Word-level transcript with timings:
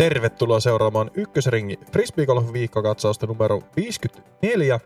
Tervetuloa 0.00 0.60
seuraamaan 0.60 1.10
Ykkösringi 1.14 1.78
Frisbeegolf 1.92 2.52
viikkokatsausta 2.52 3.26
numero 3.26 3.62
54. 3.76 4.80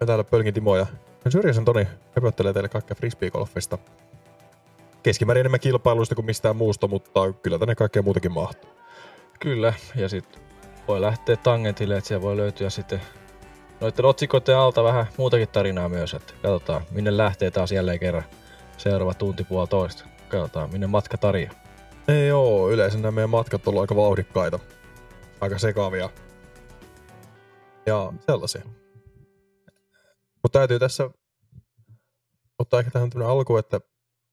Ja 0.00 0.06
täällä 0.06 0.24
Pölkin 0.24 0.54
Timo 0.54 0.76
ja 0.76 0.86
Syrjäsen 1.28 1.64
Toni 1.64 1.86
höpöttelee 2.16 2.52
teille 2.52 2.68
kaikkea 2.68 2.94
Frisbeegolfista. 2.94 3.78
Keskimäärin 5.02 5.40
enemmän 5.40 5.60
kilpailuista 5.60 6.14
kuin 6.14 6.24
mistään 6.24 6.56
muusta, 6.56 6.88
mutta 6.88 7.32
kyllä 7.32 7.58
tänne 7.58 7.74
kaikkea 7.74 8.02
muutakin 8.02 8.32
mahtuu. 8.32 8.70
Kyllä, 9.40 9.74
ja 9.96 10.08
sitten 10.08 10.42
voi 10.88 11.00
lähteä 11.00 11.36
tangentille, 11.36 11.96
että 11.96 12.08
siellä 12.08 12.22
voi 12.22 12.36
löytyä 12.36 12.70
sitten 12.70 13.00
noiden 13.80 14.04
otsikoiden 14.04 14.58
alta 14.58 14.84
vähän 14.84 15.06
muutakin 15.16 15.48
tarinaa 15.48 15.88
myös, 15.88 16.14
että 16.14 16.34
katsotaan 16.42 16.82
minne 16.90 17.16
lähtee 17.16 17.50
taas 17.50 17.72
jälleen 17.72 17.98
kerran 17.98 18.24
seuraava 18.76 19.14
tunti 19.14 19.44
puolitoista. 19.44 20.04
Katsotaan 20.28 20.70
minne 20.72 20.86
matka 20.86 21.18
tarjoaa. 21.18 21.65
Ei 22.08 22.32
oo, 22.32 22.70
yleensä 22.70 22.98
nämä 22.98 23.10
meidän 23.10 23.30
matkat 23.30 23.68
on 23.68 23.80
aika 23.80 23.96
vauhdikkaita, 23.96 24.58
aika 25.40 25.58
sekavia 25.58 26.10
ja 27.86 28.12
sellaisia. 28.26 28.62
Mutta 30.42 30.58
täytyy 30.58 30.78
tässä 30.78 31.10
ottaa 32.58 32.80
ehkä 32.80 32.90
tähän 32.90 33.10
tämmöinen 33.10 33.32
alku, 33.32 33.56
että 33.56 33.80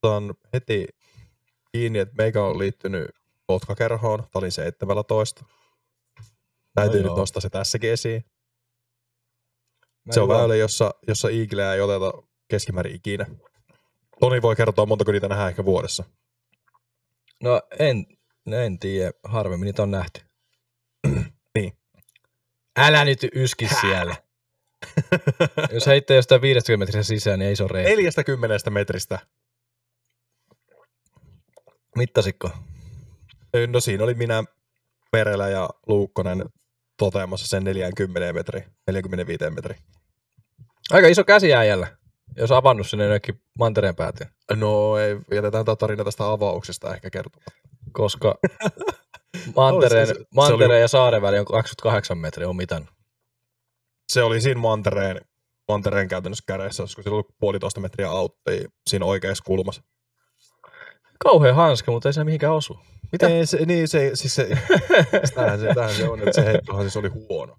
otan 0.04 0.34
heti 0.54 0.88
kiinni, 1.72 2.00
että 2.00 2.16
meikä 2.18 2.44
on 2.44 2.60
liittynyt 2.60 3.08
potkakerhoon, 3.48 4.20
tämä 4.20 4.30
oli 4.34 4.52
17. 4.52 5.46
Täytyy 6.76 7.00
No 7.00 7.04
nyt 7.04 7.10
joo. 7.10 7.18
nostaa 7.18 7.42
se 7.42 7.50
tässäkin 7.50 7.92
esiin. 7.92 8.26
Mä 10.06 10.14
se 10.14 10.22
on 10.22 10.28
väylä, 10.28 10.56
jossa, 10.56 10.94
jossa 11.08 11.28
iiglejä 11.28 11.74
ei 11.74 11.82
oteta 11.82 12.14
keskimäärin 12.48 12.96
ikinä. 12.96 13.26
Toni 14.20 14.42
voi 14.42 14.56
kertoa, 14.56 14.86
montako 14.86 15.12
niitä 15.12 15.28
nähdään 15.28 15.50
ehkä 15.50 15.66
vuodessa. 15.66 16.04
No 17.44 17.62
en, 17.80 18.06
en 18.52 18.80
tiedä, 18.80 19.12
harvemmin 19.24 19.66
niitä 19.66 19.84
on 19.84 19.92
nähty. 19.92 20.22
Niin. 21.56 21.78
Älä 22.78 23.06
nyt 23.06 23.20
yski 23.36 23.68
siellä. 23.82 24.16
Jos 25.74 25.88
heittää 25.88 26.16
jostain 26.16 26.42
50 26.42 26.86
metriä 26.86 27.04
sisään, 27.04 27.40
niin 27.40 27.50
ei 27.50 27.56
se 27.56 27.64
ole 27.64 27.72
rehti. 27.72 27.96
40 27.96 28.70
metristä. 28.70 29.20
Mittasitko? 31.96 32.52
No 33.68 33.80
siinä 33.80 34.04
oli 34.04 34.14
minä, 34.14 34.44
Merelä 35.12 35.50
ja 35.50 35.70
Luukkonen 35.88 36.46
toteamassa 36.98 37.48
sen 37.48 37.64
40 37.64 38.34
metri, 38.34 38.64
45 38.88 39.50
metri. 39.50 39.76
Aika 40.92 41.08
iso 41.08 41.24
käsi 41.24 41.54
äijällä, 41.54 41.88
jos 42.38 42.52
avannut 42.52 42.88
sinne 42.90 43.04
jonnekin 43.04 43.42
mantereen 43.60 43.96
päätyyn. 43.96 44.30
No 44.56 44.98
ei, 44.98 45.18
jätetään 45.32 45.66
tämä 45.66 45.76
tarina 45.76 46.04
tästä 46.04 46.32
avauksesta 46.32 46.94
ehkä 46.96 47.10
kertomaan. 47.10 47.46
Koska 47.92 48.36
mantereen, 49.56 50.08
se- 50.08 50.14
se- 50.14 50.20
se 50.20 50.26
mantereen 50.36 50.72
oli- 50.72 50.82
ja 50.82 50.88
saaren 50.88 51.22
väli 51.22 51.40
on 51.40 51.46
28 51.46 52.18
metriä, 52.18 52.50
on 52.50 52.56
mitään. 52.56 52.88
Se 54.12 54.24
oli 54.24 54.42
siinä 54.42 54.60
mantereen, 54.62 55.22
mantereen 55.68 56.08
käytännössä 56.08 56.44
kädessä, 56.48 56.84
olisiko 56.84 57.02
sillä 57.02 57.14
ollut 57.14 57.36
puolitoista 57.40 57.80
metriä 57.82 58.10
auttia 58.10 58.70
siinä 58.90 59.06
oikeassa 59.06 59.44
kulmassa. 59.44 59.82
Kauhean 61.20 61.56
hanska, 61.56 61.92
mutta 61.92 62.10
ei 62.10 62.14
se 62.14 62.24
mihinkään 62.24 62.54
osu. 62.54 62.80
Mitä? 63.12 63.28
Ei, 63.28 63.46
se, 63.46 63.66
niin 63.66 63.88
se, 63.88 64.12
siis 64.14 64.36
se, 64.36 64.50
tämähän 65.36 65.60
se, 65.60 65.68
tämähän 65.68 65.96
se 65.96 66.10
on, 66.10 66.20
että 66.20 66.32
se 66.32 66.46
heittohan 66.46 66.84
siis 66.84 66.98
oli 66.98 67.08
huono, 67.10 67.58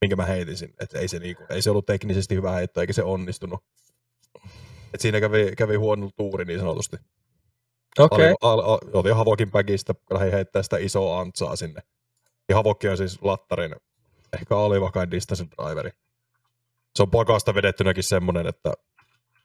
minkä 0.00 0.16
mä 0.16 0.26
heitin 0.26 0.56
sinne. 0.56 0.74
Että 0.80 0.98
ei 0.98 1.08
se, 1.08 1.18
niinku, 1.18 1.42
ei 1.50 1.62
se 1.62 1.70
ollut 1.70 1.86
teknisesti 1.86 2.34
hyvä 2.34 2.50
heitto, 2.50 2.80
eikä 2.80 2.92
se 2.92 3.02
onnistunut. 3.02 3.64
Et 4.94 5.00
siinä 5.00 5.20
kävi, 5.20 5.52
kävi 5.56 5.76
huono 5.76 6.10
tuuri 6.16 6.44
niin 6.44 6.60
sanotusti. 6.60 6.96
Okei. 7.98 8.34
Okay. 8.40 8.78
Otin 8.92 9.16
Havokin 9.16 9.50
päkistä, 9.50 9.94
lähdin 10.10 10.32
heittää 10.32 10.62
sitä 10.62 10.76
isoa 10.76 11.20
antsaa 11.20 11.56
sinne. 11.56 11.80
Ja 12.48 12.56
Havokki 12.56 12.88
on 12.88 12.96
siis 12.96 13.22
lattarin, 13.22 13.76
ehkä 14.32 14.56
alivakain 14.56 15.10
distance 15.10 15.44
driveri. 15.44 15.90
Se 16.96 17.02
on 17.02 17.10
pakasta 17.10 17.54
vedettynäkin 17.54 18.04
semmonen, 18.04 18.46
että 18.46 18.72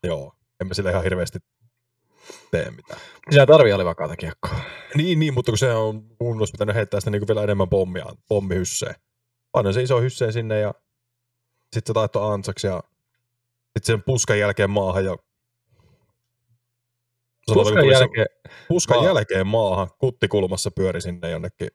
joo, 0.04 0.34
emme 0.62 0.74
sille 0.74 0.90
ihan 0.90 1.04
hirveästi 1.04 1.40
tee 2.52 2.72
mitään. 2.72 3.00
Sinä 3.30 3.46
tarvii 3.46 3.72
alivakaata 3.72 4.16
kiekkoa. 4.16 4.56
Niin, 4.96 5.20
niin, 5.20 5.34
mutta 5.34 5.52
kun 5.52 5.58
se 5.58 5.74
on, 5.74 6.16
olisi 6.20 6.52
pitänyt 6.52 6.76
heittää 6.76 7.00
sitä 7.00 7.12
niin 7.12 7.28
vielä 7.28 7.44
enemmän 7.44 7.70
pommia, 7.70 8.06
pommihysseen. 8.28 8.96
Painoin 9.56 9.74
se 9.74 9.82
iso 9.84 10.02
hysseen 10.02 10.34
sinne 10.34 10.60
ja 10.60 10.74
sitten 11.74 11.84
se 11.88 11.94
taittoi 11.94 12.34
antsaksi 12.34 12.68
ja 12.68 12.84
sitten 13.64 13.84
sen 13.96 14.04
puskan 14.04 14.40
jälkeen 14.40 14.70
maahan 14.70 15.06
ja 15.06 15.18
Puskan 17.48 17.74
tuli 17.74 17.94
se- 17.96 18.00
jälkeen. 18.00 18.26
puskan 18.68 18.98
Maa. 18.98 19.06
jälkeen 19.06 19.48
maahan, 19.48 19.88
kuttikulmassa 20.00 20.72
pyöri 20.72 21.02
sinne 21.02 21.30
jonnekin. 21.32 21.68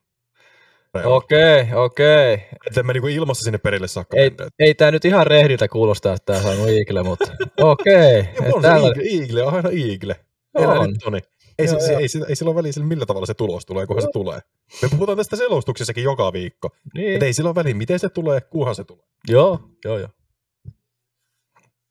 Okei, 1.03 1.67
okei. 1.75 2.33
Että 2.67 2.79
emme 2.79 2.93
niinku 2.93 3.07
ilmassa 3.07 3.43
sinne 3.43 3.57
perille 3.57 3.87
saakka 3.87 4.17
Ei, 4.17 4.29
menneet. 4.29 4.53
ei 4.59 4.75
tää 4.75 4.91
nyt 4.91 5.05
ihan 5.05 5.27
rehdiltä 5.27 5.67
kuulostaa, 5.67 6.13
että 6.13 6.33
tää 6.33 6.41
saanut 6.43 6.69
iikle, 6.69 7.03
mutta 7.03 7.25
okei. 7.61 8.19
Et 8.19 8.53
on 8.53 8.61
se 8.61 9.01
iigle, 9.03 9.43
on 9.43 9.53
aina 9.55 9.69
iigle. 9.69 10.15
On. 10.53 10.89
Nyt, 10.89 10.99
Toni. 11.03 11.19
Ei, 11.61 11.67
Joo, 11.67 11.79
se, 11.79 11.91
joo. 11.91 11.99
ei, 11.99 12.07
se, 12.07 12.19
ei 12.29 12.35
sillä 12.35 12.49
ole 12.49 12.55
väliä 12.55 12.71
sillä 12.71 12.87
millä 12.87 13.05
tavalla 13.05 13.25
se 13.25 13.33
tulos 13.33 13.65
tulee, 13.65 13.87
kunhan 13.87 14.01
se 14.01 14.09
tulee. 14.13 14.39
Me 14.81 14.89
puhutaan 14.89 15.17
tästä 15.17 15.35
selostuksessakin 15.35 16.03
joka 16.03 16.33
viikko. 16.33 16.69
Niin. 16.93 17.15
Et 17.15 17.23
ei 17.23 17.33
sillä 17.33 17.47
ole 17.49 17.55
väliä, 17.55 17.73
miten 17.73 17.99
se 17.99 18.09
tulee, 18.09 18.41
kunhan 18.41 18.75
se 18.75 18.83
tulee. 18.83 19.03
Joo, 19.27 19.59
joo, 19.85 19.97
joo. 19.97 20.09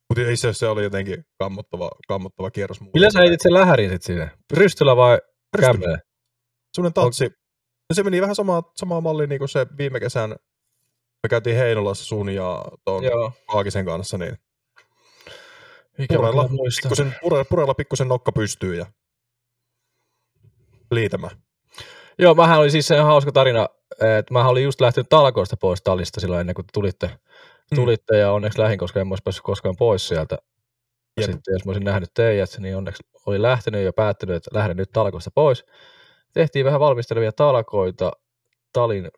Mutta 0.08 0.22
ei 0.22 0.36
se, 0.36 0.52
se 0.52 0.68
oli 0.68 0.82
jotenkin 0.82 1.24
kammottava, 1.38 1.90
kammottava 2.08 2.50
kierros. 2.50 2.80
mulle. 2.80 2.90
Millä 2.94 3.10
sä 3.10 3.18
heitit 3.20 3.40
sen 3.40 3.54
lähärin 3.54 3.90
sit 3.90 4.02
sinne? 4.02 4.30
Rystyllä 4.52 4.96
vai 4.96 5.18
kämmeellä? 5.60 5.98
Semmoinen 6.74 6.94
tatsi. 6.94 7.24
No 7.24 7.94
se 7.94 8.02
meni 8.02 8.20
vähän 8.20 8.34
samaa, 8.36 8.62
samaa 8.76 9.00
mallia 9.00 9.26
niin 9.26 9.38
kuin 9.38 9.48
se 9.48 9.66
viime 9.78 10.00
kesän. 10.00 10.30
Me 11.22 11.28
käytiin 11.30 11.56
Heinolassa 11.56 12.04
sun 12.04 12.28
ja 12.30 12.64
tuon. 12.84 13.02
Kaakisen 13.52 13.84
kanssa, 13.84 14.18
niin 14.18 14.36
Mikä 15.98 16.16
Purella, 16.16 16.48
pikkusen, 16.82 17.14
purella, 17.22 17.44
purella 17.44 17.74
pikkusen 17.74 18.08
nokka 18.08 18.32
pystyy 18.32 18.74
ja 18.76 18.86
liitämään. 20.90 21.36
Joo, 22.18 22.34
mähän 22.34 22.58
oli 22.58 22.70
siis 22.70 22.88
se 22.88 22.94
ihan 22.94 23.06
hauska 23.06 23.32
tarina, 23.32 23.68
että 24.18 24.32
mähän 24.34 24.50
olin 24.50 24.64
just 24.64 24.80
lähtenyt 24.80 25.08
talkoista 25.08 25.56
pois 25.56 25.82
talista 25.82 26.20
silloin 26.20 26.40
ennen 26.40 26.54
kuin 26.54 26.66
te 26.66 26.70
tulitte, 26.74 27.06
Mm. 27.06 27.74
tulitte 27.76 28.16
ja 28.18 28.32
onneksi 28.32 28.58
lähin, 28.58 28.78
koska 28.78 29.00
en 29.00 29.08
mä 29.08 29.12
olisi 29.12 29.22
päässyt 29.22 29.42
koskaan 29.44 29.76
pois 29.76 30.08
sieltä. 30.08 30.38
Ja 31.16 31.22
Jep. 31.22 31.30
sitten 31.30 31.52
jos 31.52 31.64
mä 31.64 31.70
olisin 31.70 31.84
nähnyt 31.84 32.10
teidät, 32.14 32.50
niin 32.58 32.76
onneksi 32.76 33.02
oli 33.26 33.42
lähtenyt 33.42 33.84
ja 33.84 33.92
päättynyt, 33.92 34.36
että 34.36 34.50
lähden 34.54 34.76
nyt 34.76 34.90
talkoista 34.92 35.30
pois. 35.34 35.64
Tehtiin 36.32 36.64
vähän 36.64 36.80
valmistelevia 36.80 37.32
talkoita 37.32 38.12
Talin 38.72 39.08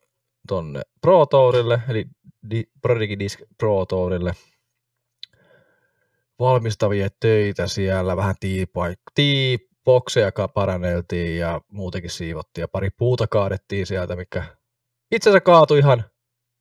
tonne 0.49 0.83
Pro 1.01 1.27
Tourille, 1.27 1.81
eli 1.89 2.05
Di- 2.51 2.71
Prodigy 2.83 3.19
Disc 3.19 3.41
Pro 3.59 3.87
Tourille. 3.87 4.33
Valmistavia 6.39 7.09
töitä 7.21 7.67
siellä, 7.67 8.17
vähän 8.17 8.35
tiipaik- 8.41 9.13
tiipokseja 9.15 9.72
ka- 10.35 10.49
paranneltiin 10.49 11.39
ja 11.39 11.61
muutenkin 11.69 12.11
siivottiin 12.11 12.63
ja 12.63 12.69
pari 12.69 12.91
puuta 12.91 13.27
kaadettiin 13.27 13.87
sieltä, 13.87 14.17
mikä 14.17 14.45
itse 15.11 15.31
asiassa 15.31 15.41
kaatui 15.45 15.79
ihan 15.79 16.05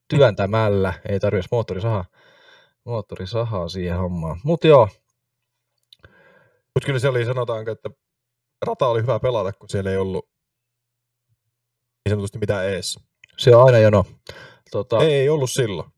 työntämällä, 0.09 0.93
ei 1.09 1.19
tarvitsisi 1.19 1.49
moottorisahaa, 1.51 2.05
moottorisahaa 2.85 3.67
siihen 3.69 3.97
hommaan. 3.97 4.39
Mutta 4.43 4.67
joo, 4.67 4.89
Mutta 6.75 6.85
kyllä 6.85 6.99
se 6.99 7.07
oli, 7.09 7.25
sanotaanko, 7.25 7.71
että 7.71 7.89
rata 8.65 8.87
oli 8.87 9.01
hyvä 9.01 9.19
pelata, 9.19 9.53
kun 9.53 9.69
siellä 9.69 9.91
ei 9.91 9.97
ollut 9.97 10.29
niin 12.05 12.11
sanotusti 12.11 12.38
mitään 12.39 12.65
ees. 12.69 12.99
se 13.38 13.55
on 13.55 13.65
aina 13.65 13.77
jono. 13.77 14.05
Tota, 14.71 14.99
Ei 15.03 15.29
ollut 15.29 15.51
silloin. 15.51 15.89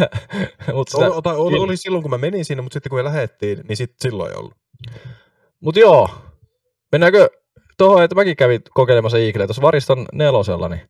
mutta 0.74 0.90
sitä, 0.90 1.10
Oli, 1.10 1.22
tai 1.22 1.36
oli, 1.36 1.58
oli 1.58 1.76
silloin, 1.76 2.02
kun 2.02 2.10
mä 2.10 2.18
menin 2.18 2.44
sinne, 2.44 2.62
mutta 2.62 2.74
sitten 2.74 2.90
kun 2.90 2.98
me 2.98 3.04
lähettiin, 3.04 3.60
niin 3.68 3.76
sit 3.76 3.94
silloin 4.00 4.30
ei 4.32 4.36
ollut. 4.38 4.54
mut 5.60 5.76
joo, 5.76 6.08
mennäänkö 6.92 7.28
tuohon, 7.78 8.02
että 8.02 8.14
mäkin 8.14 8.36
kävin 8.36 8.60
kokeilemassa 8.74 9.18
Eagleä 9.18 9.46
tuossa 9.46 9.62
Variston 9.62 10.06
nelosella, 10.12 10.68
niin 10.68 10.80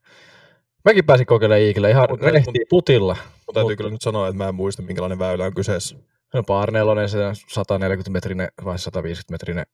mäkin 0.85 1.05
pääsin 1.05 1.27
kokeilemaan 1.27 1.63
Eagleä 1.63 1.91
ihan 1.91 2.09
Mut- 2.11 2.23
rehtiä 2.23 2.65
putilla. 2.71 3.17
Mutta 3.47 3.61
täytyy 3.61 3.75
Mut- 3.75 3.77
kyllä 3.77 3.91
nyt 3.91 4.03
sanoa, 4.03 4.29
että 4.29 4.39
mä 4.39 4.49
en 4.49 4.55
muista, 4.55 4.83
minkälainen 4.83 5.19
väylä 5.19 5.45
on 5.45 5.55
kyseessä. 5.55 5.97
No 6.35 6.43
Bar 6.43 6.71
4, 6.71 7.09
se 7.09 7.19
140 7.49 8.11
metrinen 8.11 8.49
vai 8.65 8.79
150 8.79 9.33
metrinen 9.35 9.67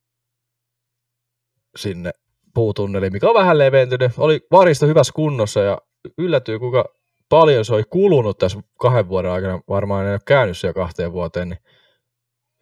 sinne 1.76 2.11
puutunneli, 2.55 3.11
mikä 3.11 3.29
on 3.29 3.35
vähän 3.35 3.58
leventynyt. 3.58 4.12
Oli 4.19 4.41
varisto 4.50 4.87
hyvässä 4.87 5.12
kunnossa 5.12 5.61
ja 5.61 5.79
yllätyy, 6.19 6.58
kuinka 6.58 6.85
paljon 7.29 7.64
se 7.64 7.75
oli 7.75 7.85
kulunut 7.91 8.38
tässä 8.38 8.61
kahden 8.79 9.08
vuoden 9.08 9.31
aikana. 9.31 9.61
Varmaan 9.69 10.06
en 10.06 10.12
ole 10.12 10.20
käynyt 10.26 10.58
siellä 10.58 10.75
kahteen 10.75 11.12
vuoteen, 11.12 11.49
niin 11.49 11.58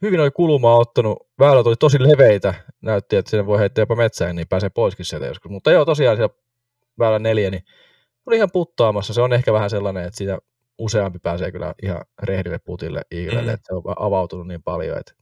hyvin 0.03 0.21
oli 0.21 0.31
kulumaa 0.31 0.77
ottanut. 0.77 1.30
Väylät 1.41 1.67
oli 1.67 1.77
tosi 1.77 2.03
leveitä. 2.03 2.55
Näytti, 2.81 3.17
että 3.17 3.31
sinne 3.31 3.47
voi 3.47 3.59
heittää 3.59 3.83
jopa 3.83 3.97
metsään, 3.97 4.37
niin 4.37 4.49
pääsee 4.49 4.69
poiskin 4.71 5.07
sieltä 5.07 5.27
joskus. 5.27 5.51
Mutta 5.51 5.71
joo, 5.71 5.85
tosiaan 5.85 6.17
siellä 6.17 6.35
väylä 6.99 7.19
neljä, 7.19 7.51
niin 7.51 7.63
oli 8.27 8.37
ihan 8.37 8.51
puttaamassa. 8.53 9.15
Se 9.15 9.21
on 9.21 9.33
ehkä 9.33 9.53
vähän 9.53 9.71
sellainen, 9.71 10.05
että 10.05 10.17
siitä 10.19 10.39
useampi 10.79 11.19
pääsee 11.19 11.53
kyllä 11.53 11.75
ihan 11.83 12.05
rehdille 12.23 12.59
putille 12.59 13.03
Eaglelle, 13.11 13.43
Mm. 13.51 13.55
että 13.55 13.67
se 13.67 13.75
on 13.75 13.83
avautunut 13.99 14.47
niin 14.47 14.63
paljon. 14.63 14.99
Että... 14.99 15.13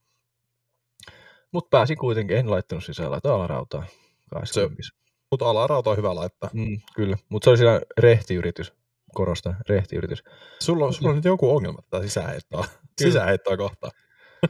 Mutta 1.53 1.69
pääsin 1.70 1.99
kuitenkin, 1.99 2.37
en 2.37 2.50
laittanut 2.50 2.85
sisällä, 2.85 3.17
että 3.17 3.35
alarautaa. 3.35 3.85
20. 4.31 4.82
Mutta 5.31 5.47
alarauta 5.50 5.91
on 5.91 5.97
hyvä 5.97 6.14
laittaa. 6.14 6.50
Mm, 6.53 6.81
kyllä, 6.94 7.17
mutta 7.29 7.44
se 7.44 7.50
oli 7.50 7.59
siinä 7.59 7.81
rehtiyritys. 7.99 8.73
Korostan, 9.14 9.56
rehtiyritys. 9.69 10.23
Sulla 10.62 10.87
on, 10.87 10.94
sulla 10.94 11.11
on 11.11 11.17
nyt 11.17 11.25
joku 11.25 11.56
ongelma 11.56 11.79
tätä 11.91 12.03
sisäheittoa, 12.03 12.64
sisäheittoa 12.99 13.56
kohtaan. 13.56 13.93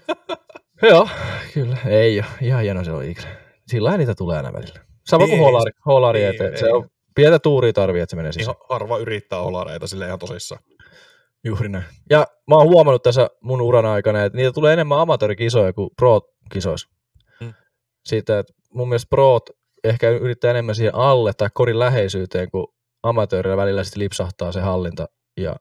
Joo, 0.82 1.08
kyllä. 1.54 1.76
Ei 1.86 2.18
ole. 2.18 2.26
Ihan 2.40 2.62
hieno 2.62 2.84
se 2.84 2.92
on 2.92 3.04
ikinä. 3.04 3.28
Sillä 3.66 3.96
niitä 3.96 4.14
tulee 4.14 4.36
aina 4.36 4.52
välillä. 4.52 4.80
Sama 5.06 5.24
kuin 5.26 5.38
Ei, 5.38 5.44
holari, 5.44 5.70
holari 5.86 6.24
ei, 6.24 6.34
eteen. 6.34 6.58
Se 6.58 6.72
on 6.72 6.88
pientä 7.14 7.38
tuuria 7.38 7.72
tarvii, 7.72 8.02
että 8.02 8.10
se 8.10 8.16
menee 8.16 8.28
Niin 8.30 8.40
sisään. 8.40 8.56
ha- 8.60 8.66
harva 8.74 8.98
yrittää 8.98 9.40
olareita 9.40 9.86
sille 9.86 10.06
ihan 10.06 10.18
tosissaan. 10.18 10.60
Juuri 11.44 11.68
näin. 11.68 11.84
Ja 12.10 12.26
mä 12.48 12.54
oon 12.56 12.68
huomannut 12.68 13.02
tässä 13.02 13.30
mun 13.40 13.60
uran 13.60 13.86
aikana, 13.86 14.24
että 14.24 14.36
niitä 14.36 14.52
tulee 14.52 14.72
enemmän 14.72 14.98
amatöörikisoja 14.98 15.72
kuin 15.72 15.90
pro-kisoissa. 15.96 16.88
Mm. 17.40 17.54
Siitä, 18.06 18.38
että 18.38 18.52
mun 18.74 18.88
mielestä 18.88 19.08
proot 19.10 19.50
ehkä 19.84 20.08
yrittää 20.10 20.50
enemmän 20.50 20.74
siihen 20.74 20.94
alle 20.94 21.32
tai 21.32 21.48
korin 21.54 21.78
läheisyyteen, 21.78 22.50
kun 22.50 22.74
amatöörillä 23.02 23.56
välillä 23.56 23.84
sitten 23.84 24.00
lipsahtaa 24.02 24.52
se 24.52 24.60
hallinta. 24.60 25.08
Ja 25.36 25.56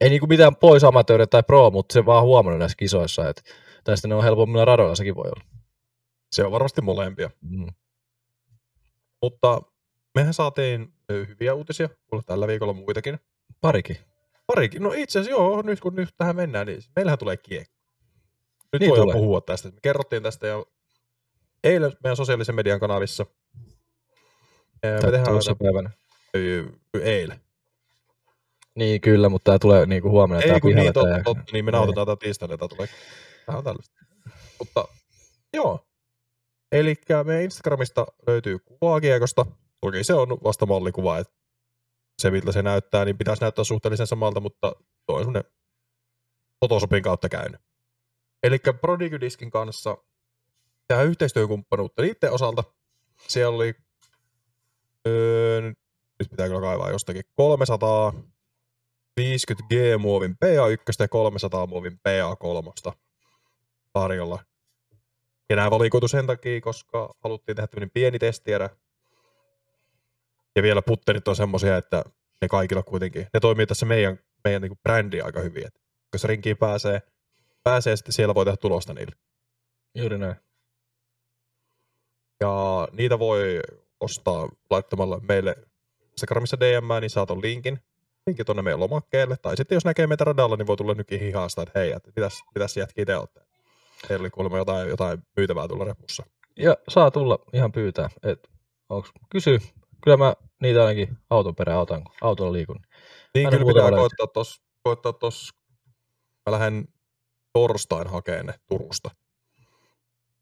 ei 0.00 0.10
niinku 0.10 0.26
mitään 0.26 0.56
pois 0.56 0.84
amatööriä 0.84 1.26
tai 1.26 1.42
pro, 1.42 1.70
mutta 1.70 1.92
se 1.92 2.06
vaan 2.06 2.24
huomannut 2.24 2.58
näissä 2.58 2.76
kisoissa, 2.78 3.28
että 3.28 3.42
tai 3.84 3.96
sitten 3.96 4.08
ne 4.08 4.14
on 4.14 4.24
helpommilla 4.24 4.64
radoilla, 4.64 4.94
sekin 4.94 5.14
voi 5.14 5.24
olla. 5.36 5.44
Se 6.32 6.44
on 6.44 6.52
varmasti 6.52 6.80
molempia. 6.80 7.30
Mm. 7.40 7.66
Mutta 9.22 9.62
mehän 10.14 10.34
saatiin 10.34 10.94
hyviä 11.08 11.54
uutisia, 11.54 11.88
kuule 12.06 12.22
tällä 12.26 12.46
viikolla 12.46 12.72
muitakin. 12.72 13.18
Parikin. 13.60 13.96
Parikin. 14.46 14.82
No 14.82 14.92
itse 14.96 15.18
asiassa 15.18 15.30
joo, 15.40 15.62
nyt 15.62 15.80
kun 15.80 15.94
nyt 15.94 16.08
tähän 16.18 16.36
mennään, 16.36 16.66
niin 16.66 16.82
meillähän 16.96 17.18
tulee 17.18 17.36
kiekko. 17.36 17.72
Nyt 18.72 18.80
Niin 18.80 18.80
niin 18.80 18.90
voidaan 18.90 19.06
tulee. 19.08 19.20
puhua 19.20 19.40
tästä. 19.40 19.68
Me 19.68 19.78
kerrottiin 19.82 20.22
tästä 20.22 20.46
jo 20.46 20.72
eilen 21.64 21.92
meidän 22.04 22.16
sosiaalisen 22.16 22.54
median 22.54 22.80
kanavissa. 22.80 23.26
Me 24.82 24.98
tehdään 25.00 25.28
aina, 25.28 25.54
päivänä. 25.58 25.90
eilen. 27.02 27.40
Niin 28.74 29.00
kyllä, 29.00 29.28
mutta 29.28 29.44
tämä 29.44 29.58
tulee 29.58 29.86
niinku 29.86 30.10
huomenna. 30.10 30.42
Ei 30.54 30.60
kun 30.60 30.74
niin, 30.74 30.92
totta, 30.92 31.10
tää- 31.10 31.22
totta, 31.24 31.44
niin 31.52 31.64
me 31.64 31.70
nauhoitetaan 31.70 32.06
tätä 32.06 32.20
tiistaina, 32.20 32.56
tämä 32.58 32.68
tulee 32.68 32.88
vähän 33.48 33.64
tällaista. 33.64 33.94
Mutta 34.58 34.84
joo, 35.54 35.86
eli 36.72 36.94
meidän 37.24 37.44
Instagramista 37.44 38.06
löytyy 38.26 38.58
kuvaa 38.58 39.00
kiekosta. 39.00 39.46
Toki 39.80 40.04
se 40.04 40.14
on 40.14 40.28
vasta 40.28 40.66
mallikuva, 40.66 41.18
että 41.18 41.34
se 42.18 42.30
miltä 42.30 42.52
se 42.52 42.62
näyttää, 42.62 43.04
niin 43.04 43.18
pitäisi 43.18 43.42
näyttää 43.42 43.64
suhteellisen 43.64 44.06
samalta, 44.06 44.40
mutta 44.40 44.72
tuo 45.06 45.16
on 45.16 45.22
semmoinen 45.24 45.52
Photoshopin 46.60 47.02
kautta 47.02 47.28
käynyt. 47.28 47.60
Eli 48.42 48.58
Prodigydiskin 48.80 49.50
kanssa 49.50 49.96
tämä 50.88 51.02
yhteistyökumppanuutta 51.02 52.02
niiden 52.02 52.32
osalta. 52.32 52.64
Siellä 53.28 53.56
oli, 53.56 53.74
öö, 55.06 55.60
nyt 56.18 56.30
pitää 56.30 56.48
kyllä 56.48 56.60
kaivaa 56.60 56.90
jostakin, 56.90 57.22
300 57.34 58.12
50 59.16 59.68
G-muovin 59.68 60.32
PA1 60.32 60.94
ja 60.98 61.08
300 61.08 61.66
muovin 61.66 61.92
PA3 61.92 62.92
tarjolla. 63.92 64.44
Ja 65.50 65.56
nämä 65.56 65.70
valikoitu 65.70 66.08
sen 66.08 66.26
takia, 66.26 66.60
koska 66.60 67.14
haluttiin 67.20 67.56
tehdä 67.56 67.66
tämmöinen 67.66 67.90
pieni 67.90 68.18
testierä. 68.18 68.70
Ja 70.56 70.62
vielä 70.62 70.82
putterit 70.82 71.28
on 71.28 71.36
semmoisia, 71.36 71.76
että 71.76 72.04
ne 72.42 72.48
kaikilla 72.48 72.82
kuitenkin, 72.82 73.26
ne 73.34 73.40
toimii 73.40 73.66
tässä 73.66 73.86
meidän, 73.86 74.18
meidän 74.44 74.62
niin 74.62 74.78
brändiä 74.82 75.24
aika 75.24 75.40
hyvin. 75.40 75.66
Et 75.66 75.80
jos 76.12 76.24
rinkiin 76.24 76.56
pääsee, 76.56 77.02
pääsee, 77.62 77.96
sitten 77.96 78.12
siellä 78.12 78.34
voi 78.34 78.44
tehdä 78.44 78.56
tulosta 78.56 78.94
niille. 78.94 79.16
Juuri 79.94 80.18
näin. 80.18 80.36
Ja 82.40 82.88
niitä 82.92 83.18
voi 83.18 83.60
ostaa 84.00 84.48
laittamalla 84.70 85.20
meille 85.28 85.56
Instagramissa 86.10 86.60
DM, 86.60 87.00
niin 87.00 87.10
saat 87.10 87.28
ton 87.28 87.42
linkin. 87.42 87.78
Linkin 88.26 88.46
tonne 88.46 88.62
meidän 88.62 88.80
lomakkeelle. 88.80 89.36
Tai 89.36 89.56
sitten 89.56 89.76
jos 89.76 89.84
näkee 89.84 90.06
meitä 90.06 90.24
radalla, 90.24 90.56
niin 90.56 90.66
voi 90.66 90.76
tulla 90.76 90.94
nytkin 90.94 91.20
hihasta, 91.20 91.62
että 91.62 91.78
hei, 91.78 91.92
että 91.92 92.10
mitäs, 92.16 92.42
mitäs 92.54 92.76
jätkiä 92.76 93.04
te 93.04 93.16
olette. 93.16 93.51
Teillä 94.08 94.22
oli 94.22 94.30
kuulemma 94.30 94.58
jotain, 94.58 94.88
jotain 94.88 95.22
myytävää 95.36 95.68
tulla 95.68 95.84
repussa. 95.84 96.22
Ja 96.56 96.76
saa 96.88 97.10
tulla 97.10 97.38
ihan 97.52 97.72
pyytää. 97.72 98.08
Et 98.22 98.50
onks, 98.88 99.12
kysy. 99.30 99.58
Kyllä 100.04 100.16
mä 100.16 100.34
niitä 100.62 100.80
ainakin 100.80 101.18
auton 101.30 101.54
perään 101.54 101.78
otan, 101.78 102.04
kun 102.04 102.14
autolla 102.20 102.52
liikun. 102.52 102.80
Niin 103.34 103.46
Aina 103.46 103.58
kyllä 103.58 103.72
pitää 103.72 103.90
koittaa 103.90 104.26
tos, 104.26 104.62
koittaa 104.82 105.12
tos, 105.12 105.50
mä 106.46 106.52
lähden 106.52 106.88
torstain 107.52 108.08
hakeen 108.08 108.46
ne 108.46 108.54
Turusta. 108.66 109.10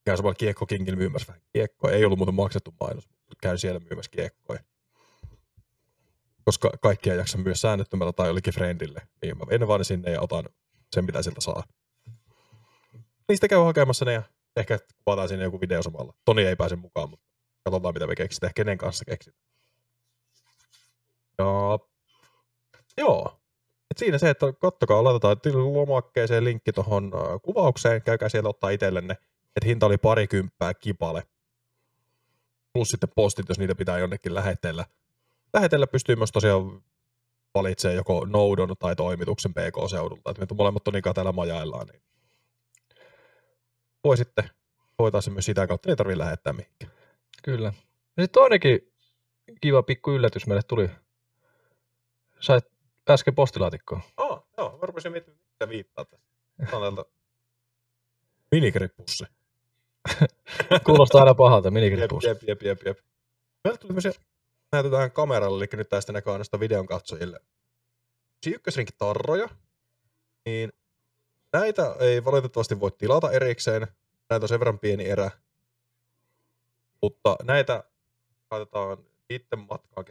Käyn 0.05 0.17
samalla 0.17 0.35
Kiekko 0.35 0.67
Kingin 0.67 0.99
myymässä 0.99 1.29
vähän 1.29 1.43
kiekkoa. 1.53 1.91
Ei 1.91 2.05
ollut 2.05 2.19
muuten 2.19 2.35
maksettu 2.35 2.75
mainos, 2.81 3.09
mutta 3.09 3.37
käyn 3.43 3.59
siellä 3.59 3.81
myymässä 3.81 4.11
kiekkoja. 4.11 4.61
Koska 6.45 6.71
kaikkia 6.83 7.13
ei 7.13 7.19
jaksa 7.19 7.39
myös 7.39 7.61
säännöttömällä 7.61 8.13
tai 8.13 8.27
jollekin 8.27 8.55
friendille. 8.55 9.03
Niin 9.23 9.39
mä 9.39 9.45
menen 9.45 9.69
vaan 9.69 9.81
ne 9.81 9.85
sinne 9.85 10.11
ja 10.11 10.21
otan 10.21 10.45
sen, 10.95 11.05
mitä 11.05 11.23
sieltä 11.23 11.41
saa. 11.41 11.63
Niistä 13.31 13.49
käy 13.49 13.59
hakemassa 13.59 14.05
ne 14.05 14.13
ja 14.13 14.23
ehkä 14.57 14.79
kuvataan 15.05 15.29
sinne 15.29 15.45
joku 15.45 15.61
video 15.61 15.83
samalla. 15.83 16.15
Toni 16.25 16.45
ei 16.45 16.57
pääse 16.57 16.77
mukaan, 16.77 17.11
mutta 17.11 17.27
katsotaan 17.65 17.95
mitä 17.95 18.07
me 18.07 18.17
keksitään. 18.17 18.53
Kenen 18.55 18.79
kanssa 18.79 19.05
keksitään. 19.05 19.43
Ja 21.39 21.79
Joo. 22.99 23.41
Et 23.91 23.99
siinä 23.99 24.19
se, 24.19 24.31
että 24.31 24.47
kattokaa, 24.61 25.05
laitetaan 25.05 25.37
lomakkeeseen 25.55 26.45
linkki 26.45 26.73
tuohon 26.73 27.13
kuvaukseen, 27.43 28.03
käykää 28.03 28.29
sieltä 28.29 28.49
ottaa 28.49 28.71
itsellenne. 28.71 29.13
Että 29.57 29.67
hinta 29.67 29.87
oli 29.87 29.99
parikymppää 29.99 30.75
kipale. 30.75 31.23
Plus 32.73 32.89
sitten 32.89 33.11
postit, 33.17 33.49
jos 33.49 33.59
niitä 33.59 33.75
pitää 33.75 33.99
jonnekin 33.99 34.35
lähetellä. 34.35 34.85
Lähetellä 35.55 35.87
pystyy 35.87 36.17
myös 36.17 36.33
tosiaan 36.33 36.83
valitsemaan 37.55 37.97
joko 37.97 38.25
noudon 38.25 38.77
tai 38.79 38.97
toimituksen 38.97 39.55
PK-seudulta. 39.55 40.31
Että 40.31 40.55
me 40.55 40.57
molemmat 40.57 40.85
tonikaan 40.85 41.15
täällä 41.15 41.33
majaillaan, 41.33 41.87
niin 41.87 42.03
voi 44.05 44.17
sitten 44.17 44.51
hoitaa 44.99 45.21
se 45.21 45.31
myös 45.31 45.47
sitä 45.47 45.67
kautta, 45.67 45.89
niin 45.89 45.93
ei 45.93 45.97
tarvitse 45.97 46.19
lähettää 46.19 46.53
mihinkään. 46.53 46.93
Kyllä. 47.43 47.73
Ja 48.17 48.23
sitten 48.23 48.41
toinenkin 48.43 48.93
kiva 49.61 49.83
pikku 49.83 50.11
yllätys 50.11 50.47
meille 50.47 50.63
tuli. 50.63 50.91
Sait 52.41 52.65
äsken 53.11 53.35
postilaatikkoon. 53.35 54.03
Oh, 54.17 54.47
joo, 54.57 54.71
mä 54.73 54.87
rupesin 54.87 55.13
miettimään, 55.13 55.41
mitä 55.53 55.69
viittaa 55.69 56.05
täältä 56.05 57.05
minigripussi. 58.51 59.25
Kuulostaa 60.87 61.21
aina 61.21 61.35
pahalta, 61.35 61.67
Jep, 61.67 61.75
minigrippuus. 61.75 62.25
jep, 62.25 62.43
jep, 62.43 62.63
jep, 62.63 62.83
jep. 62.87 62.99
Meillä 63.65 63.79
tuli 63.79 63.89
tämmöisiä, 63.89 64.13
näytetään 64.73 65.13
kameralle, 65.13 65.65
eli 65.65 65.79
nyt 65.79 65.89
tästä 65.89 66.13
näkyy 66.13 66.33
ainoastaan 66.33 66.61
videon 66.61 66.87
katsojille. 66.87 67.41
Siinä 68.43 68.57
ykkösrinkin 68.57 68.95
tarroja, 68.99 69.49
niin 70.47 70.73
näitä 71.53 71.95
ei 72.01 72.25
valitettavasti 72.25 72.81
voi 72.81 72.91
tilata 72.91 73.31
erikseen. 73.31 73.87
Näitä 74.31 74.45
on 74.45 74.49
sen 74.49 74.61
verran 74.61 74.79
pieni 74.79 75.09
erä. 75.09 75.31
Mutta 77.03 77.37
näitä 77.43 77.85
laitetaan 78.51 78.99
niiden 79.29 79.59
matkaan, 79.59 80.05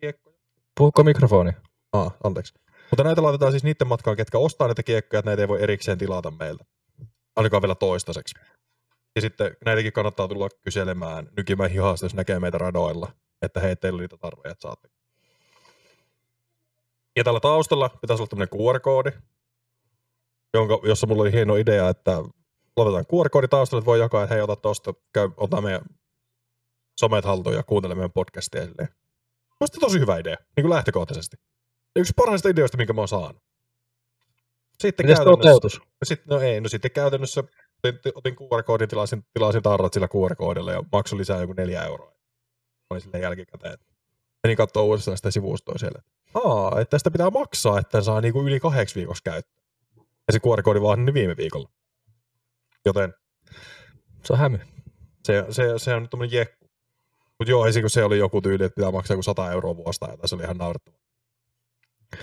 kiekkoja. 0.00 0.36
Puhukko 0.76 1.04
mikrofoni? 1.04 1.52
Ah, 1.92 2.14
anteeksi. 2.24 2.54
Mutta 2.90 3.04
näitä 3.04 3.22
laitetaan 3.22 3.52
siis 3.52 3.64
niiden 3.64 3.88
matkaan, 3.88 4.16
ketkä 4.16 4.38
ostaa 4.38 4.68
näitä 4.68 4.82
kiekkoja, 4.82 5.18
että 5.18 5.30
näitä 5.30 5.42
ei 5.42 5.48
voi 5.48 5.62
erikseen 5.62 5.98
tilata 5.98 6.30
meiltä. 6.30 6.64
Ainakaan 7.36 7.62
vielä 7.62 7.74
toistaiseksi. 7.74 8.34
Ja 9.14 9.20
sitten 9.20 9.56
näitäkin 9.64 9.92
kannattaa 9.92 10.28
tulla 10.28 10.48
kyselemään 10.62 11.28
nykimään 11.36 11.70
hihasta, 11.70 12.06
jos 12.06 12.14
näkee 12.14 12.40
meitä 12.40 12.58
radoilla, 12.58 13.12
että 13.42 13.60
hei, 13.60 13.76
teillä 13.76 14.00
niitä 14.00 14.16
tarroja, 14.16 14.50
että 14.50 14.62
saatte. 14.62 14.88
Ja 17.16 17.24
tällä 17.24 17.40
taustalla 17.40 17.88
pitäisi 17.88 18.22
olla 18.22 18.28
tämmöinen 18.28 18.54
QR-koodi, 18.54 19.10
jonka, 20.54 20.80
jossa 20.82 21.06
mulla 21.06 21.22
oli 21.22 21.32
hieno 21.32 21.56
idea, 21.56 21.88
että 21.88 22.22
laitetaan 22.76 23.04
QR-koodi 23.04 23.48
taustalle, 23.48 23.80
että 23.80 23.86
voi 23.86 24.00
jakaa, 24.00 24.22
että 24.22 24.34
hei, 24.34 24.42
ota 24.42 24.56
tosta, 24.56 24.94
käy, 25.12 25.30
ota 25.36 25.60
meidän 25.60 25.82
somet 27.00 27.24
haltuun 27.24 27.54
ja 27.54 27.62
kuuntele 27.62 27.94
meidän 27.94 28.12
podcastia. 28.12 28.66
Silleen. 28.66 28.88
Mielestäni 29.60 29.80
tosi 29.80 30.00
hyvä 30.00 30.18
idea, 30.18 30.36
niin 30.56 30.62
kuin 30.64 30.70
lähtökohtaisesti. 30.70 31.36
Yksi 31.96 32.12
parhaista 32.16 32.48
ideoista, 32.48 32.76
minkä 32.76 32.92
mä 32.92 33.00
oon 33.00 33.08
saanut. 33.08 33.42
Sitten 34.80 35.06
Miten 35.06 35.16
se 35.16 35.24
käytännössä, 35.24 35.42
toteutus? 35.42 35.80
sitten, 36.04 36.26
no 36.28 36.40
ei, 36.40 36.60
no 36.60 36.68
sitten 36.68 36.90
käytännössä 36.90 37.44
otin, 37.84 38.12
otin 38.14 38.36
QR-koodin, 38.36 38.88
tilasin, 38.88 39.26
tilasin 39.32 39.62
tarrat 39.62 39.92
sillä 39.92 40.08
QR-koodilla 40.08 40.72
ja 40.72 40.82
maksu 40.92 41.18
lisää 41.18 41.40
joku 41.40 41.52
neljä 41.52 41.84
euroa. 41.84 42.12
Olin 42.90 43.00
silleen 43.00 43.22
jälkikäteen. 43.22 43.78
Menin 44.42 44.56
katsoa 44.56 44.82
uudestaan 44.82 45.16
sitä 45.16 45.30
sivustoa 45.30 45.78
siellä. 45.78 46.02
Aa, 46.34 46.80
että 46.80 46.90
tästä 46.90 47.10
pitää 47.10 47.30
maksaa, 47.30 47.78
että 47.78 48.00
saa 48.00 48.20
niinku 48.20 48.42
yli 48.42 48.60
kahdeksi 48.60 48.94
viikoksi 48.94 49.22
käyttöön. 49.24 49.63
Ja 50.26 50.32
se 50.32 50.38
QR-koodi 50.38 50.82
vaan 50.82 51.14
viime 51.14 51.36
viikolla. 51.36 51.68
Joten 52.84 53.14
Se 54.24 54.32
on 54.32 54.38
hämy. 54.38 54.58
se, 55.26 55.44
se, 55.50 55.64
se 55.76 55.94
on 55.94 56.02
nyt 56.02 56.10
tommonen 56.10 56.32
jekku. 56.32 56.64
Mut 57.38 57.48
joo, 57.48 57.64
kun 57.80 57.90
se 57.90 58.04
oli 58.04 58.18
joku 58.18 58.40
tyyli, 58.40 58.64
että 58.64 58.74
pitää 58.76 58.90
maksaa 58.90 59.14
joku 59.14 59.22
100 59.22 59.52
euroa 59.52 59.76
vuosta, 59.76 60.08
ja 60.22 60.28
se 60.28 60.34
oli 60.34 60.42
ihan 60.42 60.56
naurettava. 60.56 60.96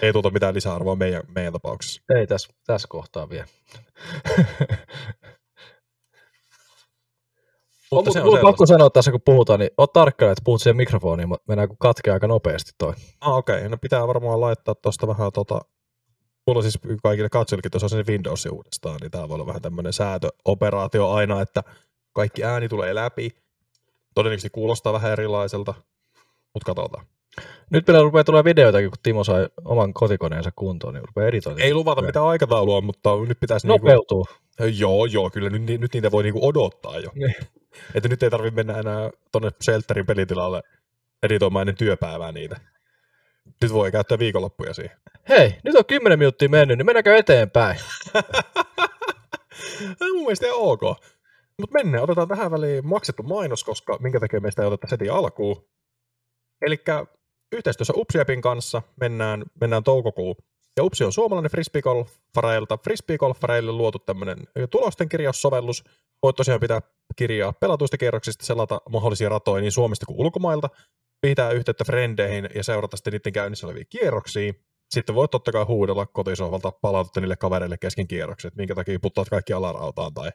Ei 0.01 0.13
tuota 0.13 0.29
mitään 0.29 0.55
lisäarvoa 0.55 0.95
meidän, 0.95 1.23
meidän 1.35 1.53
tapauksessa. 1.53 2.01
Ei 2.15 2.27
tässä, 2.27 2.53
tässä 2.65 2.87
kohtaa 2.91 3.29
vielä. 3.29 3.45
Mutta 7.91 8.11
Mutta 8.11 8.11
se 8.11 8.21
on 8.21 8.33
on 8.33 8.39
pakko 8.41 8.65
sanoa 8.65 8.89
tässä, 8.89 9.11
kun 9.11 9.21
puhutaan, 9.25 9.59
niin 9.59 9.71
oot 9.77 9.93
tarkkana, 9.93 10.31
että 10.31 10.41
puhut 10.45 10.61
siihen 10.61 10.77
mikrofoniin, 10.77 11.29
mutta 11.29 11.43
mennään 11.47 11.67
kun 11.67 11.77
katkee 11.77 12.13
aika 12.13 12.27
nopeasti 12.27 12.71
toi. 12.77 12.93
Ah, 13.21 13.35
okei. 13.35 13.57
Okay. 13.57 13.69
No 13.69 13.77
pitää 13.77 14.07
varmaan 14.07 14.41
laittaa 14.41 14.75
tuosta 14.75 15.07
vähän 15.07 15.31
tota... 15.33 15.61
Mulla 16.47 16.59
on 16.59 16.63
siis 16.63 16.79
kaikille 17.03 17.29
katsojillekin 17.29 17.71
tuossa 17.71 17.89
se 17.89 18.03
Windows 18.07 18.45
uudestaan, 18.45 18.97
niin 19.01 19.11
tää 19.11 19.29
voi 19.29 19.35
olla 19.35 19.45
vähän 19.45 19.61
tämmöinen 19.61 19.93
säätöoperaatio 19.93 21.11
aina, 21.11 21.41
että 21.41 21.63
kaikki 22.13 22.43
ääni 22.43 22.69
tulee 22.69 22.95
läpi. 22.95 23.29
Todennäköisesti 24.15 24.49
kuulostaa 24.49 24.93
vähän 24.93 25.11
erilaiselta, 25.11 25.73
mutta 26.53 26.65
katsotaan. 26.65 27.05
Nyt 27.69 27.87
meillä 27.87 28.03
rupeaa 28.03 28.23
tulee 28.23 28.43
videoitakin, 28.43 28.89
kun 28.89 28.97
Timo 29.03 29.23
sai 29.23 29.47
oman 29.65 29.93
kotikoneensa 29.93 30.51
kuntoon, 30.55 30.93
niin 30.93 31.05
rupeaa 31.07 31.27
editoimaan. 31.27 31.61
Ei 31.61 31.73
luvata 31.73 32.01
mitään 32.01 32.25
aikataulua, 32.25 32.81
mutta 32.81 33.09
nyt 33.27 33.39
pitäisi... 33.39 33.67
Nopeutuu. 33.67 34.25
Niinku, 34.59 34.79
joo, 34.79 35.05
joo, 35.05 35.29
kyllä 35.29 35.49
nyt, 35.49 35.81
nyt 35.81 35.93
niitä 35.93 36.11
voi 36.11 36.23
niinku 36.23 36.47
odottaa 36.47 36.99
jo. 36.99 37.09
Niin. 37.15 37.35
Että 37.95 38.09
nyt 38.09 38.23
ei 38.23 38.29
tarvitse 38.29 38.55
mennä 38.55 38.79
enää 38.79 39.09
tonne 39.31 39.51
Shelterin 39.63 40.05
pelitilalle 40.05 40.61
editoimaan 41.23 41.61
ennen 41.61 41.77
työpäivää 41.77 42.31
niitä. 42.31 42.59
Nyt 43.61 43.73
voi 43.73 43.91
käyttää 43.91 44.19
viikonloppuja 44.19 44.73
siihen. 44.73 44.97
Hei, 45.29 45.55
nyt 45.63 45.75
on 45.75 45.85
10 45.85 46.19
minuuttia 46.19 46.49
mennyt, 46.49 46.77
niin 46.77 46.85
mennäänkö 46.85 47.15
eteenpäin? 47.17 47.79
Mun 50.13 50.21
mielestä 50.21 50.45
ihan 50.45 50.59
ok. 50.59 50.81
Mutta 51.59 51.73
mennään, 51.73 52.03
otetaan 52.03 52.27
tähän 52.27 52.51
väliin 52.51 52.87
maksettu 52.87 53.23
mainos, 53.23 53.63
koska 53.63 53.97
minkä 53.99 54.19
takia 54.19 54.39
meistä 54.39 54.61
ei 54.61 54.67
oteta 54.67 54.87
heti 54.91 55.09
alkuun. 55.09 55.65
Eli 56.61 56.83
yhteistyössä 57.51 57.93
Upsiapin 57.95 58.41
kanssa 58.41 58.81
mennään, 58.99 59.43
mennään 59.61 59.83
toukokuun. 59.83 60.35
Ja 60.77 60.83
Upsi 60.83 61.03
on 61.03 61.13
suomalainen 61.13 61.51
frisbeegolfareilta. 61.51 62.77
Frisbeegolfareille 62.77 63.71
luotu 63.71 63.99
tämmöinen 63.99 64.37
tulosten 64.69 65.09
kirjaussovellus. 65.09 65.83
Voit 66.23 66.35
tosiaan 66.35 66.59
pitää 66.59 66.81
kirjaa 67.15 67.53
pelatuista 67.53 67.97
kierroksista, 67.97 68.45
selata 68.45 68.81
mahdollisia 68.89 69.29
ratoja 69.29 69.61
niin 69.61 69.71
Suomesta 69.71 70.05
kuin 70.05 70.19
ulkomailta. 70.19 70.69
Pitää 71.21 71.51
yhteyttä 71.51 71.83
frendeihin 71.83 72.49
ja 72.55 72.63
seurata 72.63 72.97
sitten 72.97 73.13
niiden 73.13 73.33
käynnissä 73.33 73.67
olevia 73.67 73.85
kierroksia. 73.89 74.53
Sitten 74.89 75.15
voit 75.15 75.31
totta 75.31 75.51
kai 75.51 75.63
huudella 75.63 76.05
kotisohvalta 76.05 76.71
palautetta 76.71 77.19
niille 77.19 77.35
kavereille 77.35 77.77
kesken 77.77 78.07
kierrokset, 78.07 78.55
minkä 78.55 78.75
takia 78.75 78.99
puttaat 78.99 79.29
kaikki 79.29 79.53
alarautaan 79.53 80.13
tai 80.13 80.31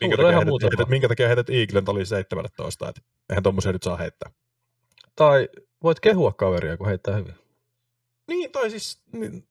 minkä 0.00 0.16
takia, 0.16 0.30
ihan 0.30 0.46
heität, 0.46 0.62
heität, 0.62 0.78
vaan. 0.78 0.90
minkä 0.90 1.08
takia 1.08 1.26
heität 1.26 1.50
Eaglen 1.50 1.84
oli 1.90 2.06
17, 2.06 2.88
että 2.88 3.00
eihän 3.30 3.42
tommosia 3.42 3.72
nyt 3.72 3.82
saa 3.82 3.96
heittää. 3.96 4.30
Tai 5.16 5.48
voit 5.82 6.00
kehua 6.00 6.32
kaveria, 6.32 6.76
kun 6.76 6.86
heittää 6.86 7.16
hyvin. 7.16 7.34
Niin, 8.28 8.52
tai 8.52 8.70
siis, 8.70 9.02
niin, 9.12 9.48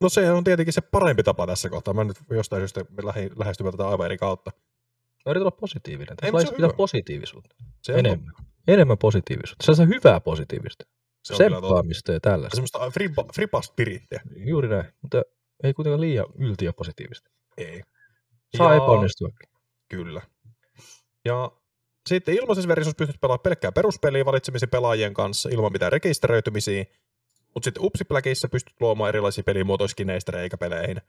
no 0.00 0.08
se 0.08 0.30
on 0.30 0.44
tietenkin 0.44 0.72
se 0.72 0.80
parempi 0.80 1.22
tapa 1.22 1.46
tässä 1.46 1.68
kohtaa. 1.68 1.94
Mä 1.94 2.04
nyt 2.04 2.16
jostain 2.30 2.60
syystä 2.60 2.84
lähi, 3.02 3.30
lähestymään 3.36 3.72
tätä 3.72 3.88
aivan 3.88 4.06
eri 4.06 4.18
kautta. 4.18 4.50
Mä 5.26 5.30
yritän 5.30 5.42
olla 5.42 5.56
positiivinen. 5.60 6.16
Tässä 6.16 6.38
on 6.38 6.54
pitää 6.56 6.70
positiivisuutta. 6.76 7.56
Se 7.82 7.94
on 7.94 8.32
Enemmän. 8.74 8.98
Positiivisuutta. 8.98 9.64
Se 9.64 9.70
on 9.70 9.76
se 9.76 9.86
hyvää 9.86 10.20
positiivista. 10.20 10.84
Se. 11.24 11.34
Tsemppaamista 11.34 12.12
ja 12.12 12.20
tällaista. 12.20 12.56
Semmoista 12.56 12.90
fripa, 12.90 13.24
fripa 13.34 13.62
spirittiä. 13.62 14.20
Juuri 14.36 14.68
näin. 14.68 14.84
Mutta 15.02 15.22
ei 15.64 15.74
kuitenkaan 15.74 16.00
liian 16.00 16.26
ylti 16.38 16.64
ja 16.64 16.72
positiivista. 16.72 17.30
Ei. 17.56 17.82
Saa 18.56 18.70
Ja- 18.70 18.76
epäonnistuakin. 18.76 19.48
Kyllä. 19.88 20.22
Ja 21.24 21.52
sitten 22.08 22.34
ilmaisessa 22.34 22.68
versiossa 22.68 22.96
pystyt 22.96 23.20
pelaamaan 23.20 23.42
pelkkää 23.42 23.72
peruspeliä 23.72 24.24
valitsemisen 24.24 24.68
pelaajien 24.68 25.14
kanssa 25.14 25.48
ilman 25.52 25.72
mitään 25.72 25.92
rekisteröitymisiä. 25.92 26.84
Mutta 27.54 27.64
sitten 27.64 27.84
Upsipläkissä 27.84 28.48
pystyt 28.48 28.74
luomaan 28.80 29.08
erilaisia 29.08 29.44
pelimuotoiskineistä 29.44 30.32
reikäpeleihin. 30.32 31.00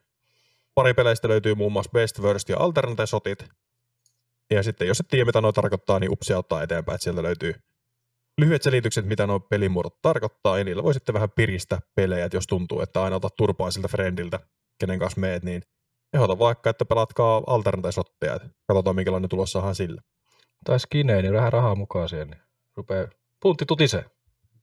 Pari 0.76 0.94
peleistä 0.94 1.28
löytyy 1.28 1.56
muun 1.56 1.72
muassa 1.72 1.92
Best, 1.92 2.20
Worst 2.20 2.50
ja 2.50 2.58
Alternate 2.60 3.06
Shotit. 3.06 3.46
Ja 4.52 4.64
sitten 4.64 4.88
jos 4.88 5.00
et 5.00 5.08
tiedä, 5.08 5.26
mitä 5.26 5.42
nuo 5.42 5.52
tarkoittaa, 5.52 6.00
niin 6.00 6.12
Upsi 6.12 6.34
auttaa 6.34 6.64
eteenpäin, 6.64 6.96
että 6.96 7.04
sieltä 7.04 7.24
löytyy 7.24 7.56
lyhyet 8.38 8.62
selitykset, 8.62 9.06
mitä 9.06 9.28
nuo 9.28 9.40
pelimuodot 9.40 10.02
tarkoittaa, 10.02 10.58
ja 10.58 10.64
niillä 10.64 10.84
voi 10.84 10.94
sitten 10.94 11.14
vähän 11.14 11.32
piristää 11.32 11.80
pelejä, 11.96 12.26
että 12.26 12.38
jos 12.38 12.48
tuntuu, 12.48 12.82
että 12.82 13.04
aina 13.04 13.16
otat 13.16 13.36
turpaa 13.36 13.72
siltä 13.72 13.88
friendiltä, 13.88 14.40
kenen 14.80 15.00
kanssa 15.00 15.22
meet, 15.22 15.44
niin 15.44 15.62
ehdota 16.14 16.40
vaikka, 16.40 16.70
että 16.70 16.86
pelatkaa 16.86 17.42
Alternate 17.48 17.92
Shotteja, 17.92 18.36
että 18.36 18.50
katsotaan 18.68 18.96
minkälainen 18.96 19.30
tulos 19.30 19.52
saadaan 19.52 19.76
sillä. 19.76 20.02
Tai 20.66 20.80
skinei, 20.80 21.22
niin 21.22 21.34
vähän 21.34 21.54
rahaa 21.54 21.76
mukaan 21.76 22.10
siihen. 22.10 22.28
Niin 22.28 22.42
rupee 22.76 23.10
puntti 23.42 23.66
tutisee. 23.66 24.06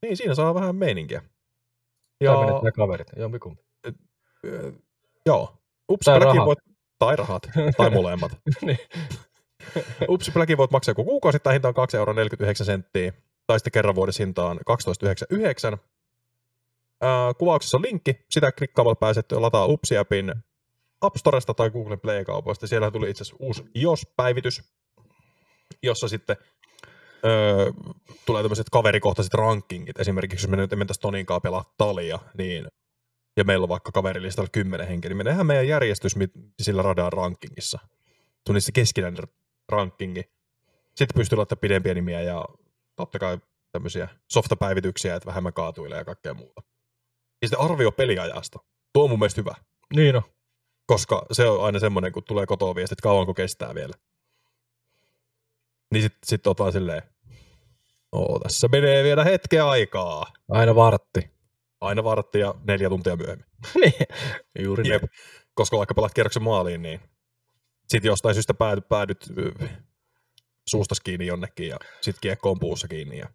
Niin, 0.02 0.16
siinä 0.16 0.34
saa 0.34 0.54
vähän 0.54 0.76
meininkiä. 0.76 1.22
Ja... 2.20 2.34
Tai 2.34 2.46
menettää 2.46 2.72
kaverit. 2.72 3.08
Jompikumpi. 3.16 3.62
joo, 5.26 5.46
Tai 5.46 5.56
Upsipläkin 5.88 6.26
rahat. 6.26 6.46
voit, 6.46 6.58
tai 6.98 7.16
rahat, 7.16 7.42
tai 7.76 7.90
molemmat. 7.90 8.32
niin. 8.66 8.78
Upsipläkin 10.08 10.56
voit 10.56 10.70
maksaa 10.70 10.90
joku 10.90 11.04
kuukausittain 11.04 11.52
hintaan 11.52 11.74
2,49 11.74 11.98
euroa, 11.98 12.14
tai 13.46 13.58
sitten 13.58 13.72
kerran 13.72 13.94
vuodessa 13.94 14.22
hintaan 14.22 14.60
12,99. 15.72 15.78
Ää, 17.00 17.34
kuvauksessa 17.34 17.76
on 17.76 17.82
linkki, 17.82 18.24
sitä 18.30 18.52
klikkaamalla 18.52 18.94
pääset 18.94 19.32
lataa 19.32 19.66
Upsi-appin 19.66 20.34
App 21.00 21.16
Storesta 21.16 21.54
tai 21.54 21.70
Google 21.70 21.96
Play-kaupoista. 21.96 22.66
Siellä 22.66 22.90
tuli 22.90 23.10
itse 23.10 23.22
asiassa 23.22 23.36
uusi 23.44 23.64
iOS-päivitys, 23.74 24.62
jossa 25.82 26.08
sitten 26.08 26.36
öö, 27.24 27.72
tulee 28.26 28.42
tämmöiset 28.42 28.70
kaverikohtaiset 28.70 29.34
rankingit. 29.34 30.00
Esimerkiksi 30.00 30.44
jos 30.44 30.50
me 30.50 30.56
nyt 30.56 30.70
mentäisiin 30.70 31.26
kanssa 31.26 31.40
pelaa 31.40 31.74
talia, 31.78 32.18
niin 32.38 32.68
ja 33.36 33.44
meillä 33.44 33.64
on 33.64 33.68
vaikka 33.68 33.92
kaverilistalla 33.92 34.48
kymmenen 34.52 34.88
henkeä, 34.88 35.08
niin 35.08 35.16
meneehän 35.16 35.46
meidän 35.46 35.68
järjestys 35.68 36.16
sillä 36.62 36.82
radan 36.82 37.12
rankingissa. 37.12 37.78
Tuli 38.46 38.58
keskinäinen 38.72 39.24
rankingi. 39.68 40.22
Sitten 40.94 41.14
pystyy 41.14 41.36
laittamaan 41.36 41.60
pidempiä 41.60 41.94
nimiä 41.94 42.20
ja 42.20 42.44
totta 42.96 43.18
kai 43.18 43.38
tämmöisiä 43.72 44.08
softapäivityksiä, 44.28 45.14
että 45.14 45.26
vähemmän 45.26 45.52
kaatuilee 45.52 45.98
ja 45.98 46.04
kaikkea 46.04 46.34
muuta. 46.34 46.62
Ja 47.42 47.48
sitten 47.48 47.60
arvio 47.60 47.92
peliajasta. 47.92 48.58
Tuo 48.92 49.04
on 49.04 49.10
mun 49.10 49.18
mielestä 49.18 49.40
hyvä, 49.40 49.54
niin 49.94 50.14
no. 50.14 50.22
koska 50.86 51.26
se 51.32 51.48
on 51.48 51.64
aina 51.64 51.78
semmoinen, 51.78 52.12
kun 52.12 52.24
tulee 52.24 52.46
kotoa 52.46 52.74
viesti, 52.74 52.94
että 52.94 53.02
kauanko 53.02 53.34
kestää 53.34 53.74
vielä. 53.74 53.94
Niin 55.92 56.02
sitten 56.02 56.18
sit 56.24 56.46
oot 56.46 56.58
vaan 56.58 56.72
silleen, 56.72 57.02
Oo, 58.12 58.38
tässä 58.38 58.68
menee 58.68 59.04
vielä 59.04 59.24
hetken 59.24 59.64
aikaa. 59.64 60.26
Aina 60.50 60.74
vartti. 60.74 61.30
Aina 61.80 62.04
vartti 62.04 62.38
ja 62.38 62.54
neljä 62.64 62.88
tuntia 62.88 63.16
myöhemmin. 63.16 63.46
niin. 63.80 63.92
Juuri 64.58 64.88
Jep. 64.88 65.02
Koska 65.54 65.78
vaikka 65.78 65.94
pelaat 65.94 66.14
kierroksen 66.14 66.42
maaliin, 66.42 66.82
niin 66.82 67.00
sitten 67.88 68.08
jostain 68.08 68.34
syystä 68.34 68.54
päädyt, 68.54 68.88
päädyt 68.88 69.32
suustas 70.68 71.00
kiinni 71.00 71.26
jonnekin 71.26 71.68
ja 71.68 71.76
sitten 72.00 72.20
kiekko 72.20 72.50
on 72.50 72.58
puussa 72.58 72.88
kiinni. 72.88 73.18
Ja... 73.18 73.28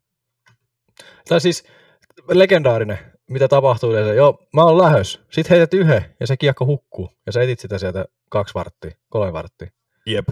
Tai 1.29 1.41
siis 1.41 1.63
legendaarinen, 2.29 3.00
mitä 3.29 3.48
tapahtuu 3.48 3.91
yleensä. 3.91 4.13
Joo, 4.13 4.48
mä 4.53 4.63
oon 4.63 4.77
lähös. 4.77 5.22
Sitten 5.31 5.50
heität 5.57 5.74
yhden 5.74 6.15
ja 6.19 6.27
se 6.27 6.38
kiekko 6.38 6.65
hukkuu. 6.65 7.10
Ja 7.25 7.31
sä 7.31 7.41
etit 7.41 7.60
sitä 7.60 7.77
sieltä 7.77 8.05
kaksi 8.29 8.53
varttia, 8.53 8.91
kolme 9.10 9.33
varttia. 9.33 9.72
Jep, 10.05 10.27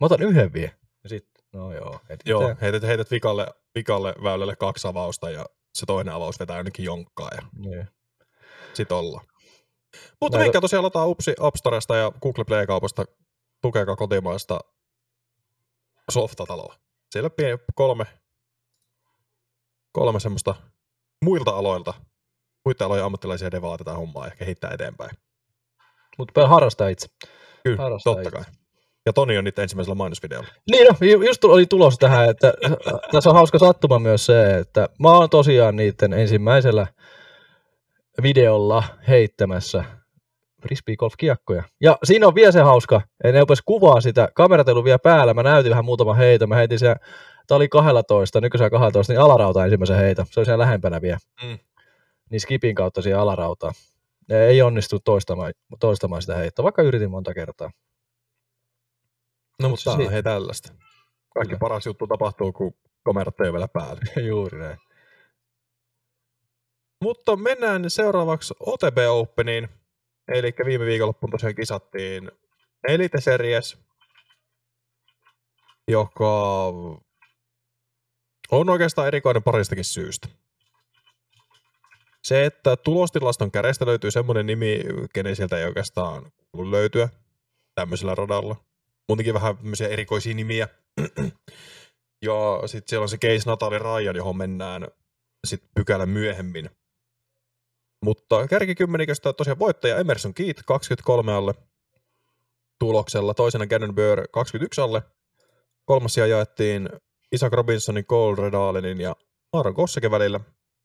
Mä 0.00 0.06
otan 0.06 0.22
yhden 0.22 0.52
vie. 0.52 0.72
Ja 1.02 1.08
sitten, 1.08 1.44
no 1.52 1.72
joo. 1.72 2.00
etit 2.08 2.28
joo, 2.28 2.46
sen. 2.48 2.56
heität, 2.60 2.82
heität 2.82 3.10
vikalle, 3.10 3.46
vikalle 3.74 4.14
väylälle 4.22 4.56
kaksi 4.56 4.88
avausta 4.88 5.30
ja 5.30 5.46
se 5.74 5.86
toinen 5.86 6.14
avaus 6.14 6.40
vetää 6.40 6.56
jonnekin 6.56 6.84
jonkkaa 6.84 7.30
ja 7.34 7.42
Niin. 7.58 7.88
sit 8.74 8.92
ollaan. 8.92 9.26
Mutta 10.20 10.38
Näitä- 10.38 10.44
menkää 10.46 10.60
tosiaan 10.60 10.84
lataa 10.84 11.06
Upsi 11.06 11.34
App 11.40 11.56
Storesta 11.56 11.96
ja 11.96 12.12
Google 12.22 12.44
Play-kaupasta, 12.44 13.04
tukekaa 13.62 13.96
kotimaista 13.96 14.60
softataloa. 16.10 16.74
Siellä 17.12 17.30
pieni, 17.30 17.58
kolme, 17.74 18.04
kolme 19.92 20.20
semmoista 20.20 20.54
muilta 21.24 21.50
aloilta, 21.50 21.94
muiden 22.64 22.86
alojen 22.86 23.04
ammattilaisia 23.04 23.50
devaa 23.50 23.78
tätä 23.78 23.92
hommaa 23.92 24.26
ja 24.26 24.30
kehittää 24.38 24.70
eteenpäin. 24.70 25.10
Mutta 26.18 26.48
harrastaa 26.48 26.88
itse. 26.88 27.08
Kyllä, 27.64 27.82
Harrastaa 27.82 28.14
totta 28.14 28.28
itse. 28.28 28.36
kai. 28.36 28.44
Ja 29.06 29.12
Toni 29.12 29.38
on 29.38 29.44
nyt 29.44 29.58
ensimmäisellä 29.58 29.94
mainosvideolla. 29.94 30.48
Niin 30.70 30.86
no, 30.86 30.94
ju- 31.06 31.22
just 31.22 31.44
oli 31.44 31.66
tulos 31.66 31.98
tähän, 31.98 32.30
että 32.30 32.52
tässä 33.12 33.30
on 33.30 33.36
hauska 33.36 33.58
sattuma 33.58 33.98
myös 33.98 34.26
se, 34.26 34.56
että 34.58 34.88
mä 34.98 35.10
oon 35.12 35.30
tosiaan 35.30 35.76
niiden 35.76 36.12
ensimmäisellä 36.12 36.86
videolla 38.22 38.84
heittämässä 39.08 39.84
frisbee 40.62 40.96
golf 40.96 41.14
kiekkoja. 41.18 41.62
Ja 41.80 41.98
siinä 42.04 42.26
on 42.26 42.34
vielä 42.34 42.52
se 42.52 42.60
hauska, 42.60 43.00
että 43.24 43.32
ne 43.32 43.42
opes 43.42 43.62
kuvaa 43.64 44.00
sitä, 44.00 44.28
kamerat 44.34 44.68
ei 44.68 44.74
vielä 44.74 44.98
päällä, 44.98 45.34
mä 45.34 45.42
näytin 45.42 45.70
vähän 45.70 45.84
muutama 45.84 46.14
heitä, 46.14 46.46
mä 46.46 46.56
heitin 46.56 46.78
siellä, 46.78 46.96
tää 47.46 47.56
oli 47.56 47.68
12, 47.68 48.40
nykyisellä 48.40 48.70
12, 48.70 49.12
niin 49.12 49.20
alarauta 49.20 49.64
ensimmäisen 49.64 49.96
heitä, 49.96 50.26
se 50.30 50.40
oli 50.40 50.44
siellä 50.44 50.62
lähempänä 50.62 51.00
vielä. 51.02 51.18
Mm. 51.42 51.58
Niin 52.30 52.40
skipin 52.40 52.74
kautta 52.74 53.02
siihen 53.02 53.18
alarautaan. 53.20 53.74
Ja 54.28 54.46
ei 54.46 54.62
onnistu 54.62 55.00
toistamaan, 55.00 55.52
toistamaan 55.80 56.22
sitä 56.22 56.34
heittoa, 56.34 56.62
vaikka 56.62 56.82
yritin 56.82 57.10
monta 57.10 57.34
kertaa. 57.34 57.70
No 59.62 59.68
Mut 59.68 59.70
mutta 59.70 59.96
si- 59.96 60.06
on 60.06 60.12
hei 60.12 60.22
tällaista. 60.22 60.72
Kaikki 61.34 61.48
Kyllä. 61.48 61.58
paras 61.58 61.86
juttu 61.86 62.06
tapahtuu, 62.06 62.52
kun 62.52 62.74
kamerat 63.04 63.40
ei 63.40 63.52
vielä 63.52 63.68
päällä. 63.68 64.00
Juuri 64.28 64.58
näin. 64.58 64.78
Mutta 67.04 67.36
mennään 67.36 67.90
seuraavaksi 67.90 68.54
OTB 68.60 68.98
Openiin. 69.10 69.68
Eli 70.28 70.54
viime 70.64 70.86
viikonloppuun 70.86 71.30
tosiaan 71.30 71.54
kisattiin 71.54 72.30
Elite 72.88 73.20
Series. 73.20 73.78
joka 75.88 76.64
on 78.50 78.70
oikeastaan 78.70 79.08
erikoinen 79.08 79.42
paristakin 79.42 79.84
syystä. 79.84 80.28
Se, 82.22 82.44
että 82.44 82.76
tulostilaston 82.76 83.50
kädestä 83.50 83.86
löytyy 83.86 84.10
semmoinen 84.10 84.46
nimi, 84.46 84.80
kenen 85.14 85.36
sieltä 85.36 85.58
ei 85.58 85.64
oikeastaan 85.64 86.32
kuulu 86.52 86.70
löytyä 86.70 87.08
tämmöisellä 87.74 88.14
radalla. 88.14 88.56
Muutenkin 89.08 89.34
vähän 89.34 89.56
erikoisia 89.90 90.34
nimiä. 90.34 90.68
ja 92.26 92.62
sitten 92.66 92.88
siellä 92.88 93.02
on 93.02 93.08
se 93.08 93.18
case 93.18 93.50
Natalie 93.50 93.78
Ryan, 93.78 94.16
johon 94.16 94.36
mennään 94.36 94.88
sitten 95.46 95.70
pykälä 95.74 96.06
myöhemmin. 96.06 96.70
Mutta 98.04 98.48
kärkikymmeniköstä 98.48 99.32
tosiaan 99.32 99.58
voittaja 99.58 99.98
Emerson 99.98 100.34
Keith 100.34 100.62
23 100.66 101.32
alle 101.32 101.54
tuloksella, 102.78 103.34
toisena 103.34 103.66
Gannon 103.66 103.94
Burr 103.94 104.28
21 104.32 104.80
alle. 104.80 105.02
Kolmas 105.84 106.16
jaettiin 106.16 106.88
Isaac 107.32 107.52
Robinsonin, 107.52 108.04
Cole 108.04 108.42
Redalenin 108.42 109.00
ja 109.00 109.16
Aaron 109.52 109.74
Kosseke 109.74 110.10
välillä 110.10 110.40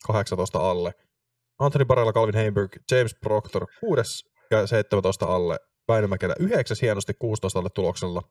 18 0.08 0.70
alle. 0.70 0.94
Anthony 1.60 1.86
Barella, 1.86 2.14
Calvin 2.14 2.36
Heimberg, 2.36 2.76
James 2.92 3.16
Proctor 3.16 3.66
6 3.80 4.30
ja 4.52 4.68
17 4.68 5.26
alle. 5.26 5.60
Väinö 5.88 6.08
Mäkelä 6.08 6.36
9 6.40 6.78
hienosti 6.82 7.14
16 7.14 7.60
alle 7.60 7.70
tuloksella. 7.70 8.22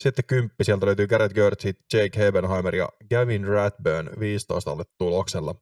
Sitten 0.00 0.24
kymppi, 0.24 0.64
sieltä 0.64 0.86
löytyy 0.86 1.06
Garrett 1.06 1.34
Gertzi, 1.34 1.74
Jake 1.92 2.18
Hebenheimer 2.18 2.74
ja 2.74 2.88
Gavin 3.10 3.46
Ratburn 3.46 4.10
15 4.20 4.70
alle 4.70 4.84
tuloksella. 4.98 5.54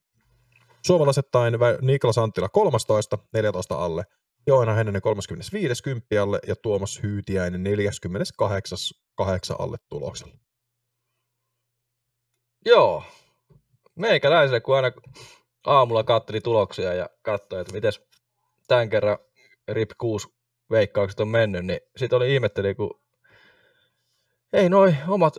Suomalaisittain 0.87 1.55
Niklas 1.83 2.19
Anttila 2.19 2.49
13, 2.49 3.19
14 3.33 3.75
alle. 3.75 4.05
Joona 4.47 4.75
Henninen 4.75 5.03
35 5.03 5.83
kymppi 5.83 6.19
alle 6.19 6.41
ja 6.47 6.57
Tuomas 6.57 7.03
Hyytiäinen 7.03 7.63
48 7.63 8.79
8 9.15 9.57
alle 9.59 9.77
tuloksella. 9.89 10.35
Joo. 12.67 13.03
Meikäläiselle, 13.95 14.61
kun 14.61 14.77
aina 14.77 14.93
aamulla 15.67 16.05
katteli 16.05 16.41
tuloksia 16.41 16.95
ja 16.95 17.11
katsoi, 17.23 17.61
että 17.61 17.73
miten 17.73 17.93
tämän 18.69 18.91
kerran 18.91 19.19
RIP 19.69 19.91
6 19.99 20.29
veikkaukset 20.71 21.21
on 21.21 21.29
mennyt, 21.29 21.67
niin 21.67 21.81
sitten 21.97 22.17
oli 22.17 22.35
ihmetteli, 22.35 22.75
kun 22.75 23.01
ei 24.53 24.69
noi 24.69 24.97
omat 25.09 25.39